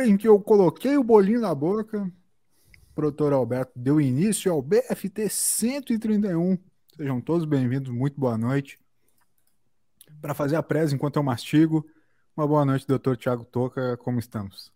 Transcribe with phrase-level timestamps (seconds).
[0.00, 2.10] hora em que eu coloquei o bolinho na boca,
[2.90, 6.56] o produtor Alberto deu início ao BFT 131.
[6.96, 8.80] Sejam todos bem-vindos, muito boa noite.
[10.20, 11.86] Para fazer a presa enquanto eu mastigo,
[12.34, 14.72] uma boa noite, doutor Tiago Toca, como estamos?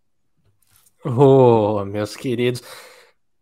[1.02, 2.62] Oh, meus queridos.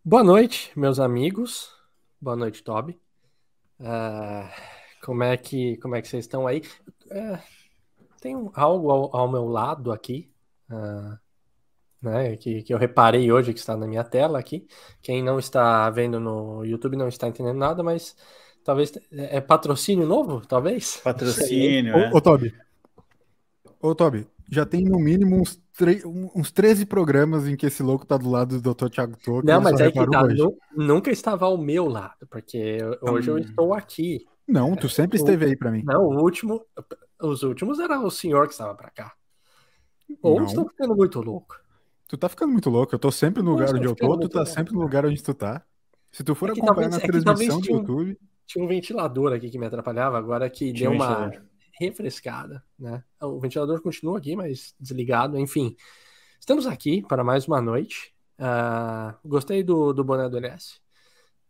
[0.04, 1.74] Boa noite, meus amigos.
[2.20, 2.96] Boa noite, Toby.
[3.80, 4.48] Uh,
[5.04, 6.62] como é que como é que vocês estão aí?
[7.06, 7.38] Uh,
[8.20, 10.30] tem algo ao, ao, meu lado aqui,
[10.70, 11.18] uh,
[12.02, 12.36] né?
[12.36, 14.66] Que, que eu reparei hoje que está na minha tela aqui.
[15.00, 18.16] Quem não está vendo no YouTube não está entendendo nada, mas
[18.64, 20.96] talvez é patrocínio novo, talvez.
[21.02, 21.94] Patrocínio.
[22.12, 22.54] Ô, ô Toby.
[23.80, 25.60] Ô Toby, já tem no mínimo uns,
[26.34, 28.88] uns 13 programas em que esse louco tá do lado do Dr.
[28.88, 29.46] Thiago Toco.
[29.46, 30.22] Não, mas é que tá,
[30.76, 33.38] nunca estava ao meu lado, porque hoje hum.
[33.38, 34.26] eu estou aqui.
[34.46, 35.82] Não, tu sempre o, esteve aí para mim.
[35.84, 36.64] Não, o último,
[37.20, 39.12] os últimos era o senhor que estava para cá.
[40.20, 41.61] Ou estou ficando muito louco.
[42.12, 42.94] Tu tá ficando muito louco.
[42.94, 44.52] Eu tô sempre no lugar onde eu tô, tu tá louco.
[44.52, 45.64] sempre no lugar onde tu tá.
[46.10, 48.18] Se tu for é acompanhar talvez, na é transmissão do YouTube.
[48.46, 51.32] Tinha um ventilador aqui que me atrapalhava, agora que deu uma
[51.80, 53.02] refrescada, né?
[53.18, 55.74] O ventilador continua aqui, mas desligado, enfim.
[56.38, 58.12] Estamos aqui para mais uma noite.
[58.38, 60.80] Uh, gostei do, do boné do LS.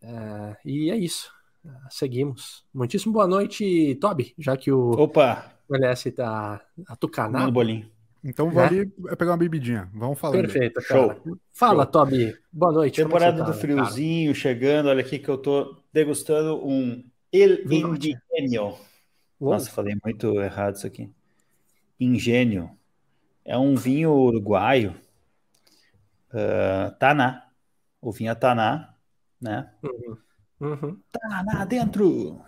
[0.00, 1.28] Uh, ah, e é isso.
[1.64, 2.64] Uh, seguimos.
[2.72, 5.56] Muitíssimo boa noite, Toby, já que o, Opa.
[5.68, 7.46] o LS está atucanado.
[7.46, 7.90] No bolinho.
[8.24, 9.16] Então vale né?
[9.16, 9.90] pegar uma bebidinha.
[9.92, 10.36] Vamos falar.
[10.40, 11.14] Perfeito, cara.
[11.14, 11.38] Show.
[11.52, 11.92] Fala, Show.
[11.92, 12.36] Toby.
[12.52, 13.02] Boa noite.
[13.02, 14.40] Temporada tá, do friozinho cara?
[14.40, 14.88] chegando.
[14.88, 18.78] Olha aqui que eu tô degustando um El Indigeno.
[19.40, 21.10] Nossa, falei muito errado isso aqui.
[21.98, 22.70] Ingênio.
[23.44, 24.94] É um vinho uruguaio.
[26.32, 27.48] Uh, Taná.
[28.00, 28.94] O vinho é Taná,
[29.40, 29.70] né?
[29.82, 30.16] Uhum.
[30.60, 31.00] Uhum.
[31.10, 32.40] Taná dentro!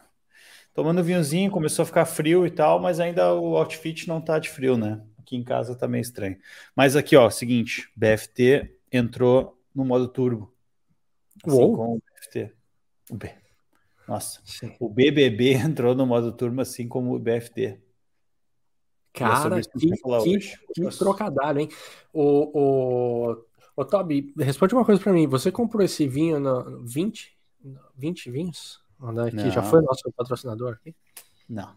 [0.72, 4.50] Tomando vinhozinho, começou a ficar frio e tal, mas ainda o outfit não tá de
[4.50, 5.00] frio, né?
[5.24, 6.36] Aqui em casa tá meio estranho.
[6.76, 10.52] Mas aqui, ó, seguinte, BFT entrou no modo turbo.
[11.42, 11.74] Assim Uou.
[11.74, 12.52] como o BFT.
[13.10, 13.34] O B.
[14.06, 14.76] Nossa, Sim.
[14.78, 17.80] o BBB entrou no modo turma assim como o BFT.
[19.14, 21.68] Cara, que, que, que trocadilho, hein?
[22.12, 23.44] O, o,
[23.76, 25.26] o Toby, responde uma coisa para mim.
[25.28, 27.34] Você comprou esse vinho no 20?
[27.96, 28.84] 20 vinhos?
[29.30, 30.94] Que já foi nosso patrocinador aqui?
[31.48, 31.74] Não.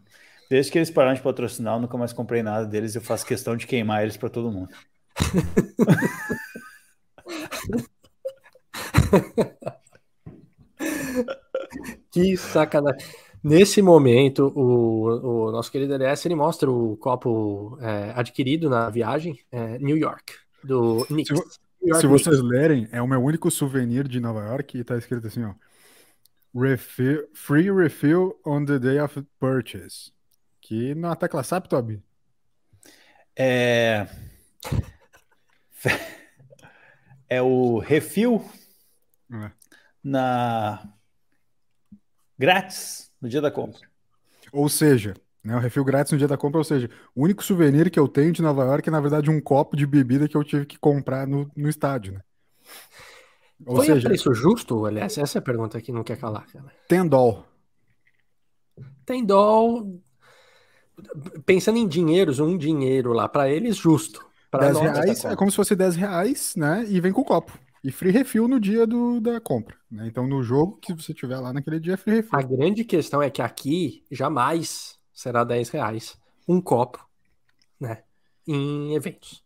[0.50, 2.96] Desde que eles pararam de patrocinar, eu nunca mais comprei nada deles.
[2.96, 4.70] Eu faço questão de queimar eles para todo mundo.
[12.12, 13.00] Que sacanagem.
[13.44, 19.40] Nesse momento, o, o, nosso querido LS ele mostra o copo é, adquirido na viagem
[19.52, 20.34] é, New York,
[20.64, 21.40] do Knicks.
[21.80, 25.28] Se, se vocês lerem, é o meu único souvenir de Nova York e tá escrito
[25.28, 25.54] assim, ó.
[26.60, 30.12] Refill, free refill on the day of purchase.
[30.68, 32.04] Que na tecla SAP, Toby?
[33.34, 34.06] É...
[37.30, 38.44] é o refil
[39.32, 39.50] é.
[40.04, 40.86] na
[42.38, 43.80] grátis no dia da compra.
[44.52, 47.90] Ou seja, né, o refil grátis no dia da compra, ou seja, o único souvenir
[47.90, 50.44] que eu tenho de Nova York é, na verdade, um copo de bebida que eu
[50.44, 52.22] tive que comprar no, no estádio, né?
[53.66, 55.18] Ou Foi seja, preço justo, aliás?
[55.18, 56.76] Essa é a pergunta que não quer calar, cara.
[59.06, 59.88] Tem dó.
[61.46, 64.26] Pensando em dinheiros, um dinheiro lá, para eles, justo.
[64.52, 66.86] 10 reais é como se fosse 10 reais, né?
[66.88, 67.58] E vem com o copo.
[67.84, 69.76] E free refill no dia do, da compra.
[69.90, 70.08] Né?
[70.08, 72.40] Então, no jogo que você tiver lá naquele dia, é free refill.
[72.40, 77.06] A grande questão é que aqui jamais será 10 reais um copo
[77.80, 78.04] né?
[78.48, 79.44] em eventos.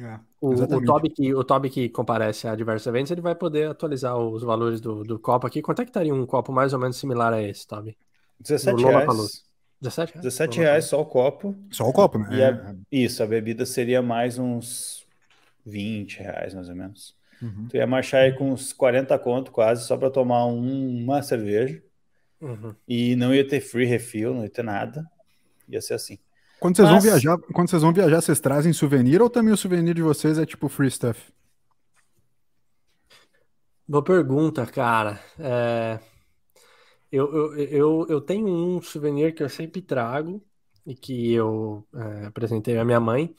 [0.00, 3.68] É, o, o, Toby que, o Toby que comparece a diversos eventos, ele vai poder
[3.68, 5.60] atualizar os valores do, do copo aqui.
[5.60, 7.98] Quanto é que estaria um copo mais ou menos similar a esse, Toby?
[8.40, 9.49] 17 reais.
[9.80, 10.24] 17 reais?
[10.24, 11.56] 17 reais só o copo.
[11.70, 12.44] Só o copo, né?
[12.44, 15.06] A, isso, a bebida seria mais uns
[15.64, 17.14] 20 reais, mais ou menos.
[17.40, 17.68] Uhum.
[17.68, 21.82] Tu ia marchar aí com uns 40 conto quase, só para tomar um, uma cerveja.
[22.40, 22.74] Uhum.
[22.86, 25.04] E não ia ter free refill, não ia ter nada.
[25.68, 26.18] Ia ser assim.
[26.58, 27.02] Quando vocês, Mas...
[27.02, 30.38] vão viajar, quando vocês vão viajar, vocês trazem souvenir ou também o souvenir de vocês
[30.38, 31.32] é tipo free stuff?
[33.88, 35.18] Boa pergunta, cara.
[35.38, 35.98] É...
[37.12, 40.44] Eu, eu, eu, eu tenho um souvenir que eu sempre trago
[40.86, 43.34] e que eu é, apresentei à minha mãe,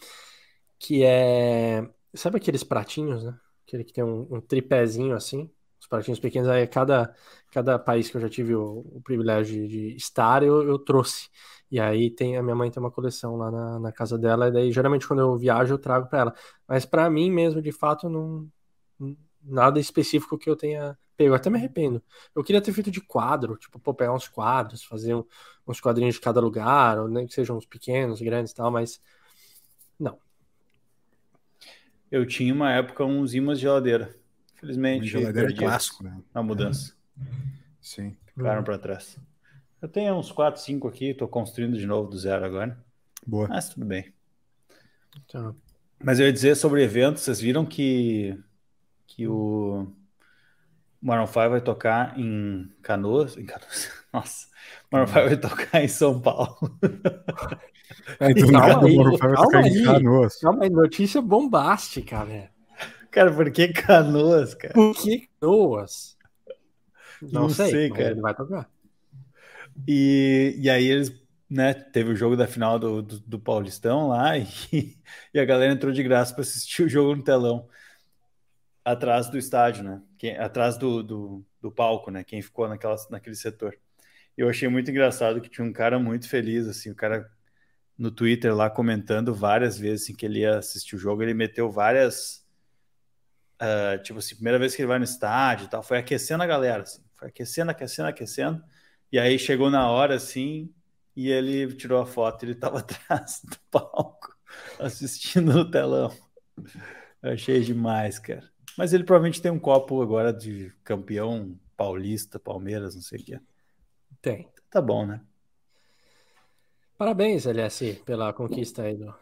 [0.79, 3.39] que é Sabe aqueles pratinhos, né?
[3.65, 6.49] Aquele que tem um, um tripézinho assim, os pratinhos pequenos.
[6.49, 7.15] Aí cada,
[7.51, 11.29] cada país que eu já tive o, o privilégio de, estar, eu, eu trouxe.
[11.69, 14.51] E aí tem a minha mãe tem uma coleção lá na, na casa dela, e
[14.51, 16.35] daí geralmente quando eu viajo eu trago para ela.
[16.67, 18.49] Mas para mim mesmo, de fato, não
[19.43, 21.29] nada específico que eu tenha pego.
[21.29, 22.01] Eu até me arrependo.
[22.35, 25.23] Eu queria ter feito de quadro, tipo, pô, pegar uns quadros, fazer um,
[25.67, 29.01] uns quadrinhos de cada lugar, ou nem que sejam uns pequenos, grandes e tal, mas
[29.99, 30.17] não,
[32.11, 34.13] eu tinha uma época uns imãs de geladeira.
[34.55, 36.21] Felizmente, geladeira é clássico, né?
[36.33, 36.93] Na mudança.
[37.79, 38.17] Sim.
[38.35, 39.17] Ficaram para trás.
[39.81, 42.77] Eu tenho uns 4, 5 aqui, estou construindo de novo do zero agora.
[43.25, 43.47] Boa.
[43.47, 44.13] Mas tudo bem.
[45.31, 45.55] Tá.
[46.03, 48.37] Mas eu ia dizer sobre eventos, vocês viram que,
[49.07, 49.87] que o
[51.01, 53.37] Maroon 5 vai tocar em Canoas?
[53.37, 53.89] Em Canoas?
[54.13, 54.47] Nossa,
[54.91, 56.57] o Maroon 5 vai tocar em São Paulo.
[58.19, 59.83] É, calma, aí, calma, aí,
[60.41, 62.49] calma aí, notícia bombástica, velho.
[63.11, 64.73] Cara, por que Canoas, cara?
[64.73, 66.17] Por que Canoas?
[67.21, 68.11] Não, Não sei, sei cara.
[68.11, 68.69] Ele vai tocar.
[69.87, 71.13] E, e aí eles,
[71.49, 74.97] né, teve o jogo da final do, do, do Paulistão lá e,
[75.33, 77.67] e, a galera entrou de graça para assistir o jogo no telão
[78.83, 80.01] atrás do estádio, né?
[80.21, 82.23] Quem, atrás do, do, do, palco, né?
[82.23, 83.75] Quem ficou naquela, naquele setor.
[84.37, 87.27] Eu achei muito engraçado que tinha um cara muito feliz, assim, o cara
[87.97, 91.71] no Twitter lá comentando várias vezes assim, que ele ia assistir o jogo, ele meteu
[91.71, 92.45] várias.
[93.59, 96.47] Uh, tipo assim, primeira vez que ele vai no estádio e tal, foi aquecendo a
[96.47, 98.63] galera, assim, foi aquecendo, aquecendo, aquecendo.
[99.11, 100.71] E aí chegou na hora assim,
[101.15, 104.37] e ele tirou a foto, ele estava atrás do palco,
[104.79, 106.15] assistindo no telão.
[107.23, 108.50] Eu achei demais, cara.
[108.77, 113.39] Mas ele provavelmente tem um copo agora de campeão paulista, Palmeiras, não sei o que.
[114.21, 114.47] Tem.
[114.69, 115.21] Tá bom, né?
[116.97, 119.13] Parabéns, LS, pela conquista aí do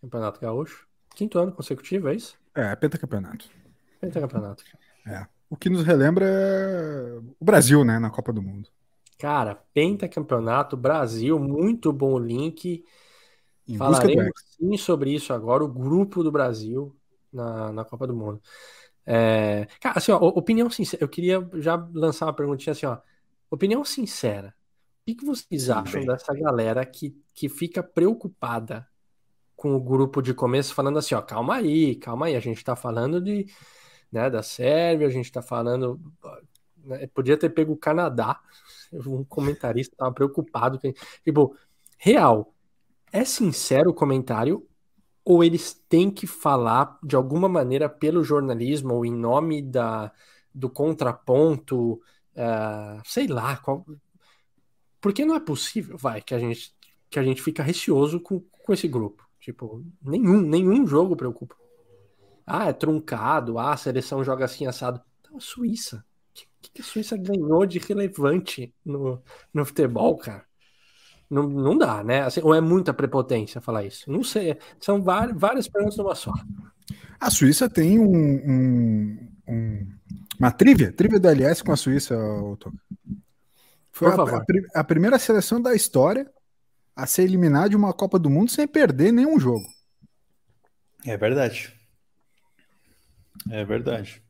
[0.00, 0.88] Campeonato Gaúcho.
[1.14, 2.36] Quinto ano consecutivo, é isso?
[2.54, 3.48] É, pentacampeonato.
[4.00, 4.64] Pentacampeonato.
[5.06, 5.26] É.
[5.50, 6.26] O que nos relembra
[7.38, 8.68] o Brasil, né, na Copa do Mundo.
[9.18, 12.84] Cara, pentacampeonato, Brasil, muito bom link.
[13.68, 16.96] Em Falaremos sim sobre isso agora, o grupo do Brasil
[17.34, 18.40] na, na Copa do Mundo.
[19.06, 22.98] É, cara, assim, ó, opinião sincera, eu queria já lançar uma perguntinha assim, ó.
[23.50, 24.54] Opinião sincera.
[25.06, 28.88] O que vocês acham dessa galera que, que fica preocupada
[29.54, 32.74] com o grupo de começo, falando assim, ó, calma aí, calma aí, a gente tá
[32.74, 33.46] falando de
[34.10, 36.00] né, da Sérvia, a gente está falando.
[36.84, 38.40] Né, podia ter pego o Canadá,
[39.06, 40.78] um comentarista estava preocupado.
[41.24, 41.56] Tipo,
[41.98, 42.54] real,
[43.12, 44.66] é sincero o comentário
[45.24, 50.12] ou eles têm que falar de alguma maneira pelo jornalismo ou em nome da,
[50.54, 53.86] do contraponto, uh, sei lá, qual...
[55.00, 56.74] porque não é possível, vai, que a gente
[57.14, 59.24] que a gente fica receoso com, com esse grupo.
[59.38, 61.54] Tipo, nenhum, nenhum jogo preocupa.
[62.44, 63.56] Ah, é truncado.
[63.56, 65.00] Ah, a seleção joga assim assado.
[65.20, 65.98] Então, a Suíça.
[65.98, 69.22] O que, que a Suíça ganhou de relevante no,
[69.52, 70.44] no futebol, cara?
[71.30, 72.22] Não, não dá, né?
[72.22, 74.10] Assim, ou é muita prepotência falar isso?
[74.10, 74.58] Não sei.
[74.80, 76.32] São várias, várias perguntas numa só.
[77.18, 79.86] A Suíça tem um, um, um,
[80.38, 82.16] uma trivia, trivia da LS com a Suíça,
[83.90, 86.30] Foi a, a, a, primeira seleção da história
[86.94, 89.66] a ser eliminada de uma Copa do Mundo sem perder nenhum jogo.
[91.06, 91.72] É verdade.
[93.50, 94.22] É verdade.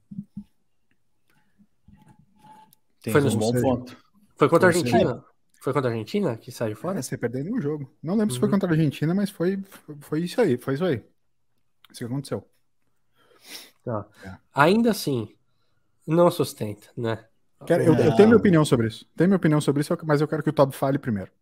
[3.02, 3.96] Tem Foi um bom ponto.
[4.36, 5.22] Foi contra a Argentina?
[5.64, 6.98] Foi contra a Argentina que saiu fora?
[6.98, 7.90] É, você perdeu nenhum jogo.
[8.02, 8.34] Não lembro uhum.
[8.34, 8.52] se foi uhum.
[8.52, 9.64] contra a Argentina, mas foi,
[10.00, 10.58] foi isso aí.
[10.58, 11.02] Foi isso aí.
[11.90, 12.46] Isso que aconteceu.
[13.82, 14.06] Tá.
[14.22, 14.36] É.
[14.52, 15.34] Ainda assim,
[16.06, 17.24] não sustenta, né?
[17.66, 19.08] Quero, eu, eu, tenho minha opinião sobre isso.
[19.16, 21.32] Tenho minha opinião sobre isso, mas eu quero que o Todd fale primeiro.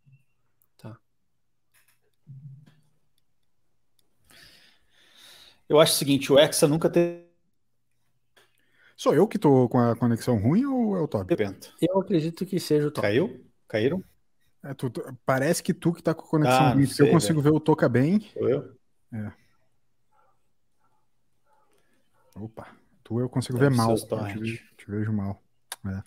[0.78, 0.96] Tá.
[5.68, 7.26] Eu acho o seguinte, o Hexa nunca teve
[8.96, 11.34] Sou eu que tô com a conexão ruim ou é o Toby?
[11.80, 13.08] Eu acredito que seja o Toby.
[13.08, 13.44] Caiu?
[13.66, 14.11] Caíram?
[14.64, 16.86] É, tu, tu, parece que tu que tá com a conexão ah, ruim.
[16.86, 18.20] Se eu consigo ver o Toca bem.
[18.32, 18.76] Sou eu?
[19.12, 19.32] É.
[22.36, 22.68] Opa,
[23.02, 23.90] tu eu consigo ver mal.
[23.90, 25.42] Eu te, te, vejo mal.
[25.84, 26.02] É.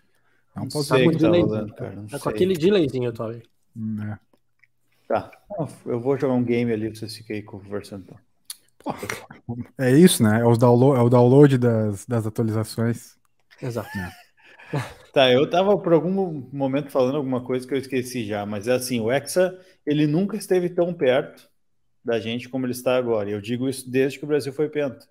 [0.55, 1.95] Não, posso sei que tá rolando, cara.
[1.95, 3.43] Não tá com aquele delayzinho, Toby.
[3.75, 4.19] Hum, é.
[5.07, 5.31] Tá.
[5.85, 8.03] Eu vou jogar um game ali, vocês fiquem aí conversando.
[8.05, 8.19] Então.
[9.77, 10.39] É isso, né?
[10.39, 13.17] É, os download, é o download das, das atualizações.
[13.61, 13.89] Exato.
[13.97, 14.24] É.
[15.15, 18.73] Tá, eu tava por algum momento falando alguma coisa que eu esqueci já, mas é
[18.73, 21.49] assim, o Hexa, ele nunca esteve tão perto
[22.03, 23.29] da gente como ele está agora.
[23.29, 25.07] Eu digo isso desde que o Brasil foi penta.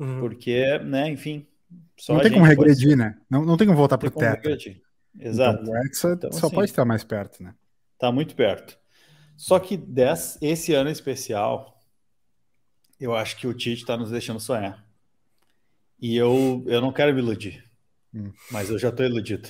[0.00, 0.18] Uhum.
[0.18, 1.46] Porque, né, enfim,
[2.08, 2.96] não tem como regredir, pode...
[2.96, 3.16] né?
[3.30, 4.48] Não, não tem como voltar para o teto.
[5.18, 5.62] Exato.
[5.62, 7.54] Então, o Hexa então, só assim, pode estar mais perto, né?
[7.98, 8.76] Tá muito perto.
[9.36, 11.80] Só que desse, esse ano especial,
[13.00, 14.84] eu acho que o Tite está nos deixando sonhar.
[16.00, 17.63] E eu, eu não quero me iludir,
[18.14, 18.32] hum.
[18.50, 19.48] mas eu já estou iludido.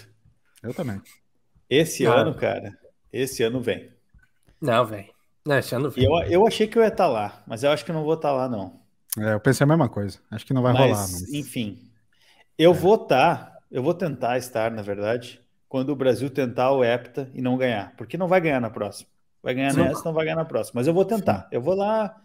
[0.63, 1.01] Eu também.
[1.69, 2.15] Esse ah.
[2.15, 2.77] ano, cara,
[3.13, 3.91] esse ano vem.
[4.61, 5.11] Não, vem.
[5.47, 6.05] Não, esse ano vem.
[6.05, 8.15] Eu, eu achei que eu ia estar tá lá, mas eu acho que não vou
[8.15, 8.81] estar tá lá, não.
[9.19, 10.19] É, eu pensei a mesma coisa.
[10.31, 11.01] Acho que não vai mas, rolar.
[11.01, 11.33] Mas...
[11.33, 11.91] Enfim,
[12.59, 12.75] eu é.
[12.75, 17.31] vou estar, tá, eu vou tentar estar, na verdade, quando o Brasil tentar o hepta
[17.35, 17.95] e não ganhar.
[17.97, 19.09] Porque não vai ganhar na próxima.
[19.43, 19.83] Vai ganhar Sim.
[19.83, 20.81] nessa, não vai ganhar na próxima.
[20.81, 21.43] Mas eu vou tentar.
[21.43, 21.49] Sim.
[21.53, 22.21] Eu vou lá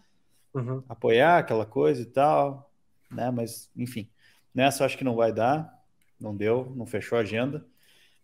[0.54, 0.82] uhum.
[0.88, 2.70] apoiar aquela coisa e tal,
[3.10, 3.30] né?
[3.30, 4.08] Mas, enfim,
[4.54, 5.79] nessa eu acho que não vai dar,
[6.20, 7.64] não deu, não fechou a agenda.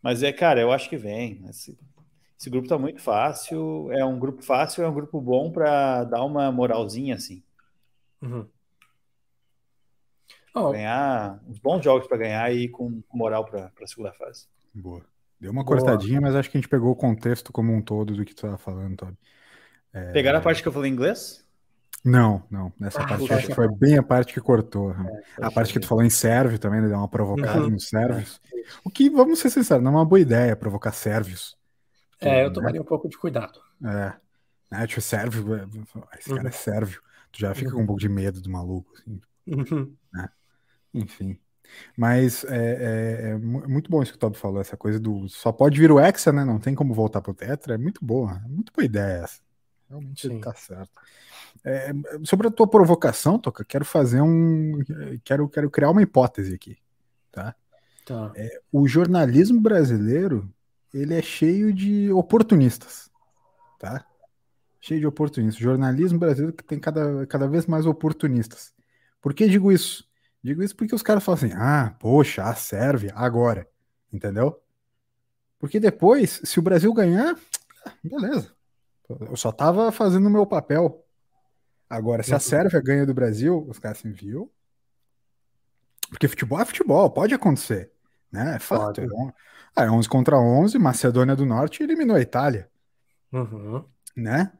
[0.03, 1.45] Mas é, cara, eu acho que vem.
[1.49, 1.79] Esse,
[2.39, 6.25] esse grupo tá muito fácil, é um grupo fácil, é um grupo bom para dar
[6.25, 7.43] uma moralzinha assim.
[8.21, 8.47] Uhum.
[10.55, 10.73] Oh.
[10.73, 14.47] Ganhar uns bons jogos para ganhar e com moral para a segunda fase.
[14.75, 15.05] Boa.
[15.39, 15.77] Deu uma Boa.
[15.77, 18.39] cortadinha, mas acho que a gente pegou o contexto como um todo do que tu
[18.39, 19.19] estava falando, Toby.
[19.93, 20.13] É...
[20.13, 21.46] Pegaram a parte que eu falei em inglês?
[22.07, 22.73] Não, não.
[22.79, 24.93] Nessa ah, parte acho que foi bem a parte que cortou.
[24.93, 26.87] É, a parte que tu falou em sérvio também, né?
[26.87, 27.71] Deu uma provocada uhum.
[27.71, 28.41] nos sérvios.
[28.85, 31.57] O que, vamos ser sinceros, não é uma boa ideia provocar sérvios.
[32.21, 32.85] É, eu tomaria né?
[32.85, 33.59] um pouco de cuidado.
[33.85, 34.13] É.
[34.71, 34.87] Né?
[34.87, 35.67] Tipo, sérvio, é,
[36.17, 36.49] esse cara é uhum.
[36.49, 37.03] é sérvio.
[37.33, 39.21] Tu já fica com um pouco de medo do maluco, assim.
[39.49, 39.93] Uhum.
[40.13, 40.29] Né?
[40.95, 41.37] Enfim.
[41.97, 45.51] Mas é, é, é, muito bom isso que o Todd falou, essa coisa do só
[45.51, 46.45] pode vir o Hexa, né?
[46.45, 47.75] Não tem como voltar pro Tetra.
[47.75, 49.46] É muito boa, é muito boa ideia essa.
[49.89, 50.41] Realmente Sim.
[50.41, 50.91] tá certo.
[51.65, 51.93] É,
[52.25, 54.79] sobre a tua provocação, Toca, quero fazer um.
[55.25, 56.77] Quero, quero criar uma hipótese aqui.
[57.31, 57.55] Tá?
[58.05, 58.33] tá.
[58.35, 60.53] É, o jornalismo brasileiro
[60.93, 63.11] ele é cheio de oportunistas.
[63.79, 64.05] Tá?
[64.81, 65.61] Cheio de oportunistas.
[65.61, 68.73] O jornalismo brasileiro que tem cada, cada vez mais oportunistas.
[69.21, 70.09] Por que digo isso?
[70.43, 73.69] Digo isso porque os caras falam assim: ah, poxa, a Sérvia, agora.
[74.13, 74.61] Entendeu?
[75.59, 77.37] Porque depois, se o Brasil ganhar,
[78.03, 78.55] beleza.
[79.09, 81.05] Eu só tava fazendo o meu papel.
[81.89, 82.39] Agora, se a.
[82.39, 84.53] Sérvia ganha do Brasil, os caras assim, viu?
[86.11, 87.93] Porque futebol é futebol, pode acontecer.
[88.31, 88.57] Né?
[88.57, 89.01] É fato.
[89.01, 92.69] É, é 11 contra 11, Macedônia do Norte eliminou a Itália.
[93.33, 93.85] Uhum.
[94.17, 94.53] Né?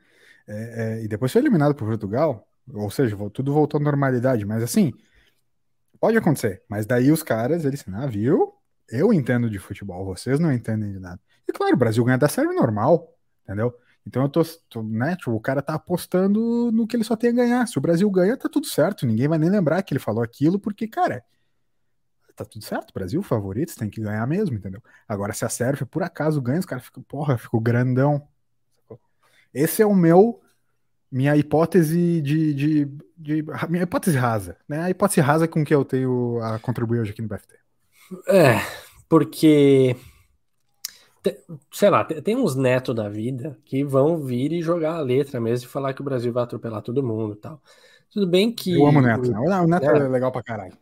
[0.47, 2.47] É, é, e depois foi eliminado por Portugal.
[2.73, 4.45] Ou seja, tudo voltou à normalidade.
[4.45, 4.93] Mas assim,
[6.01, 8.55] Pode acontecer, mas daí os caras, eles, ah, viu?
[8.89, 11.21] Eu entendo de futebol, vocês não entendem de nada.
[11.49, 13.13] E claro, o Brasil ganha da série normal,
[13.45, 13.75] entendeu?
[14.07, 17.31] Então eu tô, tô, né, tipo, o cara tá apostando no que ele só tem
[17.31, 17.67] a ganhar.
[17.67, 19.05] Se o Brasil ganha, tá tudo certo.
[19.05, 21.25] Ninguém vai nem lembrar que ele falou aquilo, porque, cara,
[22.37, 22.95] tá tudo certo.
[22.95, 24.81] Brasil, favoritos, tem que ganhar mesmo, entendeu?
[25.09, 28.29] Agora, se a Sérvia por acaso ganha, os caras ficam, porra, ficou grandão.
[29.53, 30.41] Esse é o meu
[31.11, 32.85] minha hipótese de, de,
[33.17, 34.83] de, minha hipótese rasa, né?
[34.83, 37.55] A hipótese rasa com que eu tenho a contribuir hoje aqui no BFT.
[38.29, 38.61] É,
[39.09, 39.97] porque
[41.71, 45.67] sei lá, tem uns netos da vida que vão vir e jogar a letra mesmo
[45.67, 47.61] e falar que o Brasil vai atropelar todo mundo e tal.
[48.11, 48.75] Tudo bem que.
[48.75, 49.61] Eu amo o Neto, né?
[49.61, 50.77] O Neto é, é legal pra caralho.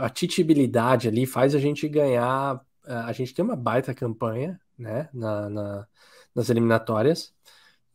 [0.00, 2.60] A titibilidade ali faz a gente ganhar.
[2.84, 5.08] A gente tem uma baita campanha, né?
[5.12, 5.86] Na, na
[6.34, 7.34] nas eliminatórias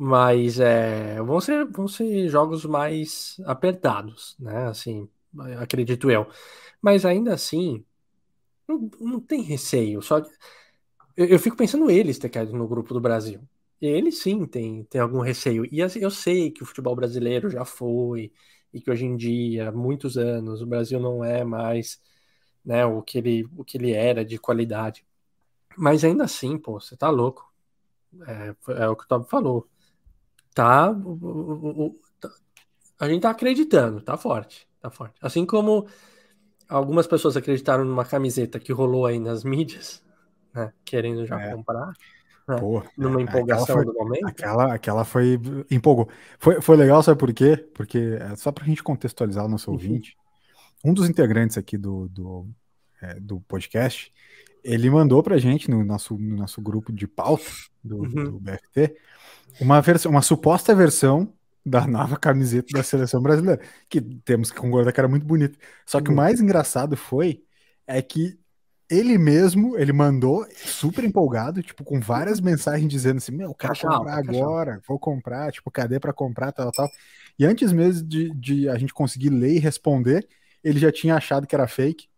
[0.04, 4.66] mas é, vão, ser, vão ser jogos mais apertados, né?
[4.68, 5.08] Assim,
[5.60, 6.28] acredito eu.
[6.82, 7.86] Mas ainda assim,
[8.68, 10.02] não, não tem receio.
[10.02, 10.24] Só
[11.16, 13.42] eu, eu, fico pensando eles ter caído no grupo do Brasil.
[13.82, 15.68] Eles sim têm, têm algum receio.
[15.72, 18.32] E assim, eu sei que o futebol brasileiro já foi,
[18.74, 22.02] e que hoje em dia, muitos anos, o Brasil não é mais
[22.64, 25.06] né, o, que ele, o que ele era de qualidade.
[25.78, 27.52] Mas ainda assim, pô, você tá louco.
[28.28, 29.68] É, é o que o Tom falou
[30.54, 30.94] tá,
[32.20, 32.30] tá,
[33.00, 35.16] a gente tá acreditando, tá forte, tá forte.
[35.22, 35.88] Assim como
[36.68, 40.04] algumas pessoas acreditaram numa camiseta que rolou aí nas mídias,
[40.54, 41.54] né, querendo já é.
[41.54, 41.94] comprar.
[42.48, 44.28] Né, Pô, numa é, empolgação foi, do momento.
[44.28, 45.40] Aquela, aquela foi.
[45.70, 46.10] Empolgou.
[46.40, 47.58] Foi, foi legal, sabe por quê?
[47.74, 49.78] Porque, é, só pra gente contextualizar o nosso uhum.
[49.78, 50.18] ouvinte,
[50.84, 52.48] um dos integrantes aqui do, do,
[53.02, 54.12] é, do podcast,
[54.64, 57.46] ele mandou pra gente no nosso, no nosso grupo de pauta
[57.84, 58.24] do, uhum.
[58.24, 58.96] do BFT
[59.60, 61.34] uma, versão, uma suposta versão
[61.66, 65.58] da nova camiseta da seleção brasileira, que temos que concordar que era muito bonita.
[65.86, 67.44] Só que o mais engraçado foi
[67.86, 68.40] é que
[68.92, 74.18] ele mesmo, ele mandou super empolgado, tipo, com várias mensagens dizendo assim: Meu, quero comprar
[74.18, 76.90] alta, agora, vou comprar, tipo, cadê para comprar, tal, tal.
[77.40, 80.28] E antes mesmo de, de a gente conseguir ler e responder,
[80.62, 82.12] ele já tinha achado que era fake.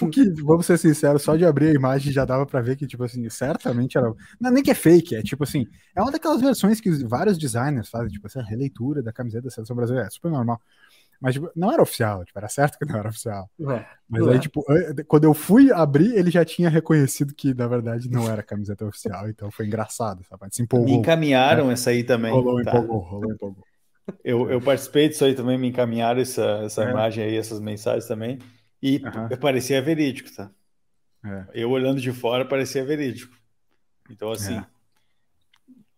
[0.00, 2.86] O que, vamos ser sinceros, só de abrir a imagem já dava para ver que,
[2.86, 4.12] tipo assim, certamente era.
[4.40, 7.88] Não, nem que é fake, é tipo assim, é uma daquelas versões que vários designers
[7.88, 10.60] fazem, tipo assim, a releitura da camiseta da seleção brasileira, é super normal.
[11.20, 13.50] Mas tipo, não era oficial, tipo, era certo que não era oficial.
[13.60, 14.38] É, Mas aí, é.
[14.38, 14.64] tipo,
[15.06, 19.28] quando eu fui abrir, ele já tinha reconhecido que, na verdade, não era camiseta oficial,
[19.30, 20.54] então foi engraçado, sabe?
[20.54, 20.88] Se empolgou.
[20.88, 21.72] Me encaminharam né?
[21.72, 22.32] essa aí também.
[22.32, 22.70] Rolou, tá.
[22.70, 23.64] empolgou, rolou, empolgou.
[24.22, 26.90] Eu, eu participei disso aí também, me encaminharam essa, essa é.
[26.90, 28.38] imagem aí, essas mensagens também.
[28.80, 29.36] E uhum.
[29.40, 30.50] parecia verídico, tá?
[31.24, 31.46] É.
[31.54, 33.36] Eu olhando de fora parecia verídico.
[34.08, 34.66] Então, assim, é.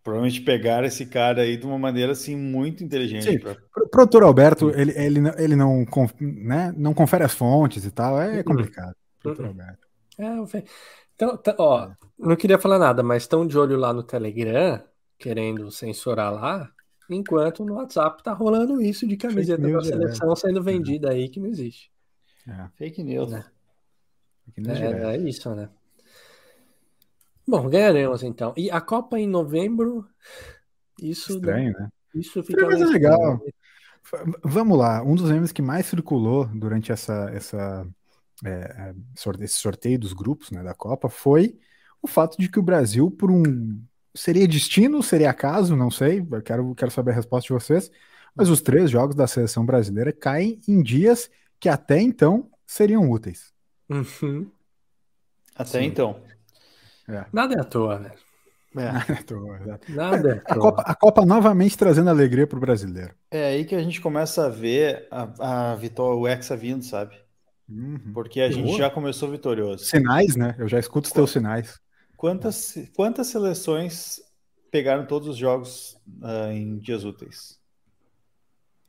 [0.09, 3.39] Provavelmente pegaram esse cara aí de uma maneira assim muito inteligente.
[3.39, 3.53] Pra...
[3.77, 5.85] O produtor Alberto, ele, ele, ele não,
[6.19, 8.45] né, não confere as fontes e tal, é uhum.
[8.45, 8.97] complicado.
[9.23, 9.51] Produtor uhum.
[9.51, 9.87] Alberto.
[10.19, 10.65] É,
[11.15, 11.97] então, tá, ó, é.
[12.19, 14.83] não queria falar nada, mas estão de olho lá no Telegram,
[15.19, 16.71] querendo censurar lá.
[17.11, 21.49] Enquanto no WhatsApp tá rolando isso de camiseta da seleção sendo vendida aí que não
[21.49, 21.91] existe.
[22.47, 22.69] É.
[22.77, 23.33] Fake news.
[23.33, 23.45] É.
[24.47, 25.69] Fake news é, é isso, né?
[27.49, 28.53] Bom, ganharemos então.
[28.59, 30.07] E a Copa em novembro,
[31.01, 31.33] isso.
[31.33, 31.89] Estranho, né?
[32.15, 33.41] Isso fica mais legal.
[34.45, 37.87] Vamos lá, um dos memes que mais circulou durante essa, essa,
[38.45, 38.95] é, é
[39.41, 41.59] esse sorteio dos grupos né, da Copa foi
[42.03, 43.43] o fato de que o Brasil, por um.
[44.15, 47.91] Seria destino, seria acaso, não sei, eu quero, quero saber a resposta de vocês,
[48.35, 53.53] mas os três jogos da seleção brasileira caem em dias que até então seriam úteis.
[53.89, 54.51] Uhum.
[55.55, 55.87] Até Sim.
[55.87, 56.21] então.
[57.09, 57.25] É.
[57.33, 58.13] Nada é à toa, né?
[58.77, 58.93] É.
[58.93, 59.81] Nada é à toa.
[59.89, 63.15] Nada é a, Copa, a Copa novamente trazendo alegria para o brasileiro.
[63.31, 67.17] É aí que a gente começa a ver a, a vitória, o Hexa vindo, sabe?
[67.69, 68.13] Uhum.
[68.15, 69.85] Porque a gente já começou vitorioso.
[69.85, 70.55] Sinais, né?
[70.59, 71.81] Eu já escuto os teus sinais.
[72.17, 74.21] Quantas, quantas seleções
[74.71, 77.59] pegaram todos os jogos uh, em dias úteis?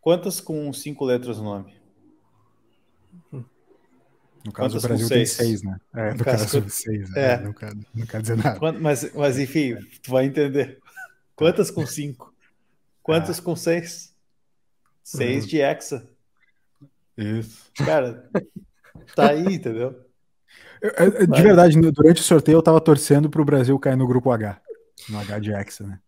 [0.01, 1.79] Quantas com cinco letras no nome?
[4.46, 5.77] No caso, Quantas o Brasil tem seis, né?
[5.93, 7.34] É, no, no caso, caso seis, né?
[7.34, 7.41] É.
[7.41, 8.72] Não, quer, não quer dizer nada.
[8.79, 10.79] Mas, mas enfim, tu vai entender.
[11.36, 12.34] Quantas com cinco?
[13.03, 13.41] Quantas ah.
[13.41, 14.13] com seis?
[15.03, 16.08] Seis de hexa.
[17.17, 17.69] Isso.
[17.75, 18.29] Cara,
[19.15, 20.05] tá aí, entendeu?
[20.81, 24.62] Eu, de verdade, durante o sorteio eu tava torcendo pro Brasil cair no grupo H.
[25.10, 26.00] No H de hexa, né?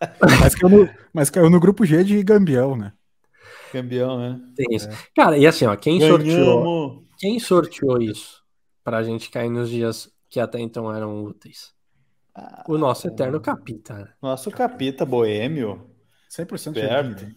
[0.40, 2.92] mas, caiu no, mas caiu no grupo G de Gambião, né?
[3.70, 4.40] Campeão, né?
[4.56, 4.88] Tem isso.
[4.88, 4.96] É.
[5.14, 6.24] Cara, e assim, ó, quem Ganhamos.
[6.24, 8.42] sorteou, quem sorteou isso
[8.82, 11.74] pra gente cair nos dias que até então eram úteis?
[12.34, 13.94] Ah, o nosso eterno capita.
[13.94, 14.12] Né?
[14.22, 15.90] Nosso capita boêmio.
[16.30, 17.34] 100% perto.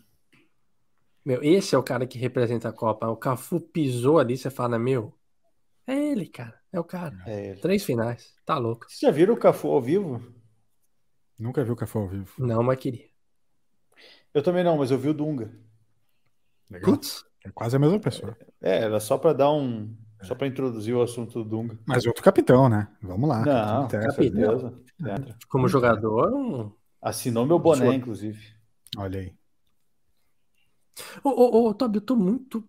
[1.26, 3.08] Meu, esse é o cara que representa a Copa.
[3.08, 5.14] O Cafu pisou ali, você fala, meu,
[5.88, 6.60] é ele, cara.
[6.72, 7.16] É o cara.
[7.26, 7.62] É ele.
[7.62, 8.34] Três finais.
[8.46, 8.86] Tá louco.
[8.88, 10.22] Vocês já viram o Cafu ao vivo?
[11.38, 12.34] Nunca vi o Cafu ao vivo.
[12.38, 13.08] Não, mas queria.
[14.34, 15.52] Eu também não, mas eu vi o Dunga.
[16.70, 16.92] Legal.
[16.92, 17.24] Putz.
[17.46, 18.38] É quase a mesma pessoa.
[18.62, 19.94] É, era só para dar um.
[20.22, 21.78] Só para introduzir o assunto do Dunga.
[21.86, 22.88] Mas outro capitão, né?
[23.02, 23.44] Vamos lá.
[23.44, 24.82] Não, capitão.
[25.50, 26.74] Como jogador.
[27.02, 28.40] Assinou meu boné, inclusive.
[28.98, 29.34] Olha aí.
[31.24, 32.64] Ô, ô, ô, Tobi, eu tô muito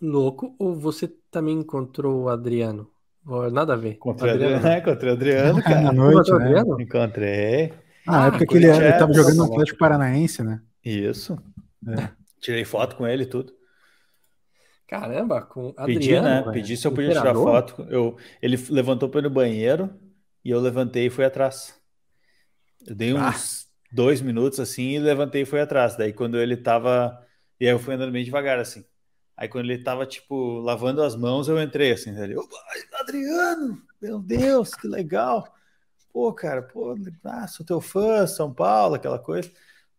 [0.00, 0.56] louco.
[0.58, 2.90] Ou você também encontrou o Adriano?
[3.52, 3.92] Nada a ver.
[3.92, 4.78] Encontrei o Adriano, né?
[4.82, 5.80] Encontrei o Adriano, cara.
[5.82, 6.62] Na noite, né?
[6.80, 7.72] Encontrei.
[8.08, 10.60] Ah, é porque ele, ele tava jogando no Atlético Paranaense, né?
[10.84, 11.38] Isso.
[11.86, 12.21] É.
[12.42, 13.54] Tirei foto com ele e tudo.
[14.88, 16.52] Caramba, com Adriano, Pedi, né?
[16.52, 17.86] Pedi se eu podia tirar foto.
[17.88, 19.98] Eu, ele levantou para ir no banheiro
[20.44, 21.80] e eu levantei e fui atrás.
[22.86, 23.30] Eu dei ah.
[23.30, 25.96] uns dois minutos assim e levantei e fui atrás.
[25.96, 27.24] Daí quando ele tava.
[27.58, 28.84] E aí eu fui andando bem devagar assim.
[29.36, 32.34] Aí quando ele tava, tipo, lavando as mãos, eu entrei assim, ali,
[33.00, 35.52] Adriano, meu Deus, que legal.
[36.12, 39.50] Pô, cara, pô, ah, sou teu fã, São Paulo, aquela coisa.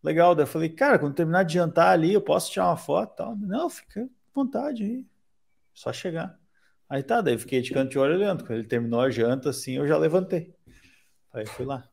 [0.04, 3.16] Legal, daí eu falei, cara, quando terminar de jantar ali, eu posso tirar uma foto
[3.16, 3.38] tal.
[3.38, 5.06] Não, fica à vontade aí.
[5.74, 6.38] Só chegar.
[6.89, 8.44] Aí tá, daí fiquei de canto de olho olhando.
[8.44, 10.54] Quando ele terminou a janta, assim, eu já levantei.
[11.34, 11.88] Aí fui lá,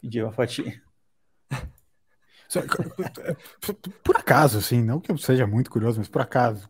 [0.00, 0.82] pedi uma fatinha.
[4.04, 6.68] Por acaso, assim, não que eu seja muito curioso, mas por acaso.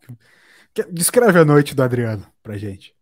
[0.92, 2.94] Descreve a noite do Adriano pra gente.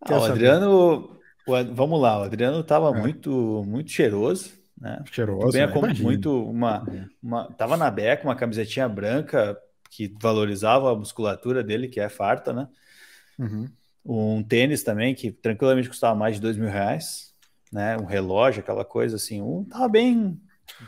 [0.00, 3.00] Ah, o Adriano, o, vamos lá, o Adriano tava é.
[3.00, 5.02] muito, muito cheiroso né?
[5.10, 5.94] Cheiroso, bem, né?
[6.00, 6.84] muito uma,
[7.22, 9.56] uma tava na beca uma camisetinha branca
[9.90, 12.68] que valorizava a musculatura dele, que é farta, né?
[13.38, 13.68] Uhum.
[14.04, 17.34] Um tênis também que tranquilamente custava mais de dois mil reais,
[17.72, 17.96] né?
[17.96, 20.40] Um relógio, aquela coisa assim, um tava bem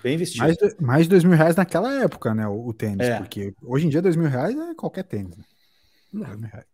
[0.02, 0.42] bem vestido.
[0.42, 2.46] Mais, de, mais de dois mil reais naquela época, né?
[2.46, 3.18] O, o tênis, é.
[3.18, 5.36] porque hoje em dia dois mil reais é qualquer tênis.
[6.12, 6.64] Né?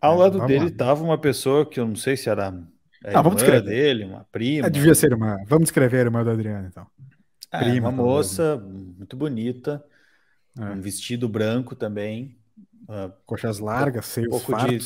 [0.00, 0.76] Ao é, lado dele lá.
[0.76, 2.52] tava uma pessoa que eu não sei se era
[3.04, 3.64] é ah, vamos descrever.
[3.68, 4.66] dele, uma prima.
[4.66, 5.38] É, devia ser uma.
[5.46, 6.86] Vamos descrever a irmã do Adriano, então.
[7.50, 9.84] É, prima, uma moça muito bonita,
[10.58, 10.64] é.
[10.64, 12.38] um vestido branco também.
[12.84, 14.78] Uh, Coxas largas, um seios pouco de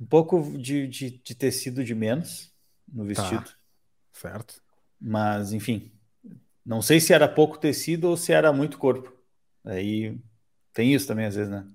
[0.00, 2.52] Um pouco de, de, de, tecido de menos
[2.92, 3.44] no vestido.
[3.44, 3.56] Tá.
[4.12, 4.62] Certo.
[5.00, 5.90] Mas, enfim,
[6.64, 9.12] não sei se era pouco tecido ou se era muito corpo.
[9.64, 10.18] Aí
[10.72, 11.66] tem isso também, às vezes, né?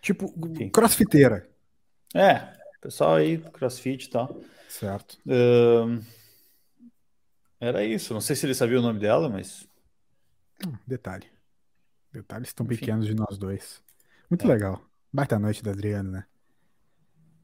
[0.00, 0.68] Tipo, enfim.
[0.68, 1.48] crossfiteira.
[2.14, 4.40] É, pessoal aí, crossfit e tal.
[4.78, 5.18] Certo.
[5.26, 6.00] Uh,
[7.60, 8.14] era isso.
[8.14, 9.66] Não sei se ele sabia o nome dela, mas.
[10.64, 11.26] Hum, detalhe.
[12.12, 12.76] Detalhes tão Enfim.
[12.76, 13.82] pequenos de nós dois.
[14.30, 14.48] Muito é.
[14.48, 14.80] legal.
[15.12, 16.24] Baita noite da Adriano, né?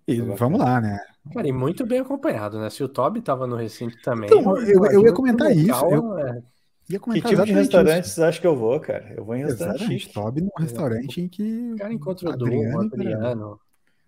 [0.06, 1.00] E vamos lá, né?
[1.32, 2.68] Cara, e muito bem acompanhado, né?
[2.70, 4.28] Se o Toby tava no recinto também.
[4.28, 5.84] Então, eu, eu, ia comentar isso.
[5.86, 6.42] eu, é...
[6.90, 9.12] ia comentar que tipo de restaurantes acho que eu vou, cara?
[9.16, 10.12] Eu vou em restaurante.
[10.12, 11.72] Toby num restaurante em que.
[11.72, 12.80] O cara encontra o Adriano.
[12.80, 13.60] Adriano.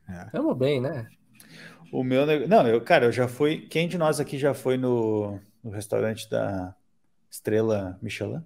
[0.09, 0.25] É.
[0.27, 1.09] Tamo bem, né?
[1.97, 2.27] O meu.
[2.47, 3.63] Não, eu, cara, eu já fui.
[3.71, 6.77] Quem de nós aqui já foi no, no restaurante da
[7.31, 8.45] estrela Michelin?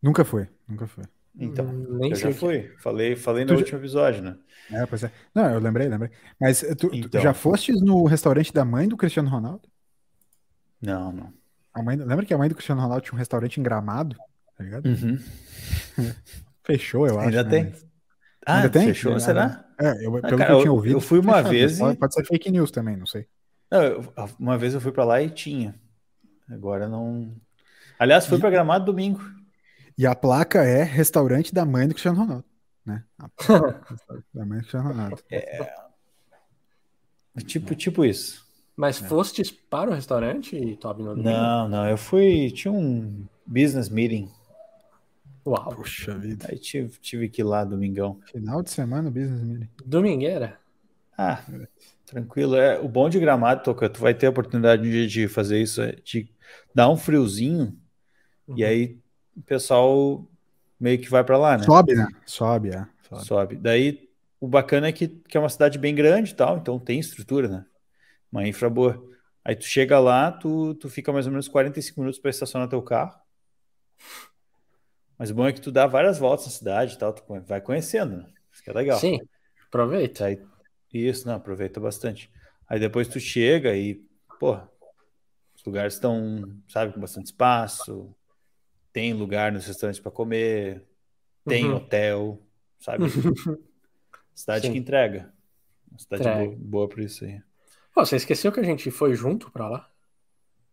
[0.00, 1.04] Nunca foi, nunca foi.
[1.38, 2.74] Então, hum, Nem eu já fui.
[2.78, 4.38] Falei, falei no último episódio, né?
[4.70, 5.12] É, pois é.
[5.34, 6.10] Não, eu lembrei, lembrei.
[6.40, 7.10] Mas tu, então...
[7.10, 9.68] tu já fostes no restaurante da mãe do Cristiano Ronaldo?
[10.80, 11.30] Não, não.
[11.74, 14.16] A mãe, lembra que a mãe do Cristiano Ronaldo tinha um restaurante em Gramado?
[14.56, 14.86] Tá ligado?
[14.86, 15.18] Uhum.
[16.64, 17.28] Fechou, eu acho.
[17.28, 17.50] Ainda né?
[17.50, 17.74] tem?
[18.46, 18.86] Ah, Ainda tem?
[18.88, 19.66] Fechou, é, será?
[19.82, 20.96] É, eu, ah, pelo cara, que eu tinha ouvido.
[20.96, 21.50] Eu fui uma fechado.
[21.50, 21.80] vez.
[21.80, 21.96] E...
[21.96, 23.26] Pode ser fake news também, não sei.
[23.70, 25.74] Não, uma vez eu fui para lá e tinha.
[26.48, 27.34] Agora não.
[27.98, 28.40] Aliás, fui e...
[28.40, 29.20] para Gramado domingo.
[29.96, 32.44] E a placa é restaurante da mãe do Cristiano Ronaldo.
[32.84, 33.02] Né?
[34.32, 35.18] da mãe do Cristiano Ronaldo.
[35.30, 35.66] É...
[37.44, 38.46] Tipo, tipo isso.
[38.76, 39.06] Mas é.
[39.06, 41.02] fostes para o restaurante, Toby?
[41.02, 41.88] No não, não.
[41.88, 42.50] Eu fui.
[42.50, 44.30] Tinha um business meeting.
[45.44, 45.74] Uau.
[45.74, 46.46] Puxa vida.
[46.48, 48.20] Aí tive, tive que ir lá domingão.
[48.30, 49.68] Final de semana, business meeting.
[49.84, 50.58] Domingueira?
[51.18, 51.42] Ah,
[52.06, 52.56] tranquilo.
[52.56, 55.82] É, o bom de gramado, Toca, tu vai ter a oportunidade de, de fazer isso,
[55.82, 56.30] é de
[56.74, 57.76] dar um friozinho.
[58.46, 58.58] Uhum.
[58.58, 58.98] E aí
[59.36, 60.26] o pessoal
[60.78, 61.64] meio que vai para lá, né?
[61.64, 62.06] Sobe, né?
[62.24, 62.86] Sobe, é.
[63.08, 63.24] Sobe.
[63.24, 63.56] Sobe.
[63.56, 64.08] Daí
[64.40, 67.48] o bacana é que, que é uma cidade bem grande e tal, então tem estrutura,
[67.48, 67.64] né?
[68.30, 69.02] Uma infra boa.
[69.44, 72.82] Aí tu chega lá, tu, tu fica mais ou menos 45 minutos para estacionar teu
[72.82, 73.14] carro.
[75.22, 77.60] Mas o bom é que tu dá várias voltas na cidade e tal, tu vai
[77.60, 78.26] conhecendo, né?
[78.52, 78.98] Isso que é legal.
[78.98, 79.20] Sim,
[79.68, 80.24] aproveita.
[80.24, 80.42] Aí,
[80.92, 82.28] isso, não, aproveita bastante.
[82.68, 84.04] Aí depois tu chega e,
[84.40, 84.58] pô,
[85.54, 88.12] os lugares estão, sabe, com bastante espaço,
[88.92, 90.82] tem lugar nos restaurantes para comer,
[91.46, 91.76] tem uhum.
[91.76, 92.42] hotel,
[92.80, 93.04] sabe?
[94.34, 94.72] Cidade Sim.
[94.72, 95.32] que entrega.
[95.88, 97.40] Uma cidade boa, boa por isso aí.
[97.94, 99.88] Pô, você esqueceu que a gente foi junto para lá?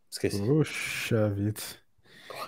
[0.10, 0.42] Esqueci.
[0.42, 1.62] Puxa vida.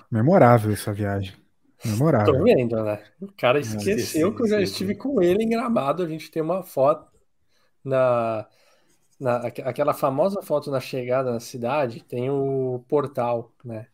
[0.09, 1.39] Memorável essa viagem.
[1.85, 2.33] Memorável.
[2.33, 3.03] Tô vendo, né?
[3.19, 6.03] O cara esqueceu que eu já estive com ele em Gramado.
[6.03, 7.07] A gente tem uma foto
[7.83, 8.47] na,
[9.19, 12.03] na aquela famosa foto na chegada na cidade.
[12.03, 13.87] Tem o portal, né?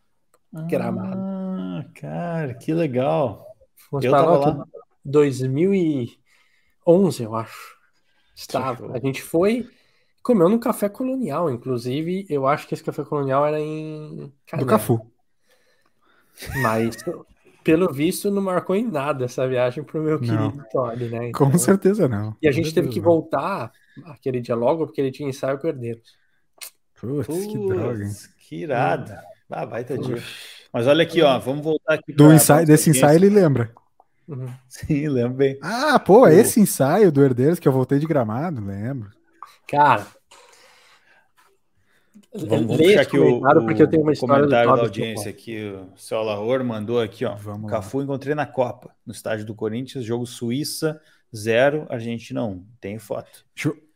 [0.69, 1.19] Gramado.
[1.19, 3.45] Ah, cara, que legal.
[3.89, 4.65] Fomos eu tava lá.
[5.05, 7.77] 2011, eu acho.
[8.35, 8.93] Estava.
[8.93, 9.67] A gente foi
[10.27, 12.25] comeu no café colonial, inclusive.
[12.29, 14.29] Eu acho que esse café colonial era em.
[14.57, 15.09] Do Cafu.
[16.61, 16.97] Mas,
[17.67, 21.27] pelo visto, não marcou em nada essa viagem pro meu querido Todd, né?
[21.27, 22.33] Então, com certeza não.
[22.41, 23.73] E a gente teve que voltar
[24.05, 26.15] aquele dia logo, porque ele tinha ensaio com herdeiros.
[26.97, 28.05] Putz, que droga.
[28.05, 28.11] Hein?
[28.39, 29.21] Que irada.
[29.49, 30.23] Ah, baita dia.
[30.71, 32.13] Mas olha aqui, ó, vamos voltar aqui.
[32.13, 33.69] Do ensaio, desse ensaio ele lembra.
[34.25, 34.47] Uhum.
[34.69, 35.57] Sim, lembro bem.
[35.61, 39.09] Ah, pô, esse ensaio do Herdeiros que eu voltei de gramado, lembro.
[39.67, 40.07] Cara.
[42.33, 45.71] Vamos, vamos puxar aqui o, porque eu tenho uma história comentário da audiência aqui.
[45.71, 47.35] O seu Lahor mandou aqui, ó.
[47.35, 48.03] Vamos Cafu lá.
[48.03, 51.01] encontrei na Copa, no estádio do Corinthians, jogo Suíça
[51.35, 52.65] 0, Argentina 1.
[52.79, 53.45] Tem foto.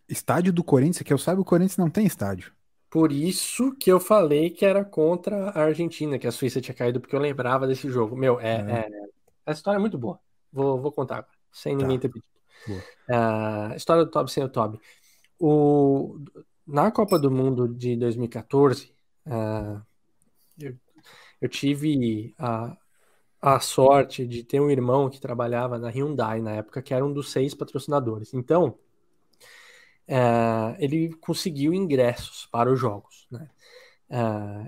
[0.08, 2.52] Estádio do Corinthians, que eu saiba, o Corinthians não tem estádio.
[2.90, 7.00] Por isso que eu falei que era contra a Argentina, que a Suíça tinha caído,
[7.00, 8.18] porque eu lembrava desse jogo.
[8.18, 8.90] Meu, é, é.
[8.90, 9.06] é
[9.46, 10.20] a história é muito boa.
[10.52, 11.84] Vou, vou contar agora, sem tá.
[11.84, 12.28] ninguém ter pedido.
[12.68, 14.80] Uh, história do Toby sem o Toby.
[15.40, 16.20] O,
[16.72, 18.92] na Copa do Mundo de 2014,
[19.28, 19.82] uh,
[20.60, 20.76] eu,
[21.42, 22.78] eu, tive a,
[23.42, 27.12] a sorte de ter um irmão que trabalhava na Hyundai na época, que era um
[27.14, 28.34] dos seis patrocinadores.
[28.34, 28.78] Então,
[30.08, 33.28] é, ele conseguiu ingressos para os jogos.
[33.32, 33.50] Né?
[34.10, 34.18] É,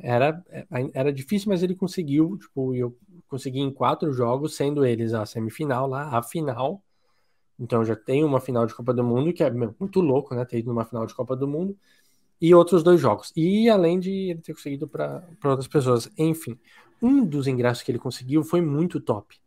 [0.03, 2.37] era, é, era difícil, mas ele conseguiu.
[2.37, 6.83] Tipo, eu consegui em quatro jogos, sendo eles a semifinal lá, a final.
[7.63, 10.45] Então já tem uma final de Copa do Mundo, que é muito louco, né?
[10.45, 11.78] Ter ido numa final de Copa do Mundo.
[12.41, 13.32] E outros dois jogos.
[13.36, 16.10] E além de ele ter conseguido para outras pessoas.
[16.17, 16.60] Enfim,
[17.02, 19.38] um dos ingressos que ele conseguiu foi muito top.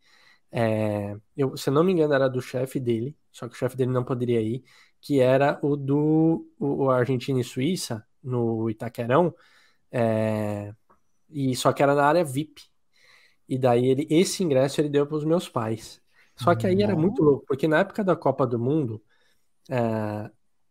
[0.51, 3.91] É, eu, se não me engano, era do chefe dele, só que o chefe dele
[3.93, 4.65] não poderia ir
[5.01, 9.35] que era o do o Argentina e Suíça, no Itaquerão,
[9.93, 10.75] é,
[11.31, 12.63] e só que era na área VIP.
[13.49, 16.03] E daí ele, esse ingresso ele deu para os meus pais.
[16.37, 19.03] Só que aí era muito louco, porque na época da Copa do Mundo,
[19.71, 20.31] é,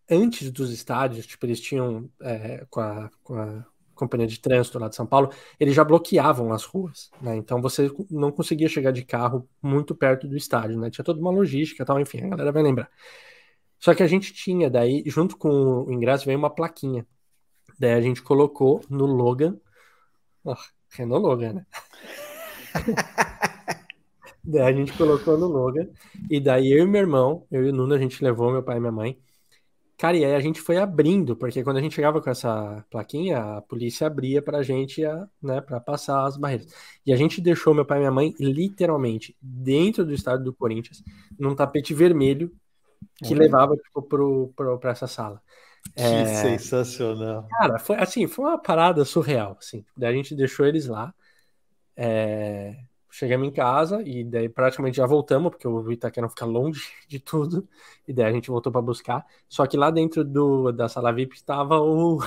[0.09, 4.87] antes dos estádios, tipo, eles tinham é, com, a, com a companhia de trânsito lá
[4.87, 7.35] de São Paulo, eles já bloqueavam as ruas, né?
[7.35, 10.89] Então você não conseguia chegar de carro muito perto do estádio, né?
[10.89, 12.89] Tinha toda uma logística e tal, enfim, a galera vai lembrar.
[13.79, 17.05] Só que a gente tinha daí, junto com o ingresso, veio uma plaquinha.
[17.79, 19.57] Daí a gente colocou no Logan.
[20.43, 20.55] Oh,
[20.91, 21.65] Renault Logan, né?
[24.45, 25.87] daí a gente colocou no Logan.
[26.29, 28.77] E daí eu e meu irmão, eu e o Nuno, a gente levou meu pai
[28.77, 29.17] e minha mãe.
[29.97, 33.37] Cara, e aí a gente foi abrindo, porque quando a gente chegava com essa plaquinha,
[33.39, 36.67] a polícia abria pra gente, a, né, pra passar as barreiras.
[37.05, 41.01] E a gente deixou meu pai e minha mãe literalmente dentro do estádio do Corinthians,
[41.39, 42.51] num tapete vermelho,
[43.23, 43.39] que uhum.
[43.39, 45.41] levava tipo, pro, pro, pra essa sala.
[45.95, 46.25] Que é...
[46.25, 47.47] sensacional.
[47.57, 49.85] Cara, foi assim, foi uma parada surreal, assim.
[49.95, 51.13] Daí a gente deixou eles lá.
[51.95, 52.75] É,
[53.15, 57.67] chegamos em casa e daí praticamente já voltamos, porque o Itaquera fica longe de tudo,
[58.05, 59.25] e daí a gente voltou para buscar.
[59.47, 62.19] Só que lá dentro do, da sala VIP estava o,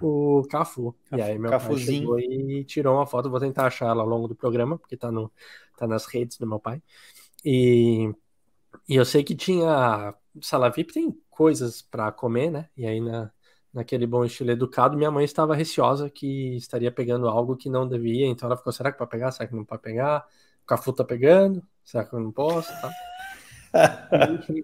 [0.00, 0.96] o Cafu.
[1.12, 2.10] E aí meu Cafuzinho.
[2.10, 4.96] pai chegou e tirou uma foto, vou tentar achar ela ao longo do programa, porque
[4.96, 5.30] tá, no,
[5.76, 6.82] tá nas redes do meu pai.
[7.44, 8.10] E,
[8.88, 10.14] e eu sei que tinha.
[10.40, 12.68] Sala VIP tem coisas para comer, né?
[12.76, 13.30] E aí na,
[13.72, 18.26] naquele bom estilo educado, minha mãe estava receosa que estaria pegando algo que não devia,
[18.26, 19.30] então ela ficou, será que pode pegar?
[19.30, 20.26] Será que não pode pegar?
[20.62, 21.62] O Cafu tá pegando?
[21.84, 22.68] Será que eu não posso?
[22.80, 22.90] Tá.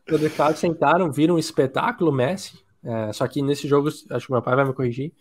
[0.08, 4.56] educado, sentaram, viram um espetáculo Messi, é, só que nesse jogo, acho que meu pai
[4.56, 5.12] vai me corrigir,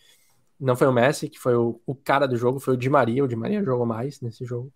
[0.60, 3.24] não foi o Messi, que foi o, o cara do jogo, foi o Di Maria,
[3.24, 4.72] o Di Maria jogou mais nesse jogo,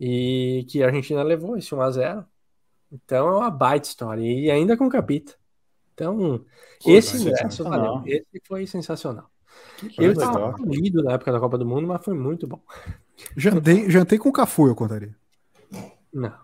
[0.00, 2.26] e que a Argentina levou esse 1x0,
[2.90, 5.34] então é uma baita história, e ainda com capita.
[5.94, 6.44] Então,
[6.82, 8.02] Pô, esse ingresso valeu.
[8.04, 9.30] Esse foi sensacional.
[9.78, 12.60] Que eu estava corrido na época da Copa do Mundo, mas foi muito bom.
[13.36, 15.14] Jantei, jantei com o Cafu, eu contaria.
[16.12, 16.34] Não.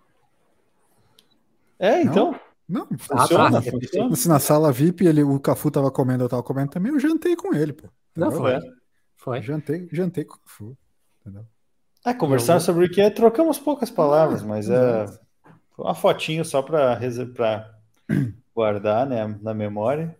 [1.78, 2.38] É, então.
[2.68, 4.14] Não, não funciona, ah, tá, funciona.
[4.14, 7.34] Se na sala VIP ele, o Cafu tava comendo, eu tava comendo também, eu jantei
[7.34, 7.88] com ele, pô.
[8.16, 8.60] Não, foi.
[9.16, 9.42] Foi.
[9.42, 10.78] Jantei, jantei com o Cafu.
[11.20, 11.44] Entendeu?
[12.06, 15.04] É, conversar sobre o que é, trocamos poucas palavras, ah, mas é
[15.76, 16.94] uma fotinho só para
[18.60, 20.14] guardar né, na memória.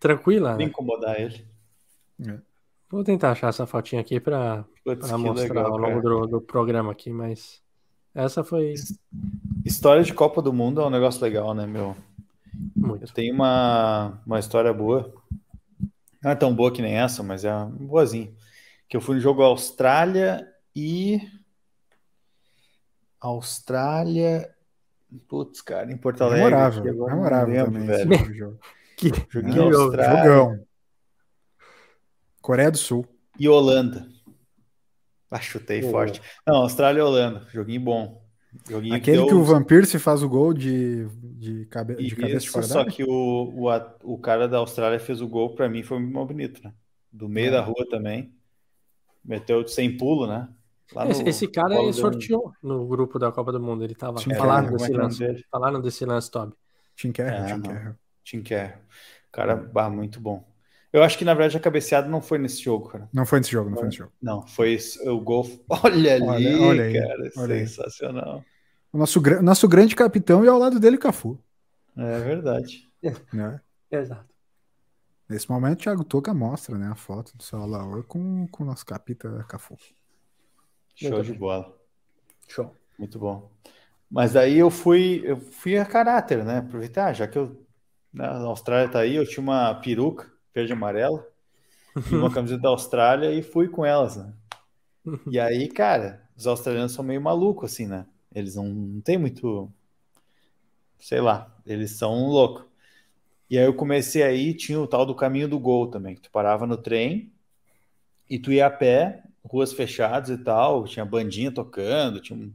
[0.00, 0.56] Tranquila.
[0.56, 0.64] Né?
[0.64, 1.46] incomodar ele.
[2.26, 2.38] É.
[2.88, 7.10] Vou tentar achar essa fotinha aqui para mostrar legal, ao longo do, do, programa aqui,
[7.10, 7.60] mas
[8.14, 8.72] essa foi.
[9.66, 11.94] História de Copa do Mundo é um negócio legal, né, meu?
[12.74, 13.12] Muito.
[13.12, 15.12] Tem uma, uma história boa.
[16.22, 18.32] Não é tão boa que nem essa, mas é boazinha.
[18.88, 21.20] Que eu fui no jogo Austrália e.
[23.20, 24.55] Austrália
[25.28, 26.44] Putz, cara, em Porto Alegre.
[26.44, 28.06] Memorável, memorável lembro, também.
[28.06, 28.58] Velho.
[28.96, 30.66] que, Joguinho jogão.
[32.40, 33.06] Coreia do Sul.
[33.38, 34.06] E Holanda.
[35.30, 35.90] Ah, chutei oh.
[35.90, 36.20] forte.
[36.46, 37.46] Não, Austrália e Holanda.
[37.52, 38.26] Joguinho bom.
[38.68, 39.26] Joguinho Aquele que, deu...
[39.26, 41.96] que o Vampir se faz o gol de, de, cabe...
[41.96, 45.54] de cabeça de fora Só que o, o, o cara da Austrália fez o gol,
[45.54, 46.72] para mim foi muito bonito, né?
[47.12, 47.50] Do meio é.
[47.50, 48.32] da rua também.
[49.24, 50.48] Meteu sem pulo, né?
[51.08, 53.82] Esse, esse, cara ele sorteou no grupo da Copa do Mundo.
[53.82, 56.54] Ele tava falando, desse lance, falando desse lance, Toby.
[56.94, 58.78] Tim Kerr, Tim Kerr.
[59.32, 60.46] Cara, bah, muito bom.
[60.92, 63.08] Eu acho que, na verdade, a cabeceada não foi nesse jogo, cara.
[63.12, 64.12] Não foi nesse jogo, não foi nesse jogo.
[64.22, 65.46] Não, foi o gol.
[65.84, 67.30] Olha ali, olha, olha aí, cara.
[67.36, 68.36] Olha sensacional.
[68.36, 68.44] Aí.
[68.92, 71.38] O nosso, nosso grande capitão e ao lado dele, Cafu.
[71.96, 72.88] É verdade.
[73.02, 73.60] É.
[73.90, 74.34] Exato.
[75.28, 78.66] Nesse momento, o Thiago Toca mostra né, a foto do seu Alaor com, com o
[78.66, 79.76] nosso capita Cafu.
[80.96, 81.76] Show de bola.
[82.48, 82.74] Show.
[82.98, 83.50] Muito bom.
[84.10, 86.58] Mas aí eu fui, eu fui a caráter, né?
[86.58, 87.66] Aproveitar, já que eu
[88.12, 91.28] né, na Austrália tá aí, eu tinha uma peruca verde e amarela
[92.10, 94.32] e uma camiseta da Austrália e fui com elas, né?
[95.30, 98.06] E aí, cara, os australianos são meio malucos, assim, né?
[98.34, 99.70] Eles não, não tem muito.
[100.98, 102.64] Sei lá, eles são loucos.
[103.48, 106.30] E aí eu comecei aí, tinha o tal do caminho do gol também, que tu
[106.30, 107.32] parava no trem
[108.28, 112.50] e tu ia a pé ruas fechadas e tal, tinha bandinha tocando, tinha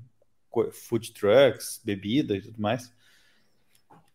[0.72, 2.94] food trucks, bebida e tudo mais.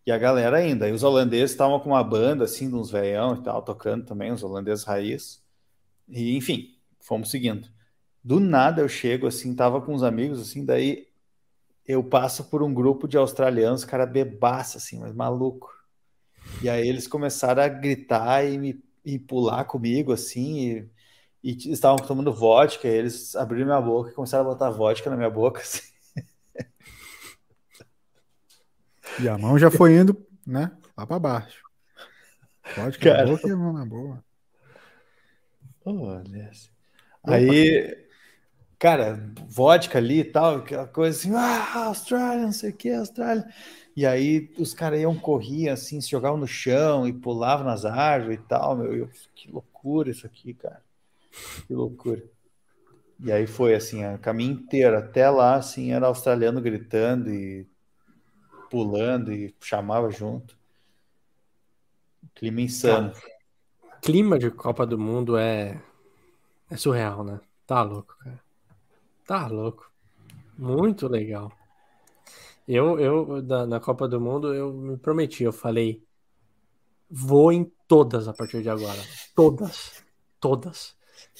[0.06, 0.88] E a galera ainda.
[0.88, 4.30] E os holandeses estavam com uma banda, assim, de uns veião e tal, tocando também,
[4.30, 5.42] os holandeses raiz.
[6.08, 7.68] E, enfim, fomos seguindo.
[8.22, 11.08] Do nada eu chego, assim, tava com uns amigos, assim, daí
[11.86, 15.72] eu passo por um grupo de australianos, cara bebaça, assim, mas maluco.
[16.62, 20.90] E aí eles começaram a gritar e me e pular comigo, assim, e
[21.46, 25.16] e estavam tomando vodka, e eles abriram minha boca e começaram a botar vodka na
[25.16, 25.60] minha boca.
[25.62, 25.86] Assim.
[29.20, 30.72] E a mão já foi indo, né?
[30.96, 31.62] Lá para baixo.
[32.76, 33.24] Vodka cara...
[33.24, 34.24] na boca e a mão na boa.
[35.84, 36.50] Olha.
[37.22, 37.96] Aí,
[38.76, 43.48] cara, vodka ali e tal, aquela coisa assim, ah, Austrália, não sei o que, Austrália.
[43.96, 48.40] E aí os caras iam correr assim, se jogavam no chão e pulavam nas árvores
[48.40, 48.92] e tal, meu.
[48.92, 50.84] Eu, que loucura isso aqui, cara.
[51.66, 52.22] Que loucura.
[53.20, 57.66] E aí foi assim, a caminho inteiro, até lá, assim, era australiano gritando e
[58.70, 60.56] pulando e chamava junto.
[62.34, 63.12] Clima insano.
[63.12, 63.36] Cara,
[64.02, 65.82] clima de Copa do Mundo é,
[66.70, 67.40] é surreal, né?
[67.66, 68.40] Tá louco, cara.
[69.26, 69.90] Tá louco.
[70.58, 71.50] Muito legal.
[72.68, 76.04] Eu, eu na, na Copa do Mundo, eu me prometi, eu falei,
[77.08, 79.00] vou em todas a partir de agora.
[79.34, 80.04] Todas.
[80.40, 80.95] Todas.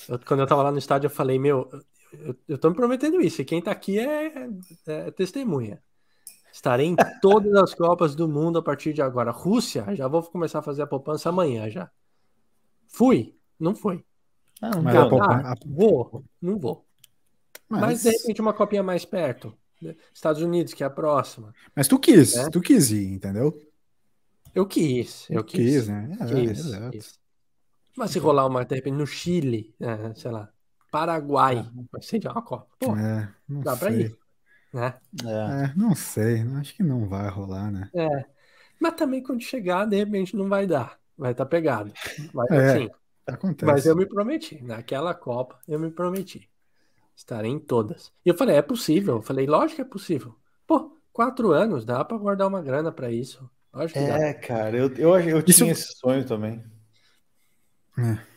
[0.09, 1.69] Eu, quando eu tava lá no estádio, eu falei, meu,
[2.13, 4.49] eu, eu tô me prometendo isso, e quem tá aqui é,
[4.87, 5.83] é testemunha.
[6.53, 9.31] Estarei em todas as Copas do Mundo a partir de agora.
[9.31, 11.91] Rússia, já vou começar a fazer a poupança amanhã já.
[12.87, 13.37] Fui?
[13.61, 14.03] Não foi.
[14.63, 15.23] Ah, não Mas vou.
[15.23, 16.25] Ah, vou?
[16.41, 16.87] Não vou.
[17.69, 17.81] Mas...
[17.81, 19.55] Mas de repente uma copinha mais perto.
[20.15, 21.55] Estados Unidos, que é a próxima.
[21.75, 22.49] Mas tu quis, é?
[22.49, 23.61] tu quis ir, entendeu?
[24.55, 25.61] Eu quis, eu quis.
[25.61, 26.17] quis né?
[26.19, 27.19] É, quis, quis.
[27.97, 30.51] Mas se rolar uma, de repente, no Chile, é, sei lá,
[30.91, 32.67] Paraguai, vai ser de uma Copa.
[32.79, 34.17] Pô, é, dá pra ir.
[34.73, 34.95] Né?
[35.25, 35.65] É.
[35.65, 35.73] é.
[35.75, 37.91] não sei, acho que não vai rolar, né?
[37.95, 38.25] É.
[38.79, 40.99] Mas também quando chegar, de repente não vai dar.
[41.17, 41.93] Vai estar tá pegado.
[42.35, 42.91] Mas, é, assim,
[43.27, 43.73] acontece.
[43.73, 44.63] mas eu me prometi.
[44.63, 46.49] Naquela Copa, eu me prometi.
[47.17, 48.13] Estarei em todas.
[48.25, 49.17] E eu falei, é possível.
[49.17, 50.35] Eu falei, lógico que é possível.
[50.67, 53.51] Pô, quatro anos, dá para guardar uma grana para isso.
[53.73, 54.39] Lógico que é, dá.
[54.39, 56.63] cara, eu, eu, eu tinha esse sonho também.
[57.99, 58.37] É.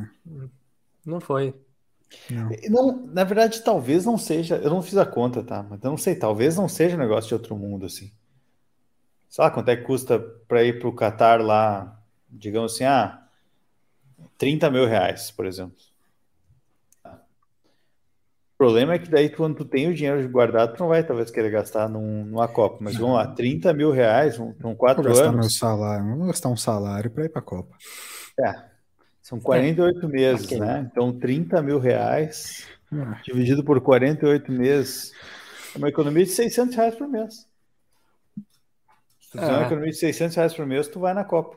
[0.00, 0.08] É.
[1.04, 1.54] Não foi.
[2.30, 2.50] Não.
[2.70, 3.06] não.
[3.06, 4.56] na verdade, talvez não seja.
[4.56, 5.62] Eu não fiz a conta, tá?
[5.62, 8.12] Mas eu não sei, talvez não seja um negócio de outro mundo, assim.
[9.28, 13.20] Sabe quanto é que custa para ir para o Qatar lá, digamos assim, ah,
[14.38, 15.76] 30 mil reais, por exemplo.
[17.04, 21.30] O problema é que daí quando tu tem o dinheiro guardado, tu não vai talvez
[21.30, 22.78] querer gastar num, numa Copa.
[22.80, 25.40] Mas vamos lá, 30 mil reais, um, um quatro vou gastar anos.
[25.40, 27.76] Meu salário, vou gastar um salário para ir para a Copa.
[28.40, 28.62] É,
[29.22, 30.08] são 48 é.
[30.08, 30.60] meses, okay.
[30.60, 30.88] né?
[30.90, 33.22] Então 30 mil reais é.
[33.24, 35.12] dividido por 48 meses
[35.74, 37.46] é uma economia de 600 reais por mês.
[39.20, 39.66] Se tu fizer uma é.
[39.66, 41.56] economia de 600 reais por mês, tu vai na Copa.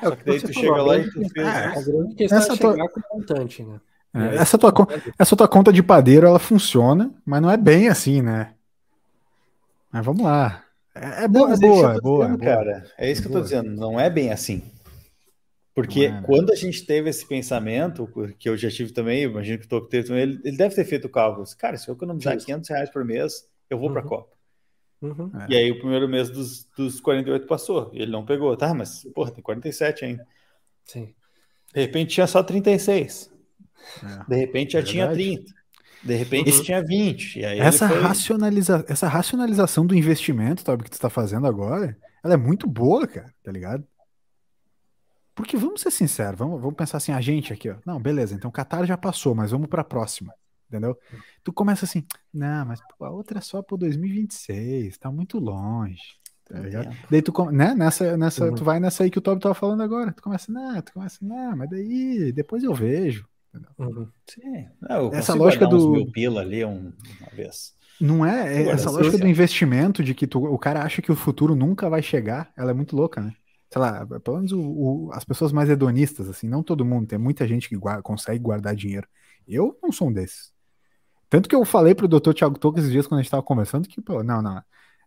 [0.00, 1.46] É, Só que daí tu chega lá e tu fez.
[1.46, 3.80] É, a grande questão é chegar com montante, né?
[4.14, 4.72] É, essa, tua,
[5.18, 8.54] essa tua conta de padeiro, ela funciona, mas não é bem assim, né?
[9.90, 10.62] Mas vamos lá.
[10.94, 12.84] É, é, não, é boa, é boa, dizendo, é cara.
[12.96, 13.70] É isso que eu tô dizendo.
[13.70, 14.62] Não é bem assim.
[15.74, 18.08] Porque é, quando a gente teve esse pensamento,
[18.38, 20.84] que eu já tive também, imagino que o Toco teve também, ele, ele deve ter
[20.84, 21.44] feito o cálculo.
[21.58, 22.46] Cara, se eu economizar Isso.
[22.46, 23.94] 500 reais por mês, eu vou uhum.
[23.94, 24.34] para a Copa.
[25.02, 25.30] Uhum.
[25.48, 28.56] E aí o primeiro mês dos, dos 48 passou, e ele não pegou.
[28.56, 30.26] Tá, mas, porra, tem 47 ainda.
[30.84, 31.12] Sim.
[31.74, 33.32] De repente tinha só 36.
[34.02, 34.24] É.
[34.28, 35.52] De repente já é tinha 30.
[36.04, 36.62] De repente uhum.
[36.62, 37.40] tinha 20.
[37.40, 37.98] E aí essa, foi...
[37.98, 38.84] racionaliza...
[38.88, 43.34] essa racionalização do investimento, sabe, que tu está fazendo agora, ela é muito boa, cara,
[43.42, 43.84] tá ligado?
[45.34, 47.76] Porque vamos ser sinceros, vamos, vamos pensar assim, a gente aqui, ó.
[47.84, 50.32] Não, beleza, então o Qatar já passou, mas vamos para a próxima.
[50.68, 50.96] Entendeu?
[51.42, 56.02] Tu começa assim, não, mas pô, a outra é só pro 2026, tá muito longe.
[56.44, 56.94] Tá ligado?
[57.10, 58.54] Daí tu, né, nessa, nessa, uhum.
[58.54, 60.12] tu vai nessa aí que o Toby tava falando agora.
[60.12, 63.26] Tu começa, não, tu começa, não, mas daí depois eu vejo.
[63.78, 64.08] Uhum.
[64.26, 64.68] Sim.
[64.80, 67.72] Não, essa lógica do mil pila ali um, uma vez.
[68.00, 71.16] Não é, é essa lógica do investimento de que tu, o cara acha que o
[71.16, 73.32] futuro nunca vai chegar, ela é muito louca, né?
[73.74, 77.18] Sei lá, pelo menos o, o, as pessoas mais hedonistas, assim, não todo mundo, tem
[77.18, 79.08] muita gente que guarda, consegue guardar dinheiro.
[79.48, 80.52] Eu não sou um desses.
[81.28, 82.32] Tanto que eu falei pro Dr.
[82.32, 84.62] Thiago Tocco esses dias quando a gente tava conversando que, pô, não, não,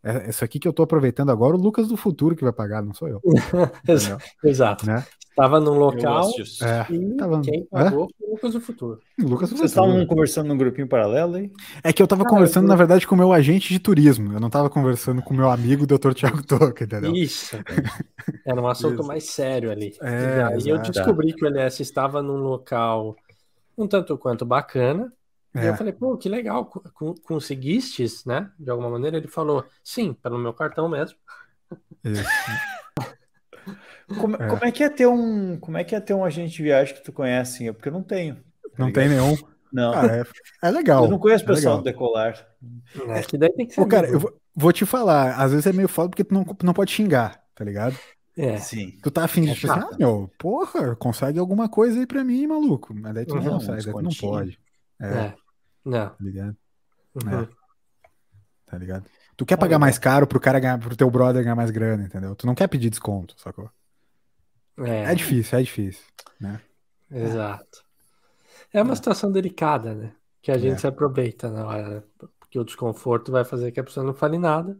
[0.07, 2.81] é, isso aqui que eu tô aproveitando agora, o Lucas do futuro que vai pagar,
[2.81, 3.21] não sou eu.
[4.43, 4.85] Exato.
[4.85, 5.05] Né?
[5.29, 6.31] Estava num local
[6.63, 7.41] é, e tava...
[7.41, 8.99] quem pagou foi o Lucas do futuro.
[9.19, 11.51] Lucas do Vocês estavam conversando num grupinho paralelo aí?
[11.83, 12.69] É que eu tava ah, conversando, eu...
[12.69, 14.33] na verdade, com o meu agente de turismo.
[14.33, 16.13] Eu não tava conversando com o meu amigo, o Dr.
[16.13, 17.13] Thiago Toca, entendeu?
[17.13, 17.55] Isso.
[18.43, 19.93] Era um assunto mais sério ali.
[20.01, 20.69] É, e aí exato.
[20.69, 23.15] eu descobri que o LS estava num local
[23.77, 25.13] um tanto quanto bacana.
[25.57, 25.65] É.
[25.65, 26.65] E eu falei, pô, que legal,
[27.23, 28.51] conseguistes, né?
[28.59, 31.17] De alguma maneira, ele falou, sim, pelo meu cartão mesmo.
[32.03, 32.23] Isso.
[34.19, 34.47] Como é.
[34.47, 34.71] como é.
[34.71, 37.11] que é ter um, como é que é ter um agente de viagem que tu
[37.11, 37.71] conhece?
[37.73, 38.35] Porque eu não tenho.
[38.35, 38.41] Tá
[38.77, 39.35] não tem nenhum.
[39.71, 39.93] Não.
[39.93, 40.23] Ah, é,
[40.63, 41.03] é, legal.
[41.03, 42.47] Eu não conheço o é pessoal do Decolar.
[43.09, 43.81] É que daí tem que ser.
[43.81, 46.45] Pô, cara, eu vou, vou, te falar, às vezes é meio foda porque tu não,
[46.63, 47.97] não pode xingar, tá ligado?
[48.37, 48.57] É.
[48.57, 48.97] Sim.
[49.03, 52.23] Tu tá afim de é tipo assim, ah, meu, porra, consegue alguma coisa aí pra
[52.23, 52.93] mim, maluco.
[52.93, 54.59] Mas daí tu uhum, não consegue, daí tu não pode.
[55.01, 55.07] É.
[55.07, 55.35] é.
[55.88, 56.10] Não.
[56.10, 56.58] Tá ligado?
[57.15, 57.41] Uhum.
[57.41, 57.47] É.
[58.65, 59.06] Tá ligado?
[59.38, 62.35] Tu quer pagar mais caro pro cara ganhar, pro teu brother ganhar mais grana, entendeu?
[62.35, 63.69] Tu não quer pedir desconto, sacou?
[64.79, 66.04] É, é difícil, é difícil,
[66.40, 66.62] né?
[67.10, 67.83] Exato.
[68.73, 70.13] É uma situação delicada, né?
[70.42, 70.77] Que a gente é.
[70.77, 72.04] se aproveita na hora,
[72.40, 74.77] porque o desconforto vai fazer que a pessoa não fale nada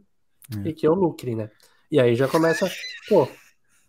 [0.64, 0.68] é.
[0.68, 1.50] e que eu lucre, né?
[1.90, 2.70] E aí já começa,
[3.08, 3.26] pô,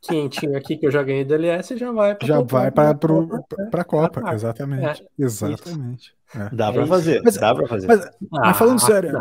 [0.01, 3.83] quentinho aqui que eu já ganhei do LS já vai para já vai para para
[3.83, 6.15] Copa, ah, exatamente, é, exatamente.
[6.35, 6.49] É.
[6.55, 7.87] Dá para fazer, mas, dá para fazer.
[7.87, 9.11] Mas, ah, mas, falando sério,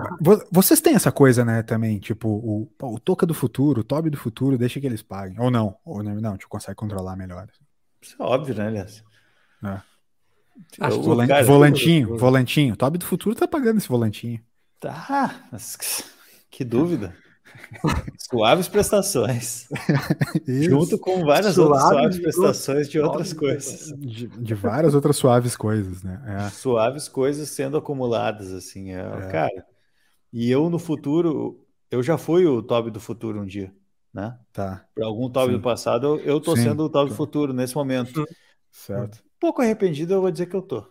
[0.51, 4.17] vocês têm essa coisa, né, também, tipo o, o Toca do futuro, o Toby do
[4.17, 7.49] futuro, deixa que eles paguem, ou não, ou não, não, tu consegue controlar melhor.
[8.01, 9.03] Isso é óbvio, né, aliás.
[9.65, 9.81] É.
[10.79, 14.41] Eu, volan, cara, volantinho, volantinho, Toby do futuro tá pagando esse volantinho.
[14.79, 15.77] Tá, mas
[16.51, 17.15] que dúvida.
[18.19, 19.69] Suaves prestações.
[20.47, 23.93] Junto com várias suaves outras suaves prestações de outras coisas.
[23.99, 26.23] De, de, várias outras suaves coisas, né?
[26.27, 26.51] É.
[26.51, 28.93] Suaves coisas sendo acumuladas, assim.
[28.93, 29.29] É, é.
[29.31, 29.67] Cara,
[30.33, 33.73] e eu no futuro, eu já fui o Toby do futuro um dia,
[34.13, 34.39] né?
[34.53, 34.85] Tá.
[34.95, 36.65] Para algum Toby do passado, eu tô Sim.
[36.65, 38.27] sendo o Toby do futuro nesse momento.
[38.71, 39.19] Certo.
[39.19, 40.85] Um pouco arrependido, eu vou dizer que eu tô.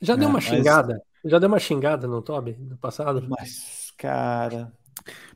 [0.00, 1.00] Já deu é, uma xingada?
[1.24, 3.24] Já deu uma xingada no Toby no passado?
[3.28, 4.72] Mas, cara.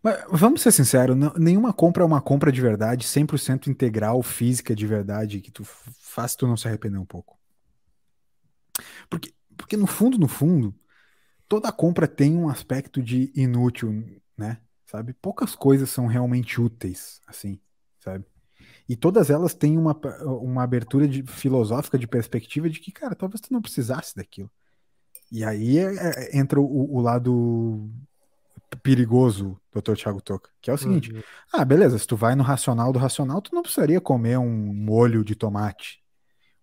[0.03, 4.75] Mas vamos ser sinceros, não, nenhuma compra é uma compra de verdade, 100% integral, física
[4.75, 7.39] de verdade, que tu faz tu não se arrepender um pouco.
[9.09, 10.75] Porque, porque no fundo, no fundo,
[11.49, 14.05] toda compra tem um aspecto de inútil,
[14.37, 14.61] né?
[14.87, 15.13] Sabe?
[15.15, 17.61] Poucas coisas são realmente úteis, assim,
[17.99, 18.25] sabe?
[18.89, 19.99] E todas elas têm uma,
[20.41, 24.51] uma abertura de, filosófica de perspectiva de que, cara, talvez tu não precisasse daquilo.
[25.31, 27.91] E aí é, é, entra o, o, lado
[28.83, 29.95] perigoso, Dr.
[29.95, 31.23] Thiago Toca, que é o seguinte: uhum.
[31.53, 35.25] ah, beleza, se tu vai no racional do racional, tu não precisaria comer um molho
[35.25, 36.01] de tomate,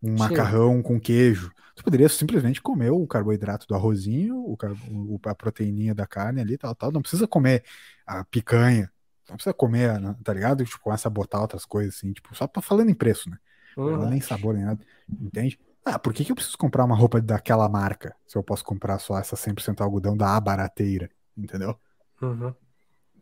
[0.02, 0.18] um Sim.
[0.18, 1.52] macarrão com queijo.
[1.76, 6.76] Tu poderia simplesmente comer o carboidrato do arrozinho, o, a proteininha da carne ali, tal,
[6.76, 6.92] tal.
[6.92, 7.64] Não precisa comer
[8.06, 8.92] a picanha,
[9.28, 10.64] não precisa comer, tá ligado?
[10.64, 13.38] Tipo, começa a botar outras coisas assim, tipo, só pra falando em preço, né?
[13.76, 14.10] Uhum.
[14.10, 14.80] Nem sabor, nem nada.
[15.10, 15.60] Entende?
[15.86, 19.00] Ah, por que, que eu preciso comprar uma roupa daquela marca se eu posso comprar
[19.00, 21.10] só essa 100% algodão da abarateira?
[21.38, 21.78] Entendeu?
[22.24, 22.54] Uhum.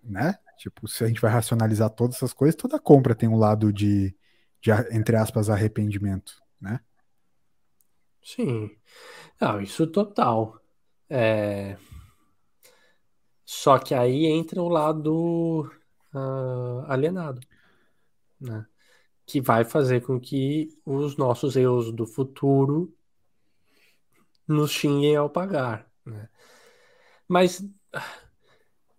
[0.04, 0.36] Né?
[0.58, 4.16] Tipo, se a gente vai racionalizar todas essas coisas, toda compra tem um lado de,
[4.62, 6.80] de entre aspas, arrependimento, né?
[8.24, 8.70] Sim.
[9.40, 10.60] Não, isso total.
[11.10, 11.78] É...
[13.44, 15.70] Só que aí entra o lado
[16.14, 17.42] uh, alienado,
[18.40, 18.66] né?
[19.26, 22.96] Que vai fazer com que os nossos erros do futuro
[24.48, 26.30] nos xinguem ao pagar, né?
[27.28, 27.64] Mas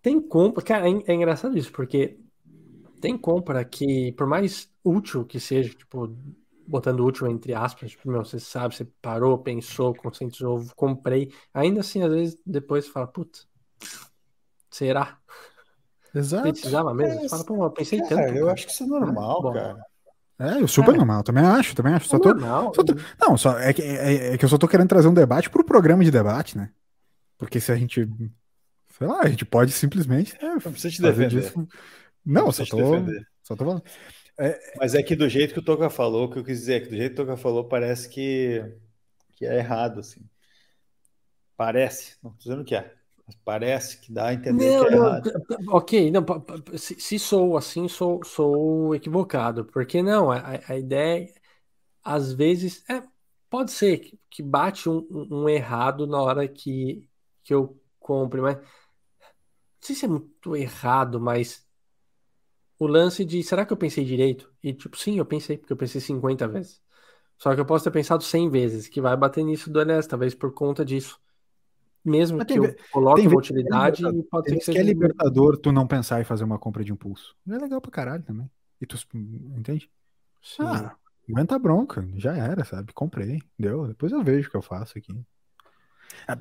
[0.03, 2.19] tem compra, cara, é, é engraçado isso, porque
[3.01, 6.13] tem compra que, por mais útil que seja, tipo,
[6.67, 12.03] botando útil entre aspas, tipo, meu, você sabe, você parou, pensou, conscientizou, comprei, ainda assim,
[12.03, 13.47] às vezes, depois você fala, putz,
[14.69, 15.17] será?
[16.13, 16.51] Exato.
[16.51, 17.21] Precisava mesmo?
[17.21, 18.35] Você fala, pô, eu pensei cara, tanto.
[18.35, 18.53] Eu cara.
[18.53, 19.85] acho que isso é normal, é, cara.
[20.39, 20.97] É, super é.
[20.97, 22.09] normal, também acho, também acho.
[22.09, 22.73] Só tô, normal.
[22.75, 25.13] Só tô, não, só é que, é, é, que eu só tô querendo trazer um
[25.13, 26.69] debate pro programa de debate, né?
[27.37, 28.07] Porque se a gente,
[28.97, 30.35] sei lá, a gente pode simplesmente.
[30.39, 31.41] É, não precisa te defender.
[31.41, 31.67] Disso...
[32.25, 32.77] Não, não só tô,
[33.41, 33.83] só tô falando.
[34.37, 36.73] É, Mas é que do jeito que o Toca falou, o que eu quis dizer
[36.73, 38.63] é que do jeito que o Toca falou, parece que,
[39.33, 40.21] que é errado, assim.
[41.57, 42.93] Parece, não tô dizendo que é.
[43.25, 45.31] Mas parece que dá a entender não, que é não, errado.
[45.69, 46.25] Ok, não,
[46.77, 49.65] se, se, sou assim, sou, sou equivocado.
[49.65, 51.31] Porque não, a, a ideia,
[52.03, 53.01] às vezes, é,
[53.49, 57.07] pode ser que, que bate um, um, errado na hora que,
[57.43, 58.57] que eu compre, mas
[59.85, 61.67] sei se é muito errado, mas
[62.79, 64.51] o lance de será que eu pensei direito?
[64.61, 66.81] E tipo, sim, eu pensei, porque eu pensei 50 vezes.
[67.37, 70.33] Só que eu posso ter pensado 100 vezes, que vai bater nisso do LS, talvez
[70.35, 71.19] por conta disso
[72.03, 74.79] mesmo Mas que eu coloque uma utilidade, tem, pode ser que seja.
[74.79, 77.35] Que é libertador tu não pensar em fazer uma compra de impulso.
[77.47, 78.49] É legal pra caralho também.
[78.81, 78.97] E tu
[79.57, 79.89] entende?
[80.41, 80.63] Sim.
[80.65, 80.95] Ah,
[81.29, 82.91] aguenta a bronca, já era, sabe?
[82.91, 83.87] Comprei, deu.
[83.87, 85.13] Depois eu vejo o que eu faço aqui.
[86.27, 86.35] Ah,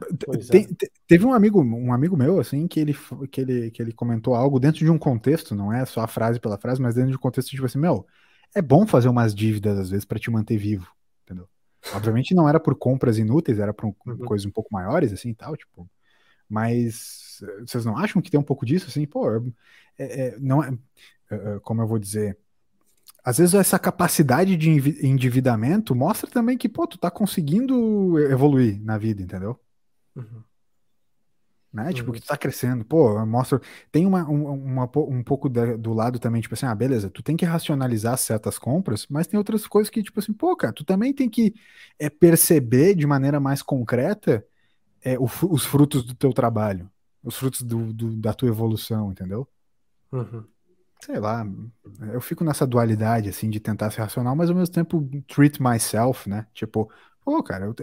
[0.51, 0.87] tem, é.
[1.07, 2.97] Teve um amigo, um amigo meu, assim, que ele,
[3.31, 6.41] que, ele, que ele comentou algo dentro de um contexto, não é só a frase
[6.41, 8.07] pela frase, mas dentro de um contexto tipo assim, meu,
[8.55, 10.87] é bom fazer umas dívidas às vezes para te manter vivo,
[11.25, 11.49] entendeu?
[11.95, 14.19] Obviamente não era por compras inúteis, era por uhum.
[14.19, 15.89] coisas um pouco maiores, assim, tal, tipo.
[16.49, 19.41] Mas vocês não acham que tem um pouco disso, assim, pô, é,
[19.99, 20.73] é, não é,
[21.31, 22.39] é, é, como eu vou dizer,
[23.25, 24.71] às vezes essa capacidade de
[25.07, 29.59] endividamento mostra também que, pô, tu tá conseguindo evoluir na vida, entendeu?
[30.17, 30.43] Uhum
[31.73, 31.93] né?
[31.93, 32.15] Tipo, uhum.
[32.15, 32.85] que tu tá crescendo.
[32.85, 33.61] Pô, mostra.
[33.91, 37.45] Tem uma, uma, um pouco do lado também, tipo assim, ah, beleza, tu tem que
[37.45, 41.31] racionalizar certas compras, mas tem outras coisas que, tipo assim, pô, cara, tu também tem
[41.31, 41.55] que
[41.99, 44.45] é, perceber de maneira mais concreta
[45.03, 46.91] é, o, os frutos do teu trabalho,
[47.25, 49.49] os frutos do, do da tua evolução, entendeu?
[50.13, 50.45] Uhum.
[51.05, 51.45] Sei lá,
[52.13, 56.29] eu fico nessa dualidade, assim, de tentar ser racional, mas ao mesmo tempo treat myself,
[56.29, 56.47] né?
[56.55, 56.89] Tipo,
[57.25, 57.75] pô, cara, eu,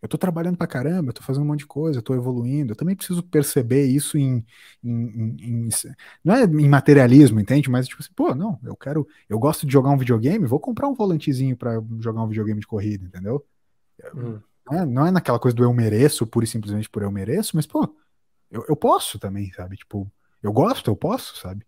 [0.00, 2.72] eu tô trabalhando pra caramba, eu tô fazendo um monte de coisa, eu tô evoluindo.
[2.72, 4.42] Eu também preciso perceber isso em,
[4.82, 5.68] em, em, em,
[6.24, 7.68] Não é em materialismo, entende?
[7.68, 9.06] Mas tipo assim, pô, não, eu quero.
[9.28, 12.66] Eu gosto de jogar um videogame, vou comprar um volantezinho para jogar um videogame de
[12.66, 13.44] corrida, entendeu?
[14.14, 14.40] Hum.
[14.66, 17.54] Não, é, não, é, naquela coisa do eu mereço, pura e simplesmente por eu mereço,
[17.56, 17.94] mas, pô,
[18.50, 19.76] eu, eu posso também, sabe?
[19.76, 20.10] Tipo,
[20.42, 21.66] eu gosto, eu posso, sabe?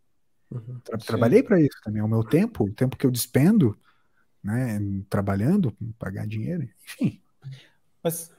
[0.51, 2.03] Uhum, Tra trabalhei para isso também.
[2.03, 3.77] O meu tempo, o tempo que eu despendo,
[4.43, 4.79] né,
[5.11, 7.21] trabalhando, pagar dinheiro, enfim.
[8.03, 8.31] Mas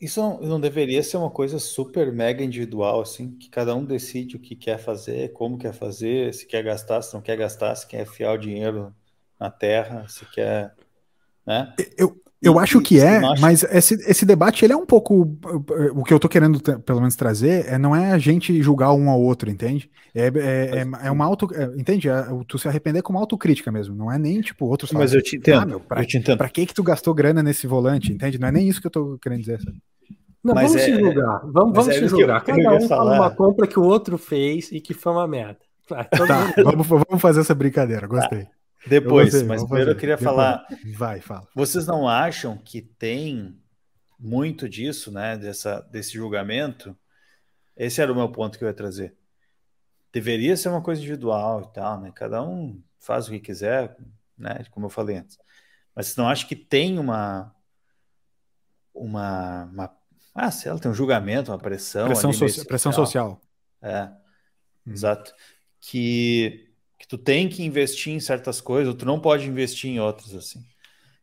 [0.00, 4.40] isso não deveria ser uma coisa super mega individual, assim, que cada um decide o
[4.40, 8.06] que quer fazer, como quer fazer, se quer gastar, se não quer gastar, se quer
[8.06, 8.94] fiar o dinheiro
[9.38, 10.74] na terra, se quer.
[11.46, 11.74] Né?
[11.98, 15.36] Eu, eu acho que é, mas esse, esse debate ele é um pouco.
[15.94, 19.08] O que eu tô querendo, pelo menos, trazer é não é a gente julgar um
[19.08, 19.90] ao outro, entende?
[20.14, 21.48] É, é, é, é uma auto.
[21.54, 22.08] É, entende?
[22.08, 23.94] É, tu se arrepender com uma autocrítica mesmo.
[23.94, 24.88] Não é nem tipo outro.
[24.92, 25.62] Mas eu te entendo.
[25.62, 26.38] Ah, meu, pra, eu te entendo.
[26.38, 28.38] Pra que que tu gastou grana nesse volante, entende?
[28.38, 29.78] Não é nem isso que eu tô querendo dizer, sabe?
[30.44, 31.40] Não, mas vamos é, se julgar.
[31.44, 32.44] Vamos, vamos é se julgar.
[32.44, 35.58] Cada um fala uma compra que o outro fez e que foi uma merda.
[35.88, 38.06] Vai, tá, vamos, vamos, fazer essa brincadeira.
[38.06, 38.46] Gostei.
[38.86, 40.34] Depois, mas primeiro eu queria Depois.
[40.36, 40.66] falar.
[40.94, 41.48] Vai, fala.
[41.54, 43.58] Vocês não acham que tem
[44.18, 45.36] muito disso, né?
[45.36, 46.96] Dessa, desse julgamento?
[47.76, 49.16] Esse era o meu ponto que eu ia trazer.
[50.12, 52.12] Deveria ser uma coisa individual e tal, né?
[52.14, 53.96] Cada um faz o que quiser,
[54.38, 54.64] né?
[54.70, 55.38] Como eu falei antes.
[55.94, 57.54] Mas você não acha que tem uma.
[58.92, 59.64] Uma.
[59.64, 59.96] uma
[60.34, 62.06] ah, sei lá, tem um julgamento, uma pressão.
[62.06, 63.40] Pressão, so pressão social.
[63.80, 64.04] É,
[64.86, 64.92] hum.
[64.92, 65.32] exato.
[65.80, 66.63] Que,
[67.04, 70.34] que tu tem que investir em certas coisas, ou tu não pode investir em outras,
[70.34, 70.64] assim.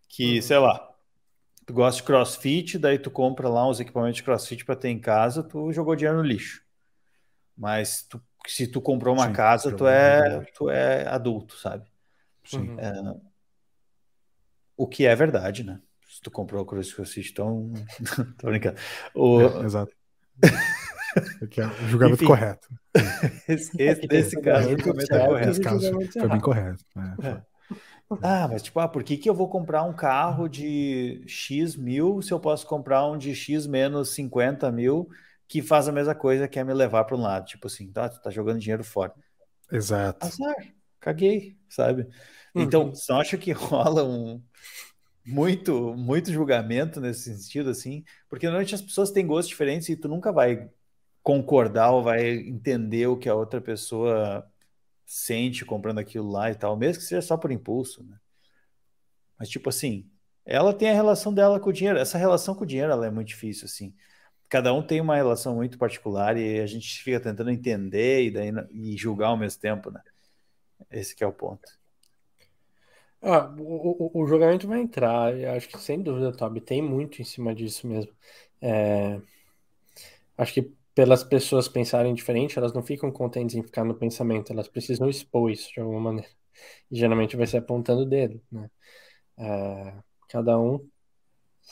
[0.07, 0.41] Que, hum.
[0.41, 0.87] sei lá,
[1.65, 4.99] tu gosta de crossfit, daí tu compra lá uns equipamentos de crossfit para ter em
[4.99, 6.61] casa, tu jogou dinheiro no lixo.
[7.57, 11.89] Mas tu, se tu comprou uma Sim, casa, tu é, tu é adulto, sabe?
[12.43, 12.75] Sim.
[12.77, 13.15] É,
[14.77, 15.81] o que é verdade, né?
[16.07, 17.73] Se tu comprou o crossfit, então.
[18.37, 18.79] Tô brincando.
[19.15, 19.41] O...
[19.41, 19.95] É, exato.
[21.57, 22.67] é o julgamento Enfim, correto.
[23.47, 25.49] Esse, esse, esse caso, o julgamento é correto.
[25.49, 26.83] Esse caso foi bem correto.
[27.23, 27.41] É, é.
[28.21, 32.21] Ah, mas tipo, ah, por que, que eu vou comprar um carro de X mil
[32.21, 35.09] se eu posso comprar um de X menos 50 mil
[35.47, 37.45] que faz a mesma coisa, que é me levar para um lado?
[37.45, 39.13] Tipo assim, tá, tu tá jogando dinheiro fora.
[39.71, 40.25] Exato.
[40.25, 40.55] Azar,
[40.99, 42.07] caguei, sabe?
[42.53, 42.95] Então, uhum.
[42.95, 44.41] você acha que rola um
[45.25, 48.03] muito, muito julgamento nesse sentido, assim?
[48.29, 50.69] Porque normalmente as pessoas têm gostos diferentes e tu nunca vai
[51.23, 54.49] concordar ou vai entender o que a outra pessoa
[55.05, 58.17] sente comprando aquilo lá e tal, mesmo que seja só por impulso, né?
[59.37, 60.09] Mas tipo assim,
[60.45, 61.99] ela tem a relação dela com o dinheiro.
[61.99, 63.93] Essa relação com o dinheiro ela é muito difícil, assim.
[64.49, 68.51] Cada um tem uma relação muito particular e a gente fica tentando entender e, daí,
[68.71, 70.01] e julgar ao mesmo tempo, né?
[70.89, 71.79] Esse é o ponto.
[73.21, 77.21] Ah, o, o, o julgamento vai entrar, eu acho que sem dúvida, Toby, tem muito
[77.21, 78.11] em cima disso mesmo.
[78.59, 79.21] É,
[80.37, 84.67] acho que pelas pessoas pensarem diferente, elas não ficam contentes em ficar no pensamento, elas
[84.67, 86.29] precisam expor isso de alguma maneira.
[86.91, 88.69] E geralmente vai ser apontando o dedo, né?
[89.35, 89.95] É,
[90.29, 90.87] cada um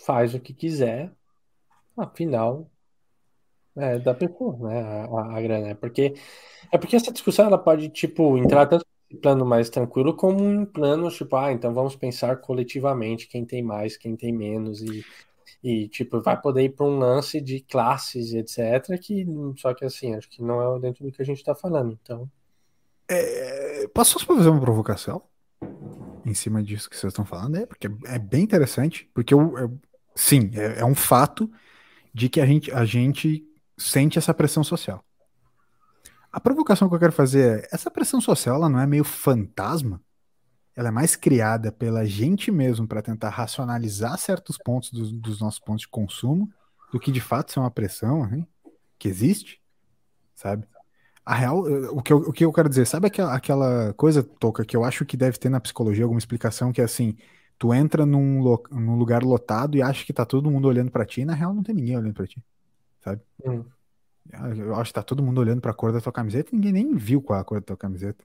[0.03, 1.11] faz o que quiser,
[1.95, 2.71] afinal
[3.77, 4.81] é da pessoa, né?
[4.81, 5.67] A, a, grana.
[5.67, 6.15] É porque,
[6.71, 10.65] é porque essa discussão ela pode, tipo, entrar tanto em plano mais tranquilo como em
[10.65, 15.05] plano, tipo, ah, então vamos pensar coletivamente quem tem mais, quem tem menos, e
[15.63, 18.97] e, tipo, vai poder ir para um lance de classes, etc.
[18.99, 19.25] Que,
[19.57, 21.97] só que, assim, acho que não é dentro do que a gente está falando.
[22.01, 22.29] Então.
[23.09, 25.23] É, posso fazer uma provocação
[26.25, 27.57] em cima disso que vocês estão falando?
[27.57, 29.09] É, porque é bem interessante.
[29.13, 29.79] Porque, eu, eu
[30.15, 31.51] sim, é, é um fato
[32.13, 33.45] de que a gente, a gente
[33.77, 35.03] sente essa pressão social.
[36.31, 40.01] A provocação que eu quero fazer é: essa pressão social ela não é meio fantasma?
[40.79, 45.59] Ela é mais criada pela gente mesmo para tentar racionalizar certos pontos dos, dos, nossos
[45.59, 46.49] pontos de consumo
[46.89, 48.47] do que de fato ser uma pressão hein,
[48.97, 49.61] que existe,
[50.33, 50.65] sabe?
[51.25, 51.59] A real,
[51.91, 54.85] o que, eu, o que eu quero dizer, sabe aquela, aquela coisa, Toca, que eu
[54.85, 57.17] acho que deve ter na psicologia alguma explicação que é assim,
[57.57, 61.05] tu entra num, lo, num lugar lotado e acha que tá todo mundo olhando para
[61.05, 62.41] ti, e na real não tem ninguém olhando para ti,
[63.01, 63.21] sabe?
[63.45, 63.65] Hum.
[64.55, 66.71] Eu acho que tá todo mundo olhando para a cor da tua camiseta e ninguém
[66.71, 68.23] nem viu qual é a cor da tua camiseta.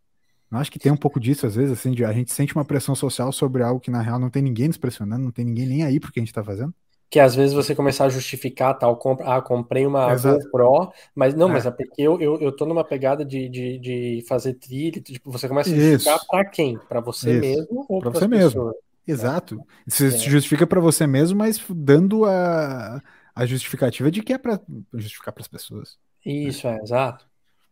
[0.50, 2.64] Não acho que tem um pouco disso, às vezes, assim, de a gente sente uma
[2.64, 5.66] pressão social sobre algo que na real não tem ninguém nos pressionando, não tem ninguém
[5.66, 6.72] nem aí porque a gente tá fazendo.
[7.10, 10.44] Que às vezes você começar a justificar tal, compra, ah, comprei uma Exato.
[10.44, 11.52] GoPro, mas não, é.
[11.52, 15.30] mas é porque eu, eu, eu tô numa pegada de, de, de fazer trilha, tipo,
[15.30, 16.78] você começa a justificar para quem?
[16.88, 17.40] Para você Isso.
[17.40, 18.54] mesmo ou para você pessoas?
[18.54, 18.74] mesmo?
[19.06, 19.60] Exato.
[19.86, 20.10] Você é.
[20.10, 23.02] se justifica para você mesmo, mas dando a,
[23.34, 24.60] a justificativa de que é para
[24.94, 25.98] justificar para as pessoas.
[26.24, 27.26] Isso, é, exato.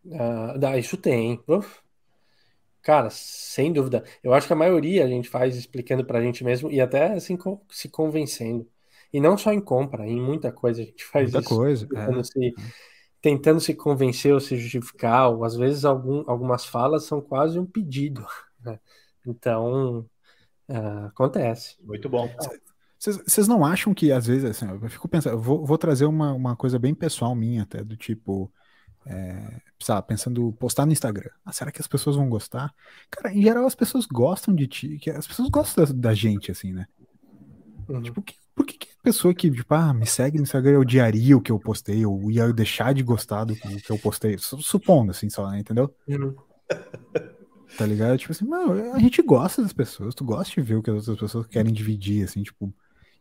[0.05, 1.41] Uh, isso tem.
[1.47, 1.81] Uf.
[2.83, 4.03] Cara, sem dúvida.
[4.21, 7.37] Eu acho que a maioria a gente faz explicando pra gente mesmo e até assim
[7.69, 8.67] se convencendo.
[9.11, 11.49] E não só em compra, em muita coisa a gente faz muita isso.
[11.49, 11.87] coisa.
[11.87, 12.23] Tentando, é.
[12.23, 12.53] se,
[13.21, 17.65] tentando se convencer ou se justificar, ou às vezes algum, algumas falas são quase um
[17.65, 18.25] pedido.
[18.63, 18.79] Né?
[19.27, 20.09] Então,
[20.69, 21.75] uh, acontece.
[21.83, 22.33] Muito bom.
[22.97, 26.31] Vocês não acham que, às vezes, assim, eu fico pensando, eu vou, vou trazer uma,
[26.31, 28.49] uma coisa bem pessoal minha até, do tipo,
[29.05, 31.29] é, sabe, pensando postar no Instagram.
[31.45, 32.73] Ah, será que as pessoas vão gostar?
[33.09, 36.51] Cara, em geral as pessoas gostam de ti, que as pessoas gostam da, da gente,
[36.51, 36.87] assim, né?
[37.87, 38.01] Uhum.
[38.01, 41.35] Tipo, que, por que, que a pessoa que, tipo, ah, me segue no Instagram odiaria
[41.35, 44.37] o que eu postei, ou ia deixar de gostar do que eu postei?
[44.37, 45.59] Supondo, assim, só, né?
[45.59, 45.93] Entendeu?
[46.07, 46.35] Uhum.
[47.77, 48.17] Tá ligado?
[48.17, 51.07] Tipo assim, mano, a gente gosta das pessoas, tu gosta de ver o que as
[51.07, 52.73] outras pessoas querem dividir, assim, tipo,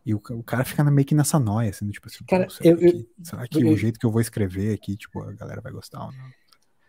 [0.05, 2.77] e o, o cara fica meio que nessa noia, assim, tipo assim, cara, será, eu,
[2.77, 5.73] que, será que eu, o jeito que eu vou escrever aqui, tipo, a galera vai
[5.73, 6.31] gostar ou não?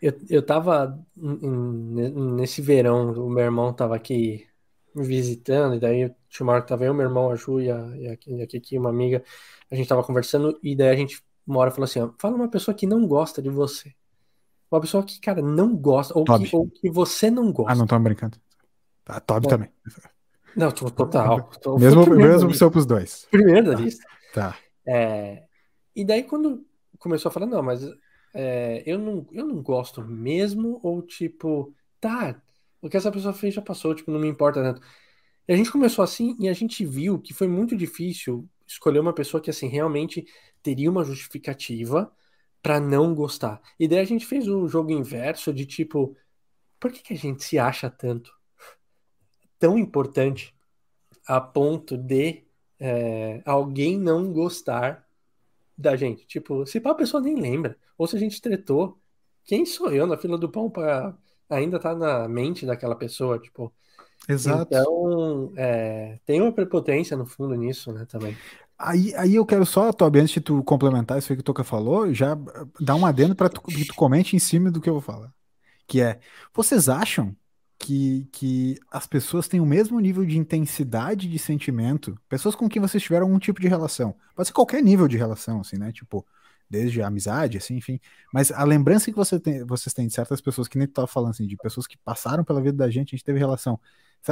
[0.01, 4.45] Eu, eu tava nesse verão, o meu irmão tava aqui
[4.93, 7.71] me visitando, e daí tinha uma hora que tava eu, meu irmão, a Ju e
[7.71, 9.23] a, e a, e a Kiki, uma amiga,
[9.71, 12.49] a gente tava conversando, e daí a gente uma hora falou assim: ó, fala uma
[12.49, 13.93] pessoa que não gosta de você.
[14.71, 17.71] Uma pessoa que, cara, não gosta, ou, que, ou que, você não gosta.
[17.71, 18.37] Ah, não tô brincando.
[19.03, 19.69] Tá, Toby também.
[20.55, 21.49] Não, total.
[21.61, 23.27] Tô, mesmo mesmo sou pros dois.
[23.31, 23.81] Primeiro da tá.
[23.81, 24.03] lista.
[24.33, 24.57] Tá.
[24.85, 25.43] É,
[25.95, 26.65] e daí, quando
[26.99, 27.81] começou a falar, não, mas
[28.33, 32.41] é, eu, não, eu não gosto mesmo, ou tipo, tá,
[32.81, 34.81] o que essa pessoa fez já passou, tipo, não me importa tanto.
[35.47, 39.13] E a gente começou assim e a gente viu que foi muito difícil escolher uma
[39.13, 40.25] pessoa que, assim, realmente
[40.61, 42.11] teria uma justificativa
[42.61, 43.61] para não gostar.
[43.79, 46.15] E daí a gente fez o jogo inverso de tipo,
[46.79, 48.31] por que, que a gente se acha tanto?
[49.63, 50.53] Tão importante
[51.25, 52.43] a ponto de
[52.77, 55.07] é, alguém não gostar
[55.77, 56.27] da gente.
[56.27, 58.99] Tipo, se a pessoa nem lembra, ou se a gente tretou,
[59.45, 61.17] quem sou eu na fila do pão para
[61.49, 63.73] ainda tá na mente daquela pessoa, tipo.
[64.27, 64.67] Exato.
[64.69, 68.35] Então, é, tem uma prepotência no fundo nisso, né, também.
[68.77, 72.13] Aí, aí eu quero só, Tobi, antes de tu complementar isso que o Toca falou,
[72.13, 72.37] já
[72.81, 75.33] dar um adendo para tu, que tu comente em cima do que eu vou falar.
[75.87, 76.19] Que é,
[76.53, 77.33] vocês acham
[77.83, 82.81] que, que as pessoas têm o mesmo nível de intensidade de sentimento, pessoas com quem
[82.81, 85.91] vocês tiveram algum tipo de relação, pode ser qualquer nível de relação, assim, né?
[85.91, 86.25] Tipo,
[86.69, 87.99] desde a amizade, assim, enfim.
[88.33, 91.07] Mas a lembrança que você tem, vocês têm de certas pessoas, que nem tu tava
[91.07, 93.77] falando, assim, de pessoas que passaram pela vida da gente, a gente teve relação.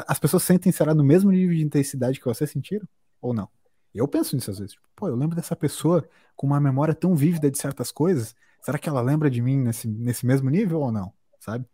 [0.07, 2.87] As pessoas sentem, será, no mesmo nível de intensidade que vocês sentiram?
[3.21, 3.49] Ou não?
[3.93, 4.71] Eu penso nisso às vezes.
[4.73, 8.33] Tipo, Pô, eu lembro dessa pessoa com uma memória tão vívida de certas coisas.
[8.61, 11.11] Será que ela lembra de mim nesse, nesse mesmo nível ou não?
[11.37, 11.65] Sabe?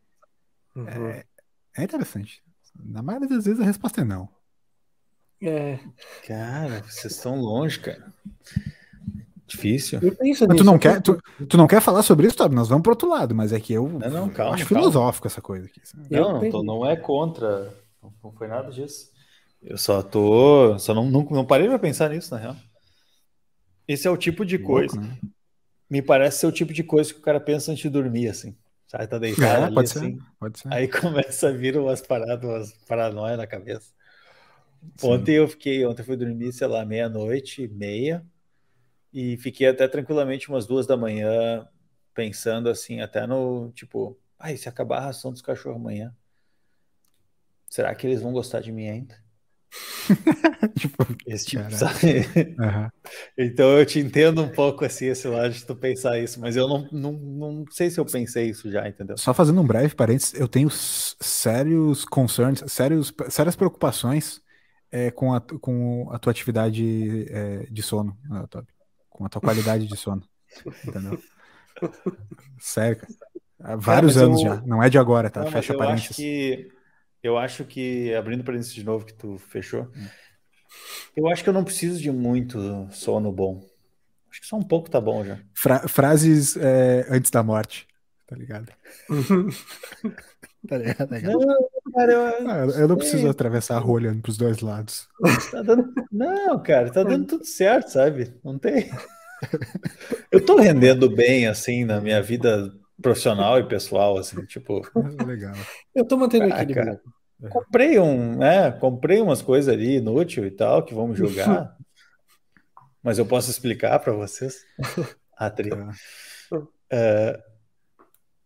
[0.75, 0.87] Uhum.
[0.87, 1.25] É,
[1.77, 2.41] é interessante.
[2.75, 4.29] Na maioria das vezes a resposta é não.
[5.41, 5.79] É.
[6.25, 8.13] Cara, vocês estão longe, cara.
[9.45, 9.99] Difícil.
[10.19, 11.17] Mas tu não, quer, tu,
[11.47, 12.53] tu, não quer falar sobre isso, Tobi?
[12.53, 14.81] Nós vamos pro outro lado, mas é que eu não, não, calma, acho calma.
[14.83, 15.81] filosófico essa coisa aqui.
[16.11, 17.73] Não, não, tô, não é contra.
[18.21, 19.09] Não foi nada disso.
[19.61, 20.77] Eu só tô.
[20.79, 22.55] Só não, não, não parei pra pensar nisso, na real.
[23.87, 24.95] Esse é o tipo de coisa.
[24.95, 25.17] Louco, né?
[25.89, 28.53] Me parece ser o tipo de coisa que o cara pensa antes de dormir, assim.
[28.87, 30.17] Sabe, tá deitado é, ali, pode assim.
[30.17, 30.73] Ser, pode ser.
[30.73, 33.93] Aí começa a vir umas paradas, umas paranoia na cabeça.
[34.95, 35.07] Sim.
[35.07, 38.25] Ontem eu fiquei, ontem eu fui dormir, sei lá, meia-noite, meia,
[39.13, 41.67] e fiquei até tranquilamente umas duas da manhã,
[42.13, 46.15] pensando assim, até no tipo, ai, se acabar a ração dos cachorros amanhã,
[47.69, 49.26] será que eles vão gostar de mim ainda?
[50.77, 52.27] tipo, esse tipo, sabe?
[52.57, 52.89] Uhum.
[53.37, 56.67] Então eu te entendo um pouco assim, esse lado de tu pensar isso, mas eu
[56.67, 59.17] não, não, não sei se eu pensei isso já, entendeu?
[59.17, 64.41] Só fazendo um breve parênteses, eu tenho sérios concerns, sérios, sérias preocupações
[64.91, 68.17] é, com, a, com a tua atividade é, de sono,
[68.49, 68.67] Toby.
[69.09, 70.23] Com a tua qualidade de sono.
[70.85, 71.19] Entendeu?
[72.59, 73.13] Sério, cara.
[73.59, 74.47] Há vários anos eu...
[74.47, 75.43] já, não é de agora, tá?
[75.43, 76.11] Não, Fecha parênteses.
[76.11, 76.71] Acho que
[77.27, 80.07] eu acho que, abrindo parênteses de novo que tu fechou, hum.
[81.15, 83.65] eu acho que eu não preciso de muito sono bom.
[84.31, 85.39] Acho que só um pouco tá bom já.
[85.53, 87.87] Fra frases é, antes da morte,
[88.25, 88.71] tá ligado?
[90.67, 91.09] tá ligado?
[91.09, 91.39] Tá ligado?
[91.39, 95.07] Não, cara, eu, ah, eu não preciso atravessar a rua olhando pros dois lados.
[95.51, 95.93] Tá dando...
[96.11, 98.33] Não, cara, tá dando tudo certo, sabe?
[98.43, 98.89] Não tem.
[100.31, 104.81] Eu tô rendendo bem, assim, na minha vida profissional e pessoal, assim, tipo.
[105.25, 105.53] Legal.
[105.93, 106.99] Eu tô mantendo ah, equilíbrio.
[107.49, 108.71] Comprei um, né?
[108.71, 111.75] Comprei umas coisas ali inútil e tal que vamos jogar.
[113.03, 114.63] mas eu posso explicar para vocês.
[115.39, 115.69] Ah, tri.
[115.71, 117.37] Uh,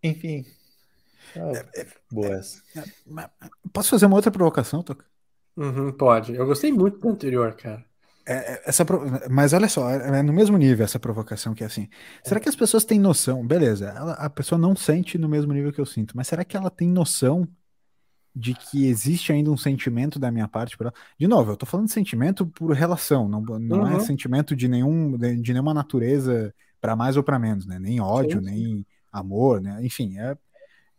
[0.04, 0.46] enfim.
[1.38, 2.62] Ah, boa essa.
[3.72, 5.06] Posso fazer uma outra provocação, Toca?
[5.56, 6.36] Uhum, pode.
[6.36, 7.86] Eu gostei muito do anterior, cara.
[8.28, 8.86] É, é, essa,
[9.30, 11.90] mas olha só, é, é no mesmo nível essa provocação que é assim.
[12.24, 13.46] Será que as pessoas têm noção?
[13.48, 16.56] Beleza, ela, a pessoa não sente no mesmo nível que eu sinto, mas será que
[16.56, 17.48] ela tem noção
[18.36, 20.94] de que existe ainda um sentimento da minha parte por ela?
[21.18, 23.98] De novo, eu tô falando de sentimento por relação, não, não é uhum.
[23.98, 27.78] é sentimento de nenhum de, nenhuma natureza para mais ou para menos, né?
[27.78, 29.80] Nem ódio, sim, nem amor, né?
[29.84, 30.38] Enfim, é,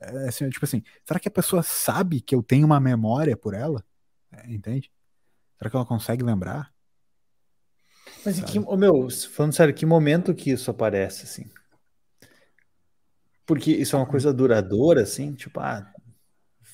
[0.01, 3.55] é assim, tipo assim, será que a pessoa sabe que eu tenho uma memória por
[3.55, 3.85] ela?
[4.31, 4.91] É, entende?
[5.59, 6.73] Será que ela consegue lembrar?
[8.25, 11.51] Mas em que, oh, meu, falando sério, que momento que isso aparece, assim?
[13.45, 15.93] Porque isso é uma coisa duradoura, assim, tipo, ah,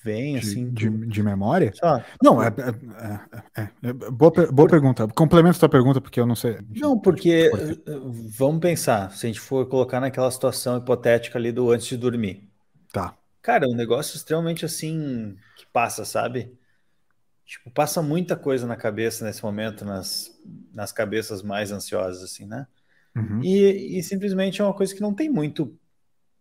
[0.08, 0.70] vem assim.
[0.70, 1.72] De, de, de memória?
[1.74, 2.02] Só.
[2.22, 5.06] Não, é, é, é, é boa, boa pergunta.
[5.08, 6.58] Complemento tua pergunta, porque eu não sei.
[6.74, 7.50] Não, porque
[8.36, 12.48] vamos pensar, se a gente for colocar naquela situação hipotética ali do antes de dormir.
[12.92, 13.14] Tá.
[13.42, 16.52] Cara, é um negócio extremamente assim que passa, sabe?
[17.44, 20.30] Tipo, passa muita coisa na cabeça nesse momento, nas,
[20.72, 22.66] nas cabeças mais ansiosas, assim, né?
[23.16, 23.42] Uhum.
[23.42, 25.76] E, e, simplesmente é uma coisa que não tem muito,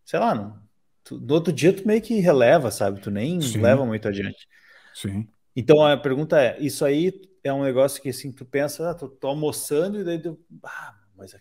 [0.06, 0.60] sei lá, não,
[1.08, 3.00] tu, no outro dia tu meio que releva, sabe?
[3.00, 3.62] Tu nem Sim.
[3.62, 4.48] leva muito adiante.
[4.94, 5.28] Sim.
[5.56, 9.08] Então a pergunta é: isso aí é um negócio que assim, tu pensa, ah, tô,
[9.08, 11.36] tô almoçando e daí tu, ah, mas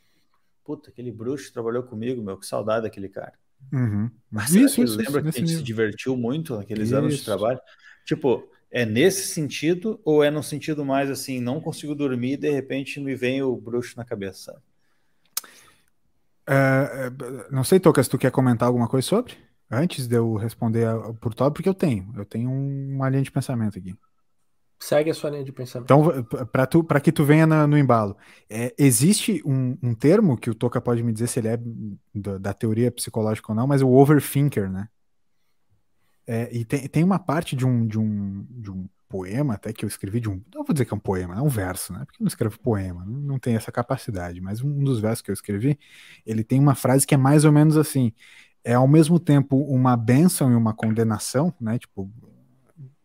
[0.65, 3.35] puta, aquele bruxo trabalhou comigo, meu, que saudade daquele cara.
[3.73, 4.11] Uhum.
[4.31, 5.59] Mas isso, isso, lembra isso, que a gente nível.
[5.59, 6.97] se divertiu muito naqueles isso.
[6.97, 7.61] anos de trabalho?
[8.05, 12.51] Tipo, é nesse sentido ou é no sentido mais assim, não consigo dormir e de
[12.51, 14.61] repente me vem o bruxo na cabeça?
[16.49, 19.46] É, é, não sei, Tocas, tu quer comentar alguma coisa sobre?
[19.71, 20.87] Antes de eu responder
[21.21, 22.13] por todo, porque eu tenho.
[22.17, 23.97] Eu tenho uma linha de pensamento aqui.
[24.79, 25.91] Segue a sua linha de pensamento.
[25.91, 28.17] Então, para tu, para que tu venha na, no embalo,
[28.49, 31.59] é, existe um, um, termo que o Toca pode me dizer se ele é
[32.15, 34.89] da, da teoria psicológica ou não, mas o overthinker, né?
[36.27, 39.85] É, e tem, tem uma parte de um, de, um, de um poema até que
[39.85, 40.43] eu escrevi de um.
[40.55, 42.01] Não vou dizer que é um poema, é um verso, né?
[42.05, 45.31] Porque eu não escrevo poema, não, não tem essa capacidade, mas um dos versos que
[45.31, 45.79] eu escrevi,
[46.27, 48.13] ele tem uma frase que é mais ou menos assim:
[48.67, 51.79] é ao mesmo tempo uma bênção e uma condenação, né?
[51.79, 52.11] Tipo,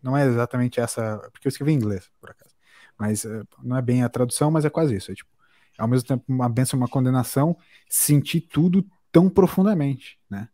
[0.01, 2.55] não é exatamente essa, porque eu escrevi em inglês, por acaso.
[2.97, 5.11] Mas uh, não é bem a tradução, mas é quase isso.
[5.11, 5.29] É tipo,
[5.77, 7.55] ao mesmo tempo uma bênção e uma condenação,
[7.87, 10.49] sentir tudo tão profundamente, né?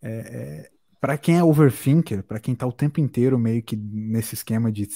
[0.00, 4.34] É, é, para quem é overthinker, para quem tá o tempo inteiro meio que nesse
[4.34, 4.88] esquema de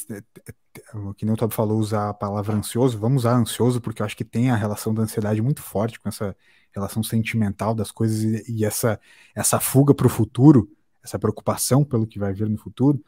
[1.15, 4.25] que nem o falou, usar a palavra ansioso, vamos usar ansioso porque eu acho que
[4.25, 6.35] tem a relação da ansiedade muito forte com essa
[6.75, 8.99] relação sentimental das coisas e, e essa
[9.35, 10.71] essa fuga para o futuro,
[11.03, 13.03] essa preocupação pelo que vai vir no futuro,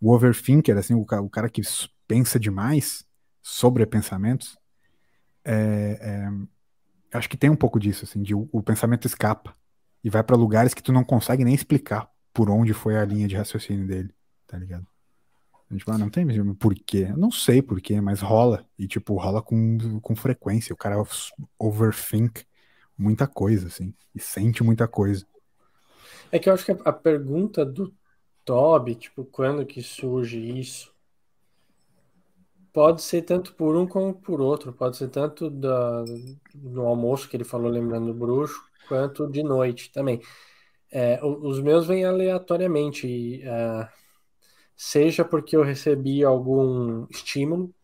[0.00, 1.62] o overthinker, assim, o, o cara que
[2.06, 3.04] pensa demais
[3.42, 4.56] sobre pensamentos,
[5.44, 9.54] é, é, acho que tem um pouco disso, assim, de o, o pensamento escapa
[10.04, 13.26] e vai para lugares que tu não consegue nem explicar por onde foi a linha
[13.26, 14.14] de raciocínio dele,
[14.46, 14.86] tá ligado?
[15.70, 17.12] A gente fala, não tem mesmo porquê.
[17.14, 18.66] Não sei porquê, mas rola.
[18.78, 20.72] E, tipo, rola com, com frequência.
[20.72, 20.96] O cara
[21.58, 22.44] overthink
[22.98, 23.94] muita coisa, assim.
[24.14, 25.24] E sente muita coisa.
[26.30, 27.94] É que eu acho que a pergunta do
[28.44, 30.92] Toby, tipo, quando que surge isso?
[32.72, 34.72] Pode ser tanto por um como por outro.
[34.72, 36.04] Pode ser tanto da,
[36.54, 40.20] no almoço que ele falou, lembrando do bruxo, quanto de noite também.
[40.90, 43.88] É, os meus vêm aleatoriamente, é,
[44.76, 47.74] seja porque eu recebi algum estímulo,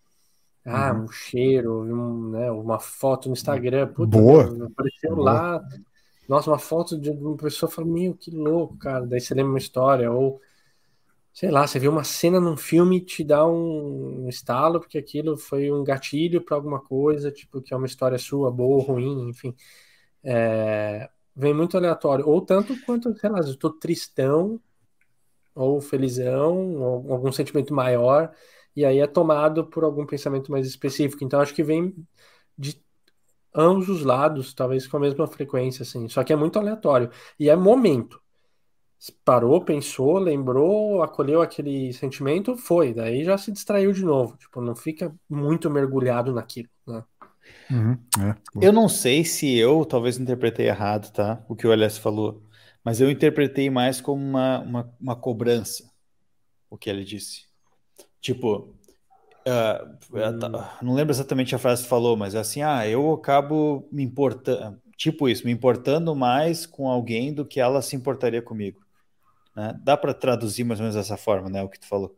[0.65, 1.05] ah, uhum.
[1.05, 4.67] um cheiro, um, né, uma foto no Instagram, puta, Boa.
[4.67, 5.25] apareceu Boa.
[5.25, 5.65] lá,
[6.29, 9.07] nossa, uma foto de uma pessoa fala, meu, que louco, cara.
[9.07, 10.41] Daí você lembra uma história, ou
[11.33, 15.37] sei lá, você vê uma cena num filme e te dá um, estalo, porque aquilo
[15.37, 19.29] foi um gatilho para alguma coisa, tipo, que é uma história sua, boa ou ruim,
[19.29, 19.55] enfim.
[20.23, 22.27] É, vem muito aleatório.
[22.27, 24.61] Ou tanto quanto, sei lá, eu tô tristão,
[25.55, 28.33] ou felizão, ou algum sentimento maior,
[28.77, 31.25] e aí é tomado por algum pensamento mais específico.
[31.25, 31.95] Então acho que vem
[32.57, 32.81] de
[33.55, 36.09] ambos os lados, talvez com a mesma frequência, assim.
[36.09, 37.11] Só que é muito aleatório.
[37.39, 38.21] E é momento.
[39.25, 42.95] Parou, pensou, lembrou, acolheu aquele sentimento, foi.
[42.95, 44.37] Daí já se distraiu de novo.
[44.37, 47.05] Tipo, não fica muito mergulhado naquilo, né?
[47.71, 48.37] Uhum, é.
[48.67, 51.45] Eu não sei se eu talvez interpretei errado, tá?
[51.49, 52.43] O que o Elias falou.
[52.83, 55.91] Mas eu interpretei mais como uma, uma, uma cobrança,
[56.71, 57.47] o que ele disse.
[58.25, 58.75] Tipo,
[59.47, 64.03] Uh, não lembro exatamente a frase que falou, mas é assim, ah, eu acabo me
[64.03, 68.81] importando, tipo isso, me importando mais com alguém do que ela se importaria comigo.
[69.55, 69.79] Né?
[69.85, 71.63] Dá para traduzir mais ou menos dessa forma, né?
[71.63, 72.17] O que tu falou.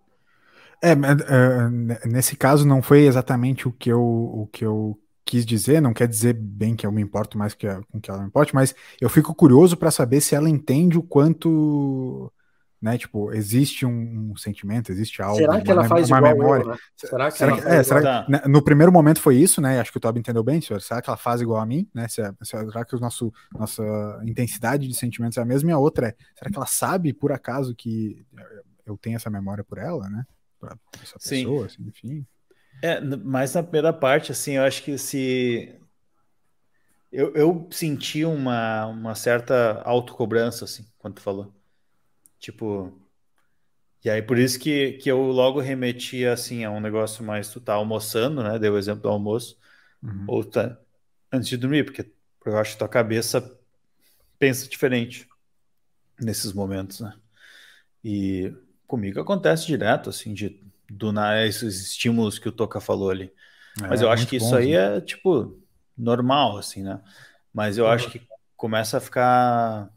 [0.80, 5.82] É, uh, nesse caso não foi exatamente o que eu, o que eu quis dizer,
[5.82, 8.28] não quer dizer bem que eu me importo mais que a, com que ela me
[8.28, 12.32] importe, mas eu fico curioso para saber se ela entende o quanto
[12.80, 12.98] né?
[12.98, 15.38] Tipo, existe um, um sentimento, existe algo.
[15.38, 16.62] Será que ela faz uma igual memória.
[16.62, 16.76] Eu, né?
[16.96, 19.80] Será que, será que, é, será que né, no primeiro momento foi isso, né?
[19.80, 20.60] Acho que o Toby entendeu bem.
[20.60, 22.06] Será que ela faz igual a mim, né?
[22.08, 23.82] Será que o nosso nossa
[24.24, 25.70] intensidade de sentimentos é a mesma?
[25.70, 28.24] E a outra é, será que ela sabe por acaso que
[28.84, 30.24] eu tenho essa memória por ela, né?
[30.60, 32.26] Pra essa pessoa, assim, enfim.
[32.82, 35.74] É, mas na primeira parte, assim, eu acho que se
[37.10, 41.55] eu, eu senti uma, uma certa autocobrança, assim, quando tu falou.
[42.38, 42.92] Tipo.
[44.04, 47.60] E aí, por isso que, que eu logo remeti assim a um negócio mais tu
[47.60, 48.58] tá almoçando, né?
[48.58, 49.58] Deu o exemplo do almoço,
[50.02, 50.24] uhum.
[50.28, 50.78] ou tá
[51.32, 52.08] antes de dormir, porque
[52.44, 53.58] eu acho que tua cabeça
[54.38, 55.28] pensa diferente
[56.20, 57.14] nesses momentos, né?
[58.04, 58.54] E
[58.86, 61.12] comigo acontece direto, assim, de do
[61.44, 63.32] esses estímulos que o Toca falou ali.
[63.82, 64.96] É, Mas eu acho que isso bom, aí né?
[64.96, 65.60] é, tipo,
[65.96, 67.00] normal, assim, né?
[67.52, 67.90] Mas eu uhum.
[67.90, 68.22] acho que
[68.56, 69.90] começa a ficar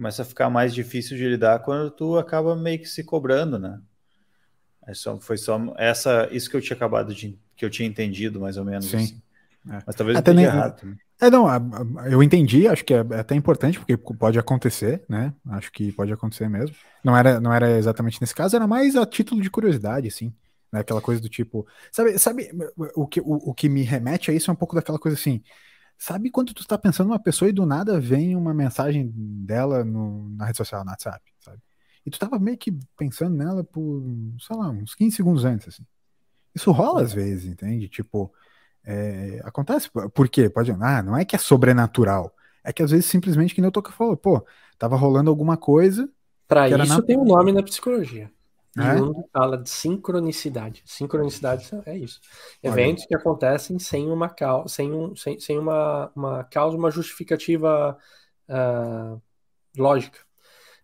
[0.00, 3.78] começa a ficar mais difícil de lidar quando tu acaba meio que se cobrando, né?
[4.86, 8.40] É só, foi só essa, isso que eu tinha acabado de, que eu tinha entendido
[8.40, 8.86] mais ou menos.
[8.86, 8.96] Sim.
[8.96, 9.22] Assim.
[9.70, 9.82] É.
[9.86, 10.86] Mas talvez até nem, errado.
[10.86, 10.96] Né?
[11.20, 11.46] É, não,
[12.10, 15.34] eu entendi, acho que é, é até importante, porque pode acontecer, né?
[15.50, 16.74] Acho que pode acontecer mesmo.
[17.04, 20.32] Não era, não era exatamente nesse caso, era mais a título de curiosidade, assim.
[20.72, 20.80] Né?
[20.80, 21.66] Aquela coisa do tipo.
[21.92, 22.50] Sabe, sabe
[22.96, 25.42] o, que, o, o que me remete a isso é um pouco daquela coisa assim.
[26.00, 30.30] Sabe quando tu tá pensando numa pessoa e do nada vem uma mensagem dela no,
[30.30, 31.58] na rede social, no WhatsApp, sabe?
[32.06, 34.02] E tu tava meio que pensando nela por,
[34.40, 35.84] sei lá, uns 15 segundos antes, assim.
[36.54, 37.86] Isso rola às vezes, entende?
[37.86, 38.32] Tipo,
[38.82, 39.90] é, acontece.
[40.14, 40.48] Por quê?
[40.48, 40.72] Pode.
[40.80, 42.34] Ah, não é que é sobrenatural.
[42.64, 44.42] É que às vezes simplesmente, que nem eu tô falando, pô,
[44.78, 46.08] tava rolando alguma coisa.
[46.48, 47.02] Para isso na...
[47.02, 48.32] tem um nome na psicologia.
[48.78, 48.96] É?
[48.96, 50.82] Jung fala de sincronicidade.
[50.86, 52.20] Sincronicidade é isso.
[52.62, 53.08] Eventos Olha.
[53.08, 57.98] que acontecem sem uma causa, sem, um, sem, sem uma, uma causa, uma justificativa
[58.48, 59.20] uh,
[59.76, 60.20] lógica.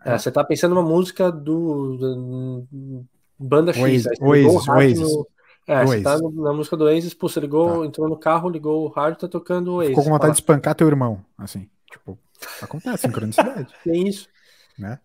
[0.04, 0.14] É.
[0.14, 3.06] Uh, você está pensando numa música do, do
[3.38, 4.06] banda X.
[4.20, 5.08] Oasis, Oasis,
[5.68, 7.86] é, você tá na música do Oasis, pô, você ligou, tá.
[7.86, 9.90] entrou no carro, ligou o rádio, tá tocando o Oasis.
[9.90, 11.68] Ficou com vontade de espancar teu irmão, assim.
[11.90, 12.18] Tipo,
[12.60, 13.72] acontece, sincronicidade.
[13.84, 14.28] Tem isso.
[14.76, 14.98] Né?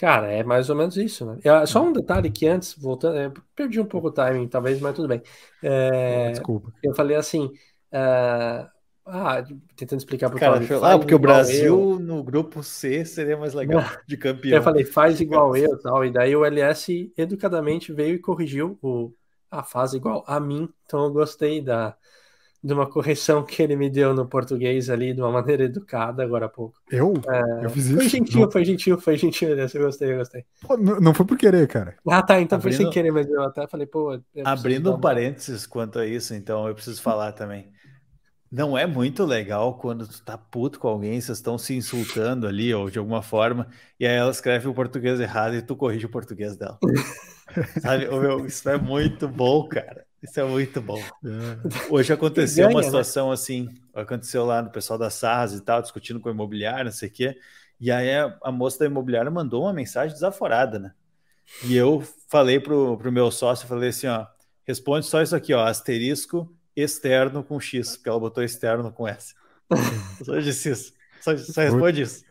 [0.00, 1.38] Cara, é mais ou menos isso, né?
[1.44, 5.06] É, só um detalhe que antes, voltando, perdi um pouco o timing, talvez, mas tudo
[5.06, 5.20] bem.
[5.62, 6.72] É, Desculpa.
[6.82, 7.44] Eu falei assim,
[7.92, 8.66] uh,
[9.04, 9.44] ah,
[9.76, 12.00] tentando explicar para o Ah, porque o Brasil eu.
[12.00, 14.56] no grupo C seria mais legal de campeão.
[14.56, 19.12] Eu falei, faz igual eu tal, e daí o LS educadamente veio e corrigiu o
[19.50, 21.94] a faz igual a mim, então eu gostei da,
[22.62, 26.46] de uma correção que ele me deu no português ali de uma maneira educada agora
[26.46, 26.78] há pouco.
[26.90, 27.14] Eu?
[27.26, 27.96] É, eu fiz isso?
[27.96, 28.50] Foi gentil, não...
[28.50, 29.48] foi gentil, foi gentil.
[29.48, 30.44] Eu gostei, eu gostei.
[30.60, 31.96] Pô, não, não, foi por querer, cara.
[32.06, 32.76] Ah, tá, então Abrindo...
[32.76, 34.20] foi sem querer, mas eu até falei, pô.
[34.44, 37.72] Abrindo um parênteses quanto a isso, então eu preciso falar também.
[38.52, 42.74] Não é muito legal quando tu tá puto com alguém, vocês estão se insultando ali,
[42.74, 46.10] ou de alguma forma, e aí ela escreve o português errado e tu corrige o
[46.10, 46.76] português dela.
[47.80, 50.04] Sabe, meu, isso é muito bom, cara.
[50.22, 50.98] Isso é muito bom.
[50.98, 51.88] É.
[51.88, 52.86] Hoje aconteceu ganha, uma né?
[52.86, 53.34] situação né?
[53.34, 57.08] assim, aconteceu lá no pessoal da SARS e tal, discutindo com o imobiliário, não sei
[57.08, 57.38] o quê.
[57.80, 58.10] E aí
[58.42, 60.92] a, moça da imobiliária mandou uma mensagem desaforada, né?
[61.64, 64.26] E eu falei pro, pro meu sócio, falei assim, ó,
[64.66, 69.34] responde só isso aqui, ó, asterisco externo com X, porque ela botou externo com S.
[70.22, 70.92] só disse isso.
[71.20, 72.24] Só, só responde isso.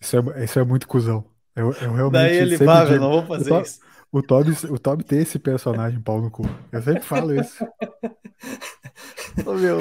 [0.00, 1.24] Isso é, isso é muito cuzão.
[1.54, 3.80] Eu, eu realmente Daí ele, fala, eu não vou fazer isso.
[4.14, 6.44] O Toby, o Toby tem esse personagem pau no cu.
[6.70, 7.66] Eu sempre falo isso.
[9.44, 9.78] Ô, meu.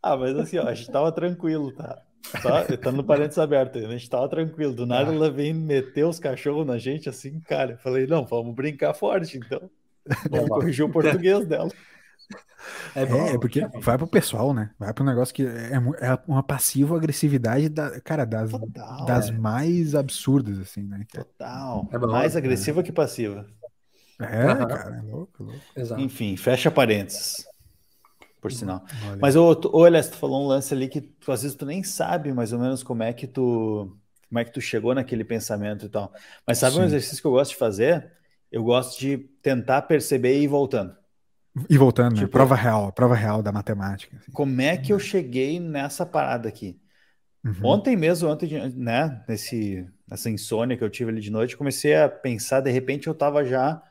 [0.00, 2.00] Ah, mas assim, ó, a gente tava tranquilo, tá?
[2.40, 4.72] Só, tá no parênteses aberto, a gente tava tranquilo.
[4.72, 5.14] Do nada ah.
[5.14, 7.72] ela vem meter os cachorros na gente assim, cara.
[7.72, 9.68] Eu falei, não, vamos brincar forte, então.
[10.30, 11.68] Vamos corrigir o português dela.
[12.94, 14.70] É, é, é, porque vai pro pessoal, né?
[14.78, 19.32] Vai pro negócio que é, é uma passiva agressividade da, cara, das, Total, das é.
[19.32, 21.06] mais absurdas, assim, né?
[21.12, 21.88] Total.
[21.92, 23.46] É mais agressiva que passiva.
[24.20, 24.68] É, uhum.
[24.68, 25.60] cara, é louco, louco.
[25.76, 26.00] Exato.
[26.00, 27.46] Enfim, fecha parênteses.
[28.40, 28.84] Por sinal.
[29.08, 29.18] Olha.
[29.20, 32.32] Mas, ô, olha, tu falou um lance ali que tu, às vezes tu nem sabe
[32.32, 33.96] mais ou menos como é que tu
[34.28, 36.12] como é que tu chegou naquele pensamento e tal.
[36.46, 36.82] Mas sabe Sim.
[36.82, 38.12] um exercício que eu gosto de fazer?
[38.52, 40.94] Eu gosto de tentar perceber e ir voltando.
[41.68, 42.20] E voltando, né?
[42.20, 42.32] tipo, né?
[42.32, 44.16] Prova real, prova real da matemática.
[44.16, 44.32] Assim.
[44.32, 46.78] Como é que eu cheguei nessa parada aqui?
[47.44, 47.54] Uhum.
[47.62, 52.08] Ontem mesmo, ontem, né, nesse, nessa insônia que eu tive ali de noite, comecei a
[52.08, 53.82] pensar, de repente eu tava já,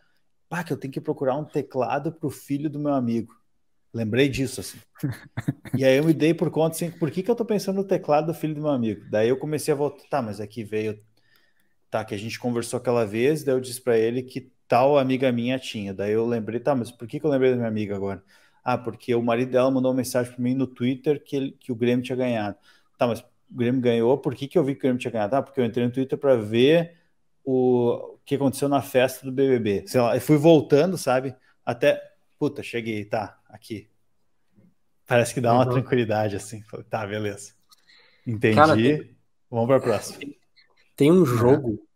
[0.49, 3.33] pá, que eu tenho que procurar um teclado pro filho do meu amigo.
[3.93, 4.77] Lembrei disso, assim.
[5.75, 7.83] e aí eu me dei por conta, assim, por que, que eu tô pensando no
[7.83, 9.05] teclado do filho do meu amigo?
[9.09, 10.99] Daí eu comecei a voltar, tá, mas aqui veio,
[11.89, 15.31] tá, que a gente conversou aquela vez, daí eu disse para ele que tal amiga
[15.31, 15.93] minha tinha.
[15.93, 18.23] Daí eu lembrei, tá, mas por que, que eu lembrei da minha amiga agora?
[18.63, 21.71] Ah, porque o marido dela mandou uma mensagem para mim no Twitter que, ele, que
[21.71, 22.57] o Grêmio tinha ganhado.
[22.97, 25.35] Tá, mas o Grêmio ganhou, por que, que eu vi que o Grêmio tinha ganhado?
[25.35, 26.97] Ah, porque eu entrei no Twitter para ver
[27.45, 29.85] o, que aconteceu na festa do BBB.
[29.87, 31.33] Sei lá, eu fui voltando, sabe?
[31.65, 32.01] Até,
[32.37, 33.89] puta, cheguei, tá, aqui.
[35.07, 35.71] Parece que dá uma uhum.
[35.71, 36.61] tranquilidade, assim.
[36.89, 37.53] Tá, beleza.
[38.25, 38.55] Entendi.
[38.55, 39.15] Cara, tem...
[39.49, 40.19] Vamos para a próxima.
[40.97, 41.86] Tem um jogo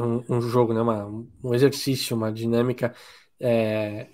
[0.00, 0.80] um, um, jogo, né?
[0.80, 1.06] Uma,
[1.42, 2.94] um exercício, uma dinâmica.
[3.40, 4.08] É...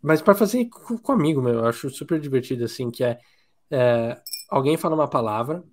[0.00, 3.18] Mas para fazer com, com amigo, meu, eu acho super divertido, assim, que é,
[3.70, 5.64] é, alguém fala uma palavra,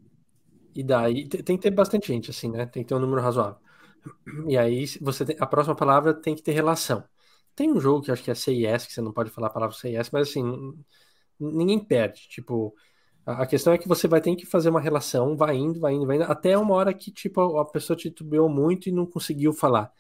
[0.76, 2.66] e daí tem que ter bastante gente, assim, né?
[2.66, 3.58] Tem que ter um número razoável.
[4.48, 7.04] E aí você tem, a próxima palavra tem que ter relação.
[7.56, 9.76] Tem um jogo que acho que é CIS, que você não pode falar a palavra
[9.76, 10.44] CIS, mas assim,
[11.40, 12.28] ninguém perde.
[12.30, 12.74] Tipo,
[13.38, 16.06] a questão é que você vai ter que fazer uma relação, vai indo, vai indo,
[16.06, 19.92] vai indo, até uma hora que tipo a pessoa titubeou muito e não conseguiu falar.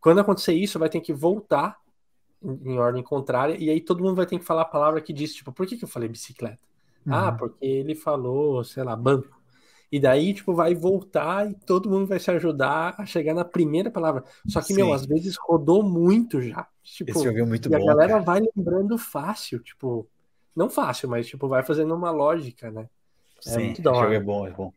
[0.00, 1.78] Quando acontecer isso, vai ter que voltar
[2.42, 5.12] em, em ordem contrária e aí todo mundo vai ter que falar a palavra que
[5.12, 6.58] diz, tipo, por que, que eu falei bicicleta?
[7.06, 7.28] Ah, uhum.
[7.28, 9.38] Ah, porque ele falou, sei lá, banco.
[9.90, 13.90] E daí, tipo, vai voltar e todo mundo vai se ajudar a chegar na primeira
[13.90, 14.22] palavra.
[14.46, 14.74] Só que, Sim.
[14.74, 16.68] meu, às vezes rodou muito já.
[16.82, 17.76] Tipo, Esse jogo é muito e bom.
[17.76, 18.22] a galera cara.
[18.22, 20.06] vai lembrando fácil, tipo,
[20.58, 22.88] não fácil, mas tipo, vai fazendo uma lógica, né?
[23.46, 24.14] É Sim, muito da hora.
[24.14, 24.72] é bom, é bom.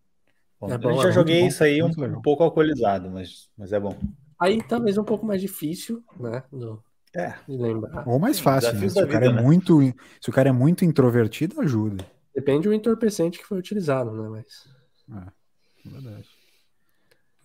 [0.60, 3.74] bom é bom, eu já é joguei isso aí um, um, pouco alcoolizado, mas, mas
[3.74, 3.98] é bom.
[4.40, 6.44] Aí talvez um pouco mais difícil, né?
[6.52, 6.84] Do,
[7.16, 7.34] é.
[7.48, 8.08] De lembrar.
[8.08, 8.90] Ou mais fácil, né?
[8.90, 9.42] Se o, cara é né?
[9.42, 9.80] muito,
[10.22, 12.06] se o cara é muito introvertido, ajuda.
[12.34, 14.30] Depende do entorpecente que foi utilizado, né?
[14.30, 14.70] Mas...
[15.18, 16.30] É, verdade.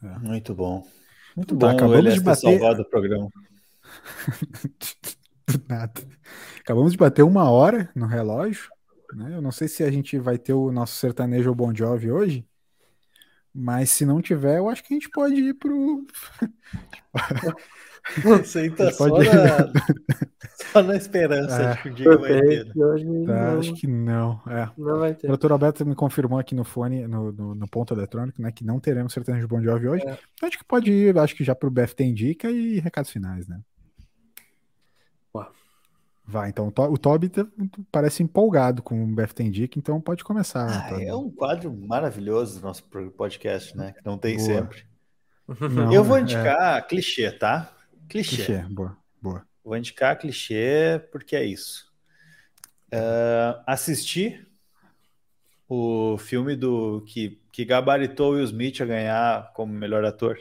[0.04, 0.18] É.
[0.18, 0.86] Muito bom.
[1.34, 2.40] Muito tá, bom acabamos de bater...
[2.40, 3.30] salvado o programa.
[5.68, 6.02] Nada.
[6.60, 8.70] Acabamos de bater uma hora no relógio.
[9.14, 9.34] Né?
[9.34, 12.46] Eu não sei se a gente vai ter o nosso sertanejo Bon Jovi hoje,
[13.54, 16.06] mas se não tiver, eu acho que a gente pode ir pro.
[18.56, 19.28] Aí tá só, pode...
[19.28, 19.72] na...
[20.72, 21.74] só na esperança é.
[21.74, 22.72] de que o dia vai ter.
[23.26, 24.40] Tá, acho que não.
[24.46, 24.68] É.
[24.78, 25.26] Não vai ter.
[25.26, 28.64] O doutor Alberto me confirmou aqui no fone, no, no, no ponto eletrônico, né, que
[28.64, 30.06] não teremos sertanejo Bon Jovi hoje.
[30.06, 30.18] É.
[30.34, 33.60] Então acho que pode ir, acho que já pro BFT Indica e recados finais, né?
[36.28, 37.30] Vai, então o Toby
[37.92, 40.90] parece empolgado com o BFT Indica, então pode começar.
[40.92, 42.82] Ah, é um quadro maravilhoso do nosso
[43.16, 43.92] podcast, né?
[43.92, 44.46] Que não tem boa.
[44.46, 44.84] sempre.
[45.70, 46.22] Não, eu vou é.
[46.22, 46.82] indicar é...
[46.82, 47.72] clichê, tá?
[48.08, 48.44] Clichê.
[48.44, 48.58] clichê.
[48.68, 49.46] Boa, boa.
[49.64, 51.92] Vou indicar clichê porque é isso.
[52.92, 54.44] Uh, assisti
[55.68, 60.36] o filme do que, que gabaritou Will Smith a ganhar como melhor ator,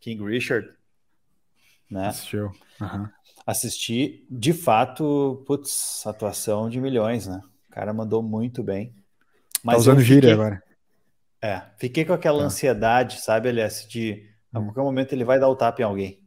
[0.00, 0.72] King Richard.
[1.90, 2.08] Né?
[2.08, 2.50] Assistiu.
[2.80, 3.06] Uhum
[3.46, 7.42] assisti, de fato, putz, atuação de milhões, né?
[7.68, 8.94] O cara mandou muito bem.
[9.62, 10.62] Mas tá usando fiquei, gíria agora.
[11.40, 12.44] É, fiquei com aquela tá.
[12.44, 14.64] ansiedade, sabe, LS, de a hum.
[14.64, 16.20] qualquer momento ele vai dar o tapa em alguém.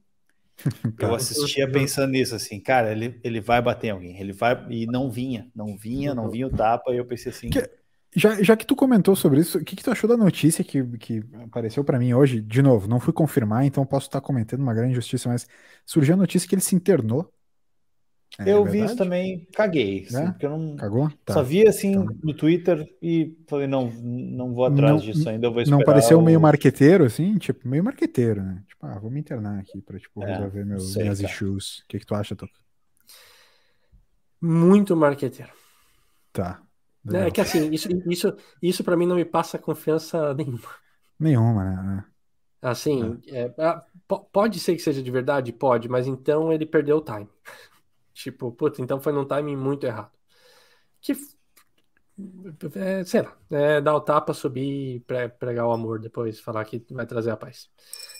[0.97, 1.07] tá.
[1.07, 4.86] Eu assistia pensando nisso, assim, cara, ele, ele vai bater em alguém, ele vai, e
[4.88, 7.49] não vinha, não vinha, não vinha o tapa, e eu pensei assim...
[7.49, 7.70] Que...
[8.16, 10.82] Já, já que tu comentou sobre isso, o que, que tu achou da notícia que,
[10.97, 12.39] que apareceu para mim hoje?
[12.39, 15.45] De novo, não fui confirmar, então posso estar comentando uma grande injustiça, mas
[15.86, 17.30] surgiu a notícia que ele se internou.
[18.39, 20.32] É, eu vi isso também, caguei, assim, é?
[20.32, 21.09] porque eu não Cagou?
[21.24, 21.34] Tá.
[21.34, 22.18] só vi assim então...
[22.22, 25.78] no Twitter e falei, não, não vou atrás não, disso ainda, eu vou esperar.
[25.78, 26.22] Não pareceu o...
[26.22, 27.38] meio marqueteiro, assim?
[27.38, 28.61] Tipo, meio marqueteiro, né?
[28.68, 31.80] Tipo, ah, vou me internar aqui pra, tipo, é, resolver meus, sei, minhas issues.
[31.80, 32.53] O que, que tu acha, Toco?
[34.41, 35.51] Muito marqueteiro.
[36.34, 36.64] Tá.
[37.14, 40.70] É que assim, isso, isso, isso para mim não me passa confiança nenhuma.
[41.20, 42.06] Nenhuma, né?
[42.62, 43.43] Assim, é.
[43.43, 43.86] É, ah,
[44.32, 45.53] pode ser que seja de verdade?
[45.53, 47.30] Pode, mas então ele perdeu o time.
[48.14, 50.12] tipo, puta, então foi num timing muito errado.
[50.99, 51.14] Que,
[52.76, 55.06] é, sei lá, é dar o tapa, subir,
[55.38, 57.70] pregar o amor, depois falar que vai trazer a paz.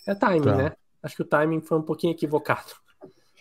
[0.06, 0.56] É timing, tá.
[0.56, 0.76] né?
[1.02, 2.74] Acho que o timing foi um pouquinho equivocado.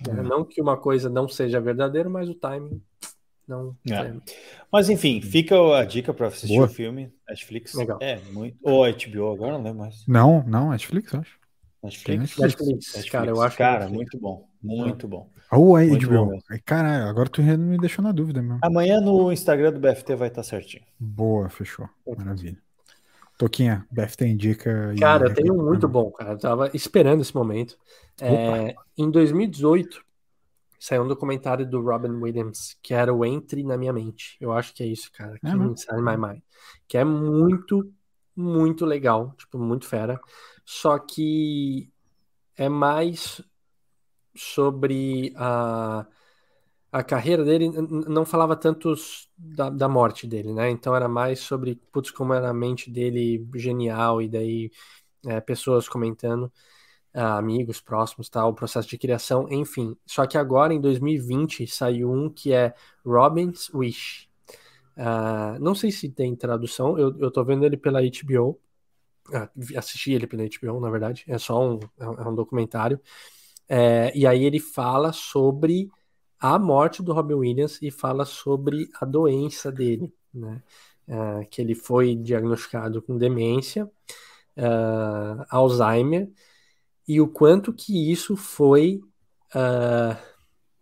[0.08, 0.22] É.
[0.22, 2.82] Não que uma coisa não seja verdadeira, mas o timing
[3.46, 3.76] não.
[3.90, 4.14] É.
[4.72, 6.66] Mas enfim, fica a dica para assistir Boa.
[6.66, 7.74] o filme Netflix.
[7.74, 7.98] Legal.
[8.00, 8.56] É muito.
[8.62, 10.04] Ou HBO agora, não lembro mais.
[10.06, 11.38] Não, não, Netflix, eu acho.
[11.82, 12.38] Netflix?
[12.38, 12.66] Netflix.
[12.66, 13.10] Netflix.
[13.10, 13.56] Cara, eu acho.
[13.58, 14.48] Cara, muito bom.
[14.62, 15.28] Muito bom.
[15.52, 16.38] Ou a HBO.
[16.64, 18.58] Cara, agora tu me deixou na dúvida mesmo.
[18.62, 20.82] Amanhã no Instagram do BFT vai estar certinho.
[20.98, 21.88] Boa, fechou.
[22.16, 22.56] Maravilha.
[23.36, 24.94] Toquinha, BFT indica.
[24.98, 26.32] Cara, eu tenho um muito bom, cara.
[26.32, 27.76] Eu tava esperando esse momento.
[28.20, 30.02] É, em 2018,
[30.84, 34.36] saiu um documentário do Robin Williams, que era o Entre na Minha Mente.
[34.38, 35.40] Eu acho que é isso, cara.
[35.42, 36.42] É, Inside My Mind.
[36.86, 37.90] Que é muito,
[38.36, 39.34] muito legal.
[39.38, 40.20] Tipo, muito fera.
[40.62, 41.90] Só que
[42.54, 43.40] é mais
[44.36, 46.06] sobre a,
[46.92, 47.70] a carreira dele.
[48.06, 48.92] Não falava tanto
[49.38, 50.68] da, da morte dele, né?
[50.68, 54.20] Então era mais sobre, putz, como era a mente dele genial.
[54.20, 54.70] E daí
[55.24, 56.52] é, pessoas comentando
[57.14, 59.96] amigos próximos, tal, o processo de criação, enfim.
[60.04, 64.28] Só que agora, em 2020, saiu um que é Robin's Wish.
[64.96, 68.60] Uh, não sei se tem tradução, eu, eu tô vendo ele pela HBO.
[69.28, 71.24] Uh, ah, assisti ele pela HBO, na verdade.
[71.28, 73.00] É só um, é um é documentário.
[73.68, 75.90] É, e aí ele fala sobre
[76.38, 80.62] a morte do Robin Williams e fala sobre a doença dele, né?
[81.06, 83.90] Uh, que ele foi diagnosticado com demência,
[85.50, 86.30] Alzheimer,
[87.06, 89.00] e o quanto que isso foi.
[89.54, 90.16] Uh,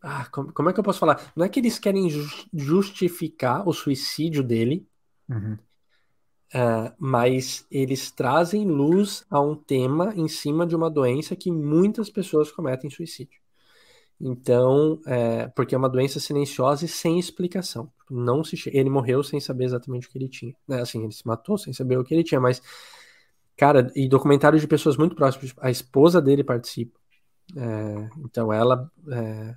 [0.00, 1.32] ah, como, como, é que eu posso falar?
[1.36, 2.08] Não é que eles querem
[2.52, 4.86] justificar o suicídio dele,
[5.28, 5.54] uhum.
[6.54, 12.10] uh, mas eles trazem luz a um tema em cima de uma doença que muitas
[12.10, 13.42] pessoas cometem suicídio.
[14.24, 17.92] Então, é, porque é uma doença silenciosa e sem explicação.
[18.08, 20.54] Não se ele morreu sem saber exatamente o que ele tinha.
[20.68, 20.80] Né?
[20.80, 22.62] Assim, ele se matou sem saber o que ele tinha, mas
[23.62, 25.54] Cara, e documentários de pessoas muito próximas.
[25.60, 26.98] A esposa dele participa.
[27.56, 29.54] É, então ela é,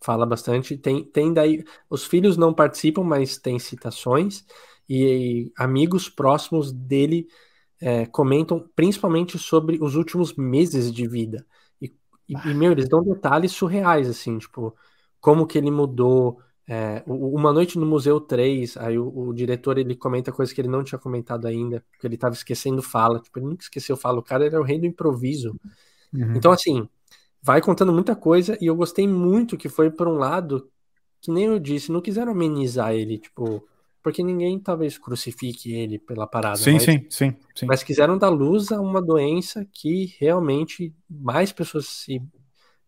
[0.00, 0.76] fala bastante.
[0.78, 1.64] Tem, tem daí.
[1.90, 4.44] Os filhos não participam, mas tem citações.
[4.88, 5.02] E,
[5.48, 7.26] e amigos próximos dele
[7.80, 11.44] é, comentam principalmente sobre os últimos meses de vida.
[11.82, 11.92] E,
[12.28, 14.72] e, e, meu, eles dão detalhes surreais, assim, tipo,
[15.20, 16.40] como que ele mudou
[16.70, 20.68] é, uma noite no Museu 3, aí o, o, diretor ele comenta coisas que ele
[20.68, 24.22] não tinha comentado ainda, porque ele estava esquecendo fala, tipo, ele nunca esqueceu fala, o
[24.22, 25.58] cara era o rei do improviso.
[26.12, 26.34] Uhum.
[26.36, 26.86] Então, assim,
[27.42, 30.68] vai contando muita coisa, e eu gostei muito que foi por um lado,
[31.22, 33.66] que nem eu disse, não quiseram amenizar ele, tipo,
[34.02, 36.58] porque ninguém talvez crucifique ele pela parada.
[36.58, 37.66] Sim, mas, sim, sim, sim.
[37.66, 42.20] Mas quiseram dar luz a uma doença que realmente mais pessoas se,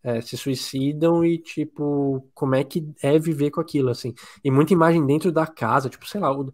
[0.02, 4.14] é, se suicidam e, tipo, como é que é viver com aquilo, assim.
[4.42, 6.32] E muita imagem dentro da casa, tipo, sei lá.
[6.32, 6.52] O...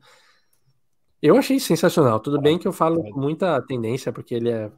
[1.23, 2.21] Eu achei sensacional.
[2.21, 4.71] Tudo bem que eu falo muita tendência, porque ele é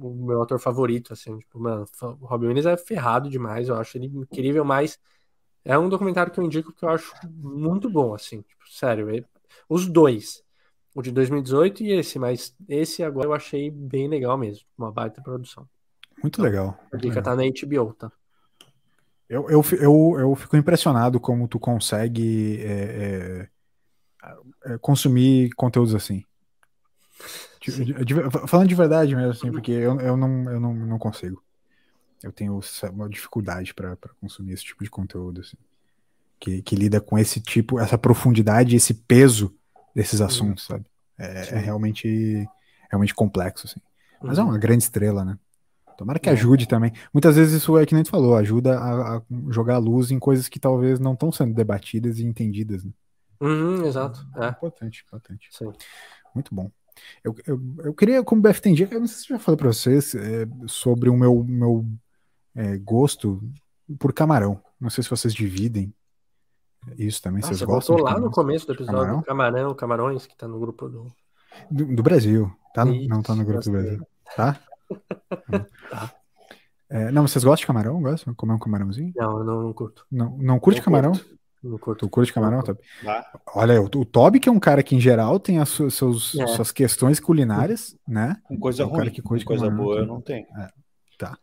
[0.00, 1.38] o meu autor favorito, assim.
[1.38, 4.98] Tipo, mano, o Robin Williams é ferrado demais, eu acho ele incrível, mas
[5.64, 9.24] é um documentário que eu indico que eu acho muito bom, assim, tipo, sério.
[9.68, 10.42] Os dois.
[10.94, 14.66] O de 2018 e esse, mas esse agora eu achei bem legal mesmo.
[14.76, 15.68] Uma baita produção.
[16.22, 16.78] Muito então, legal.
[16.92, 18.10] A dica tá na HBO, tá?
[19.28, 23.48] Eu, eu, eu, eu fico impressionado como tu consegue é,
[24.22, 26.24] é, é consumir conteúdos assim.
[27.60, 28.14] De, de,
[28.48, 31.42] falando de verdade mesmo, assim, porque eu, eu, não, eu não, não consigo
[32.22, 32.60] eu tenho
[32.92, 35.56] uma dificuldade para consumir esse tipo de conteúdo, assim,
[36.38, 39.54] que, que, lida com esse tipo, essa profundidade, esse peso
[39.94, 40.84] desses assuntos, sabe?
[41.18, 42.46] É, é, realmente,
[42.90, 43.80] realmente complexo, assim.
[44.22, 44.48] Mas é uhum.
[44.48, 45.38] é uma grande estrela, né?
[46.00, 46.94] Tomara que ajude também.
[47.12, 50.48] Muitas vezes isso é que nem tu falou, ajuda a, a jogar luz em coisas
[50.48, 52.82] que talvez não estão sendo debatidas e entendidas.
[52.82, 52.90] Né?
[53.38, 54.26] Uhum, exato.
[54.34, 54.48] É.
[54.48, 55.50] Importante, importante.
[55.52, 55.70] Sim.
[56.34, 56.70] Muito bom.
[57.22, 60.14] Eu, eu, eu queria, como BFTG, eu não sei se eu já falei para vocês
[60.14, 61.84] é, sobre o meu, meu
[62.54, 63.42] é, gosto
[63.98, 64.58] por camarão.
[64.80, 65.92] Não sei se vocês dividem
[66.96, 67.42] isso também.
[67.44, 67.96] Ah, vocês você gostam?
[67.98, 69.22] lá no começo do episódio camarão?
[69.22, 71.12] camarão, camarões, que tá no grupo do.
[71.70, 72.50] Do, do Brasil.
[72.72, 74.06] Tá não tá no grupo do Brasil.
[74.34, 74.58] Tá?
[75.90, 76.14] Tá.
[76.88, 78.02] É, não, vocês gostam de camarão?
[78.02, 79.12] Gostam de comer um camarãozinho?
[79.14, 80.04] Não, eu não, não curto.
[80.10, 81.12] Não, não curte não camarão?
[81.12, 81.40] Curto.
[81.62, 82.06] Não curto.
[82.06, 82.80] Tu curte camarão, Toby?
[83.54, 86.34] Olha, o, o Toby, que é um cara que, em geral, tem as suas, seus,
[86.34, 86.46] é.
[86.48, 88.36] suas questões culinárias, né?
[88.44, 90.46] Com coisa é um ruim, que curte coisa camarão, boa, eu não tenho.
[90.58, 90.68] É.
[91.18, 91.36] Tá.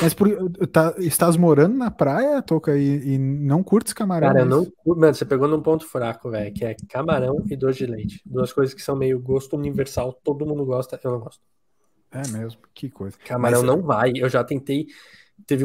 [0.00, 4.28] Mas por, tá, estás morando na praia, Toca, e, e não curtes camarão?
[4.28, 7.80] Cara, eu não Mano, você pegou num ponto fraco, velho, que é camarão e doce
[7.80, 8.22] de leite.
[8.24, 11.42] Duas coisas que são meio gosto universal, todo mundo gosta, eu não gosto.
[12.12, 13.16] É mesmo, que coisa.
[13.24, 14.12] Camarão Mas, não vai.
[14.16, 14.86] Eu já tentei.
[15.46, 15.64] Teve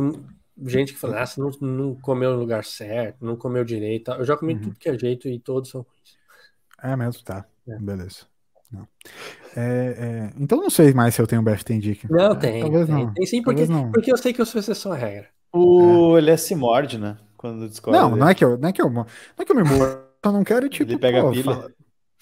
[0.63, 4.11] gente que falou, ah, você não, não comeu no lugar certo, não comeu direito.
[4.11, 4.61] Eu já comi uhum.
[4.61, 6.17] tudo que é jeito e todos são ruins.
[6.81, 7.45] É mesmo, tá.
[7.67, 7.77] É.
[7.79, 8.25] Beleza.
[9.55, 12.11] É, é, então não sei mais se eu tenho BFT Dick.
[12.11, 12.61] Não, é, tem.
[12.61, 13.13] Talvez tem, não.
[13.13, 13.91] Tem sim, porque, não.
[13.91, 15.29] porque eu sei que eu sou exceção à regra.
[15.53, 17.17] O, Ele é se morde, né?
[17.37, 17.99] Quando descobre.
[17.99, 19.05] Não, não é que eu, não é que eu, não
[19.39, 20.03] é que eu me mordo.
[20.23, 20.91] Só não quero, tipo.
[20.91, 21.43] Ele pega pô, a pilha.
[21.43, 21.71] Fala...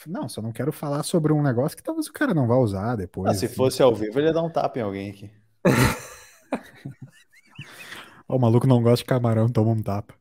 [0.08, 2.96] Não, só não quero falar sobre um negócio que talvez o cara não vá usar
[2.96, 3.30] depois.
[3.30, 3.56] Ah, se assim.
[3.56, 5.32] fosse ao vivo, ele ia dar um tapa em alguém aqui.
[8.28, 10.14] o maluco não gosta de camarão, toma um tapa.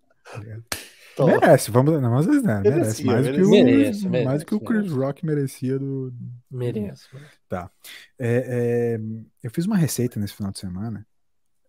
[1.16, 1.26] Tá.
[1.26, 2.01] Merece, vamos.
[2.01, 3.05] Não, às vezes né, merece.
[3.05, 4.97] Mais, do que o, merece, mais merece, que o Chris merece.
[4.97, 6.12] Rock merecia do.
[6.51, 7.07] Merece.
[7.49, 7.70] Tá.
[8.18, 9.01] É, é,
[9.43, 11.07] eu fiz uma receita nesse final de semana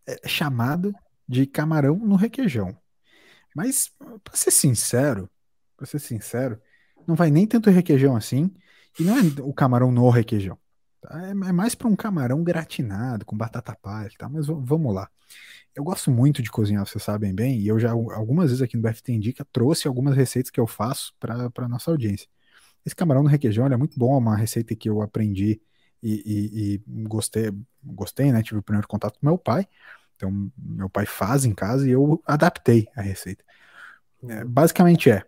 [0.08, 0.94] é, chamada
[1.28, 2.78] de camarão no requeijão.
[3.56, 3.92] Mas,
[4.24, 5.30] pra ser sincero,
[5.78, 6.60] pra ser sincero,
[7.08, 8.52] não vai nem tanto requeijão assim,
[9.00, 10.58] e não é o camarão no requeijão.
[11.10, 14.30] É, é mais para um camarão gratinado, com batata palha, tá?
[14.30, 15.10] mas vamos lá
[15.76, 18.84] eu gosto muito de cozinhar, vocês sabem bem, e eu já algumas vezes aqui no
[18.84, 22.28] BFT Indica trouxe algumas receitas que eu faço para nossa audiência.
[22.86, 25.62] Esse camarão no requeijão é muito bom, é uma receita que eu aprendi
[26.02, 27.52] e, e, e, gostei,
[27.84, 28.44] gostei, né?
[28.44, 29.68] Tive o primeiro contato com meu pai,
[30.16, 33.44] então meu pai faz em casa e eu adaptei a receita.
[34.28, 35.26] É, basicamente é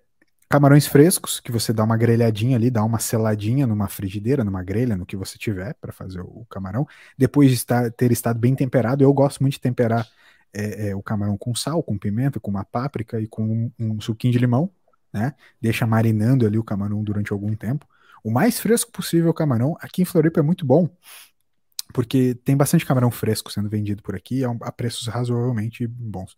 [0.49, 4.95] camarões frescos, que você dá uma grelhadinha ali, dá uma seladinha numa frigideira, numa grelha,
[4.95, 6.87] no que você tiver para fazer o camarão.
[7.17, 10.07] Depois de estar, ter estado bem temperado, eu gosto muito de temperar
[10.53, 14.01] é, é, o camarão com sal, com pimenta, com uma páprica e com um, um
[14.01, 14.71] suquinho de limão,
[15.13, 15.33] né?
[15.59, 17.87] Deixa marinando ali o camarão durante algum tempo.
[18.23, 19.75] O mais fresco possível o camarão.
[19.81, 20.89] Aqui em Floripa é muito bom,
[21.93, 26.37] porque tem bastante camarão fresco sendo vendido por aqui a, preços razoavelmente bons.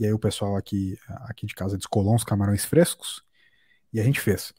[0.00, 3.26] E aí o pessoal aqui, aqui de casa descolou uns camarões frescos
[3.92, 4.52] e a gente fez.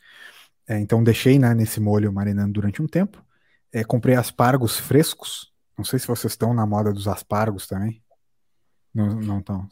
[0.68, 3.24] É, então deixei né, nesse molho marinando durante um tempo.
[3.72, 5.52] É, comprei aspargos frescos.
[5.78, 8.04] Não sei se vocês estão na moda dos aspargos também.
[8.94, 9.68] Não, não estão.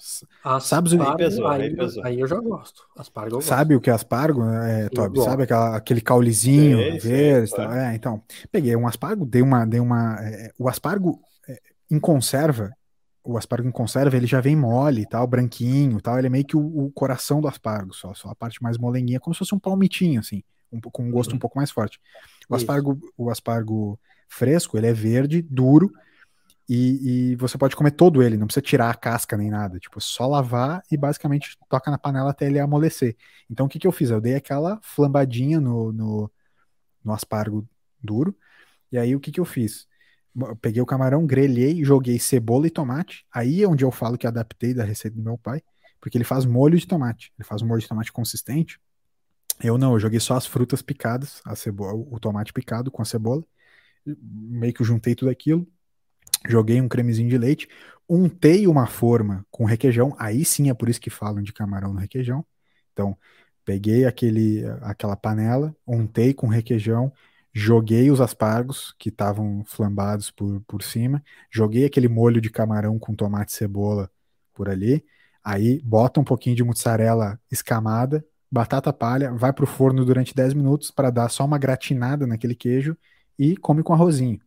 [0.62, 2.84] Sabe o aí, pesou, aí, aí eu já gosto.
[2.96, 5.22] Aspargo Sabe o que é aspargo, é, Toby?
[5.22, 7.50] Sabe aquela, aquele caulizinho sei, verde?
[7.50, 8.22] Sei, é, então,
[8.52, 9.66] peguei um aspargo, dei uma.
[9.66, 11.20] Dei uma é, o aspargo
[11.50, 11.60] é,
[11.90, 12.72] em conserva,
[13.28, 16.18] o aspargo em conserva, ele já vem mole tal, branquinho tal.
[16.18, 19.20] Ele é meio que o, o, coração do aspargo, só, só a parte mais molenguinha,
[19.20, 21.36] como se fosse um palmitinho, assim, um, com um gosto uhum.
[21.36, 22.00] um pouco mais forte.
[22.50, 24.00] O aspargo, o aspargo
[24.30, 25.92] fresco, ele é verde, duro
[26.70, 29.80] e, e, você pode comer todo ele, não precisa tirar a casca nem nada.
[29.80, 33.16] Tipo, só lavar e basicamente toca na panela até ele amolecer.
[33.50, 34.10] Então o que, que eu fiz?
[34.10, 36.32] Eu dei aquela flambadinha no, no,
[37.04, 37.68] no aspargo
[38.02, 38.36] duro.
[38.92, 39.88] E aí o que, que eu fiz?
[40.62, 43.26] Peguei o camarão, grelhei, joguei cebola e tomate.
[43.34, 45.62] Aí é onde eu falo que adaptei da receita do meu pai,
[46.00, 47.32] porque ele faz molho de tomate.
[47.38, 48.80] Ele faz um molho de tomate consistente.
[49.64, 53.06] Eu não, eu joguei só as frutas picadas, a cebola, o tomate picado com a
[53.06, 53.44] cebola.
[54.06, 55.68] Meio que juntei tudo aquilo.
[56.48, 57.68] Joguei um cremezinho de leite,
[58.08, 60.16] untei uma forma com requeijão.
[60.20, 62.46] Aí sim é por isso que falam de camarão no requeijão.
[62.94, 63.18] Então,
[63.66, 67.12] peguei aquele, aquela panela, untei com requeijão,
[67.54, 73.16] joguei os aspargos que estavam flambados por, por cima, joguei aquele molho de camarão com
[73.16, 74.12] tomate e cebola
[74.54, 75.04] por ali.
[75.44, 80.92] Aí bota um pouquinho de mussarela escamada, batata palha, vai pro forno durante 10 minutos
[80.92, 82.98] para dar só uma gratinada naquele queijo
[83.38, 84.40] e come com arrozinho,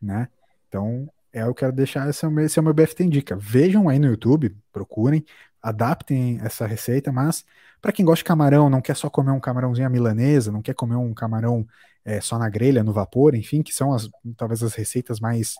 [0.00, 0.28] né?
[0.68, 3.04] Então, é eu quero deixar esse é o meu, esse é o meu BFT.
[3.38, 5.24] Vejam aí no YouTube, procurem,
[5.62, 7.44] adaptem essa receita, mas
[7.80, 10.74] para quem gosta de camarão, não quer só comer um camarãozinho à milanesa, não quer
[10.74, 11.66] comer um camarão
[12.04, 15.54] é, só na grelha, no vapor, enfim, que são as, talvez as receitas mais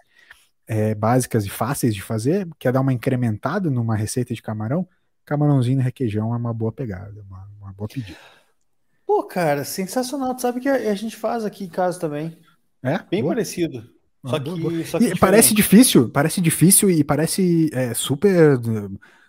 [0.67, 4.87] é, básicas e fáceis de fazer, quer dar uma incrementada numa receita de camarão,
[5.25, 8.19] camarãozinho e requeijão é uma boa pegada, uma, uma boa pedida.
[9.07, 10.35] Pô, cara, sensacional.
[10.35, 12.37] Tu sabe que a, a gente faz aqui em casa também.
[12.83, 12.99] É?
[13.11, 13.35] Bem boa.
[13.35, 13.85] parecido.
[14.25, 18.61] Só que, só que parece difícil, parece difícil e parece é, super.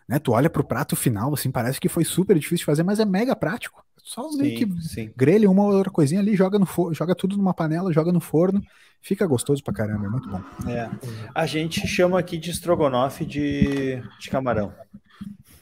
[0.08, 3.00] Né, tu olha pro prato final, assim, parece que foi super difícil de fazer, mas
[3.00, 3.84] é mega prático.
[4.12, 5.14] Só sim, que sim.
[5.16, 8.20] grelha uma ou outra coisinha ali, joga no forno, joga tudo numa panela, joga no
[8.20, 8.62] forno,
[9.02, 10.42] fica gostoso pra caramba, é muito bom.
[10.70, 10.90] É.
[11.34, 14.74] A gente chama aqui de estrogonofe de, de camarão.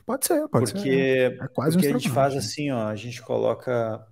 [0.04, 1.40] Pode ser, pode porque, ser.
[1.40, 4.04] É quase porque um a gente faz assim, ó, a gente coloca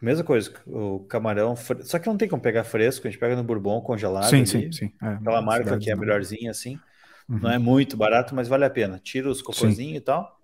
[0.00, 3.44] Mesma coisa, o camarão, só que não tem como pegar fresco, a gente pega no
[3.44, 4.30] bourbon congelado.
[4.30, 4.92] Sim, ali, sim, sim.
[5.02, 6.80] É, aquela marca que é melhorzinha assim.
[7.28, 7.40] Uhum.
[7.40, 8.98] Não é muito barato, mas vale a pena.
[8.98, 10.35] Tira os cocôzinhos e tal.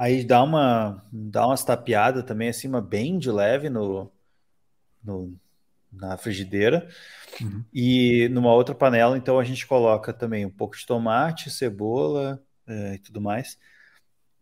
[0.00, 4.10] Aí dá uma dá umas tapeadas também acima bem de leve no,
[5.04, 5.38] no
[5.92, 6.88] na frigideira.
[7.38, 7.62] Uhum.
[7.70, 12.94] E numa outra panela, então a gente coloca também um pouco de tomate, cebola é,
[12.94, 13.58] e tudo mais.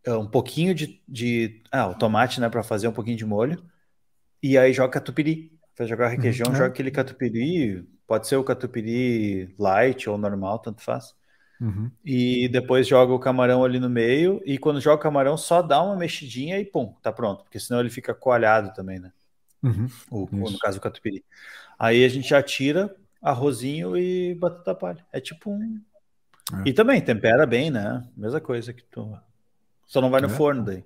[0.05, 3.60] É, um pouquinho de, de ah, o tomate, né, para fazer um pouquinho de molho.
[4.40, 5.59] E aí joga catupiry.
[5.76, 6.55] Vai jogar requeijão, uhum.
[6.55, 11.16] joga aquele catupiry, pode ser o catupiry light ou normal, tanto faz.
[11.60, 11.90] Uhum.
[12.05, 14.40] E depois joga o camarão ali no meio.
[14.44, 17.44] E quando joga o camarão, só dá uma mexidinha e pum, tá pronto.
[17.44, 19.12] Porque senão ele fica coalhado também, né?
[19.62, 19.89] Uhum.
[20.10, 21.24] O, no caso, o catupiry.
[21.78, 25.06] Aí a gente já tira arrozinho e batata palha.
[25.12, 25.80] É tipo um.
[26.64, 26.68] É.
[26.68, 28.06] E também tempera bem, né?
[28.16, 29.18] Mesma coisa que tu.
[29.86, 30.30] Só não vai no é.
[30.30, 30.85] forno daí.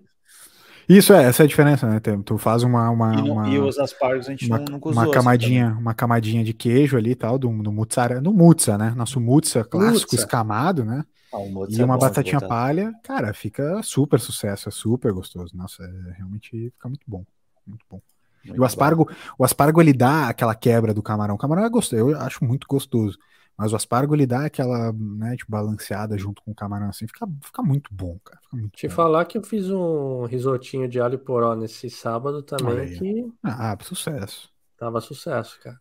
[0.88, 2.00] Isso é, essa é a diferença, né?
[2.00, 2.90] Tu faz uma.
[2.90, 6.52] uma, e, uma e os aspargos a gente uma, não, Uma camadinha, uma camadinha de
[6.52, 8.92] queijo ali e tal, do, do mussarela, do mutza, né?
[8.96, 11.04] Nosso mutza clássico escamado, né?
[11.32, 11.38] Ah,
[11.70, 15.56] e é uma é batatinha palha, cara, fica super sucesso, é super gostoso.
[15.56, 17.24] Nossa, é, realmente fica muito bom.
[17.66, 18.00] Muito bom.
[18.44, 19.14] Muito e o aspargo, bom.
[19.38, 21.36] o aspargo ele dá aquela quebra do camarão.
[21.36, 23.18] O camarão é gostoso, eu acho muito gostoso.
[23.62, 27.28] Mas o aspargo ele dá aquela, né, tipo, balanceada junto com o camarão assim, fica,
[27.44, 28.40] fica muito bom, cara.
[28.52, 28.94] Muito Te bom.
[28.94, 34.50] falar que eu fiz um risotinho de alho poró nesse sábado também que ah, sucesso.
[34.76, 35.78] Tava sucesso, cara.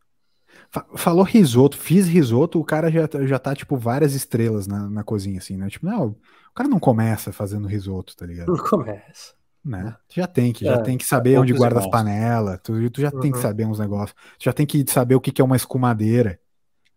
[0.96, 5.40] Falou risoto, fiz risoto, o cara já, já tá, tipo, várias estrelas na, na cozinha,
[5.40, 5.68] assim, né?
[5.68, 8.50] Tipo, não, o cara não começa fazendo risoto, tá ligado?
[8.50, 9.34] Não começa.
[9.66, 9.96] Né?
[10.08, 13.10] Já tem que, já é, tem que saber onde guarda as panelas, tu, tu já
[13.12, 13.20] uhum.
[13.22, 13.42] tem que uhum.
[13.42, 16.40] saber uns negócios, tu já tem que saber o que, que é uma escumadeira.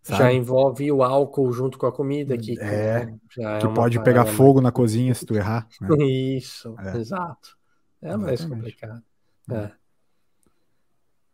[0.05, 0.19] Sabe?
[0.19, 3.09] Já envolve o álcool junto com a comida que é,
[3.39, 5.67] é que pode pegar fogo na cozinha se tu errar.
[5.81, 5.89] Né?
[6.05, 6.99] Isso, é.
[6.99, 7.57] exato.
[8.03, 8.27] É Exatamente.
[8.27, 9.03] mais complicado.
[9.51, 9.55] É.
[9.55, 9.73] é.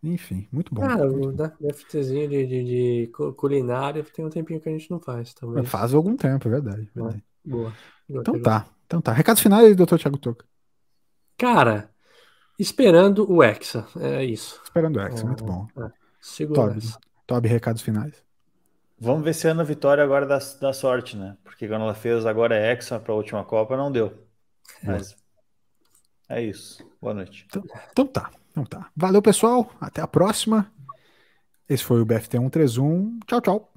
[0.04, 0.82] Enfim, muito bom.
[0.82, 1.34] Cara, o.
[1.74, 5.64] FTzinho de, de, de, culinária tem um tempinho que a gente não faz também.
[5.64, 6.88] Faz algum tempo, é verdade.
[6.94, 7.24] É verdade.
[7.44, 7.74] Boa.
[8.08, 8.20] Boa.
[8.22, 9.12] Então tá, então tá.
[9.12, 10.46] Recados finais, doutor Thiago Toca.
[11.36, 11.90] Cara,
[12.56, 14.60] esperando o Hexa, é isso.
[14.62, 15.66] Esperando o Hexa, muito bom.
[15.76, 15.90] É.
[16.20, 16.86] Segura Toby,
[17.26, 18.29] Toby, recados finais.
[19.00, 21.36] Vamos ver se a Ana Vitória agora dá, dá sorte, né?
[21.42, 24.12] Porque quando ela fez agora é Hexa para a última Copa, não deu.
[24.82, 25.16] Mas
[26.28, 26.86] é isso.
[27.00, 27.46] Boa noite.
[27.48, 28.30] Então, então, tá.
[28.50, 28.90] Então tá.
[28.94, 29.72] Valeu, pessoal.
[29.80, 30.70] Até a próxima.
[31.68, 33.20] Esse foi o BFT 131.
[33.26, 33.72] Tchau, tchau.